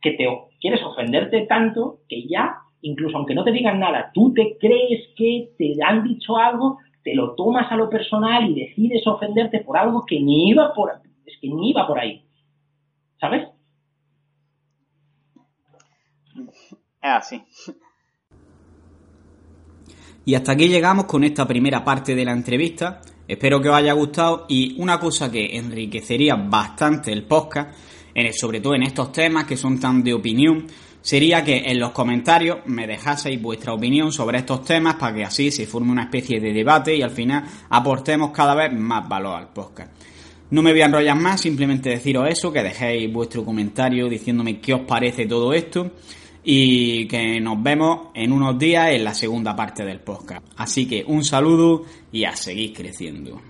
que 0.00 0.12
te 0.12 0.26
quieres 0.62 0.82
ofenderte 0.82 1.42
tanto 1.42 1.98
que 2.08 2.26
ya, 2.26 2.54
incluso 2.82 3.16
aunque 3.16 3.34
no 3.34 3.44
te 3.44 3.52
digan 3.52 3.78
nada, 3.78 4.10
tú 4.14 4.32
te 4.32 4.56
crees 4.58 5.08
que 5.16 5.50
te 5.58 5.74
han 5.84 6.04
dicho 6.04 6.36
algo, 6.36 6.78
te 7.02 7.14
lo 7.14 7.34
tomas 7.34 7.70
a 7.70 7.76
lo 7.76 7.88
personal 7.88 8.48
y 8.50 8.66
decides 8.66 9.06
ofenderte 9.06 9.60
por 9.60 9.76
algo 9.76 10.04
que 10.06 10.20
ni 10.20 10.50
iba 10.50 10.72
por 10.74 10.90
es 11.26 11.34
que 11.40 11.48
ni 11.48 11.70
iba 11.70 11.86
por 11.86 11.98
ahí. 11.98 12.24
¿Sabes? 13.20 13.48
Es 17.02 17.10
así. 17.10 17.42
Y 20.24 20.34
hasta 20.34 20.52
aquí 20.52 20.68
llegamos 20.68 21.06
con 21.06 21.24
esta 21.24 21.46
primera 21.46 21.82
parte 21.82 22.14
de 22.14 22.24
la 22.24 22.32
entrevista. 22.32 23.00
Espero 23.26 23.60
que 23.60 23.68
os 23.68 23.74
haya 23.74 23.92
gustado 23.92 24.46
y 24.48 24.80
una 24.80 24.98
cosa 24.98 25.30
que 25.30 25.56
enriquecería 25.56 26.34
bastante 26.34 27.12
el 27.12 27.24
podcast, 27.24 27.76
sobre 28.32 28.60
todo 28.60 28.74
en 28.74 28.82
estos 28.82 29.12
temas 29.12 29.44
que 29.44 29.56
son 29.56 29.78
tan 29.80 30.02
de 30.02 30.12
opinión, 30.12 30.66
sería 31.02 31.44
que 31.44 31.58
en 31.66 31.78
los 31.78 31.90
comentarios 31.92 32.58
me 32.66 32.86
dejaseis 32.86 33.40
vuestra 33.40 33.72
opinión 33.72 34.12
sobre 34.12 34.38
estos 34.38 34.64
temas 34.64 34.96
para 34.96 35.14
que 35.14 35.24
así 35.24 35.50
se 35.50 35.66
forme 35.66 35.92
una 35.92 36.04
especie 36.04 36.40
de 36.40 36.52
debate 36.52 36.96
y 36.96 37.02
al 37.02 37.10
final 37.10 37.44
aportemos 37.68 38.30
cada 38.30 38.54
vez 38.54 38.72
más 38.72 39.08
valor 39.08 39.36
al 39.36 39.48
podcast. 39.48 39.92
No 40.50 40.62
me 40.62 40.72
voy 40.72 40.82
a 40.82 40.86
enrollar 40.86 41.16
más, 41.16 41.40
simplemente 41.40 41.90
deciros 41.90 42.28
eso, 42.28 42.52
que 42.52 42.62
dejéis 42.62 43.12
vuestro 43.12 43.44
comentario 43.44 44.08
diciéndome 44.08 44.60
qué 44.60 44.74
os 44.74 44.80
parece 44.80 45.26
todo 45.26 45.52
esto 45.52 45.92
y 46.42 47.06
que 47.06 47.40
nos 47.40 47.62
vemos 47.62 48.08
en 48.14 48.32
unos 48.32 48.58
días 48.58 48.90
en 48.90 49.04
la 49.04 49.14
segunda 49.14 49.54
parte 49.54 49.84
del 49.84 50.00
podcast. 50.00 50.44
Así 50.56 50.86
que 50.86 51.04
un 51.06 51.24
saludo 51.24 51.84
y 52.10 52.24
a 52.24 52.34
seguir 52.34 52.72
creciendo. 52.72 53.49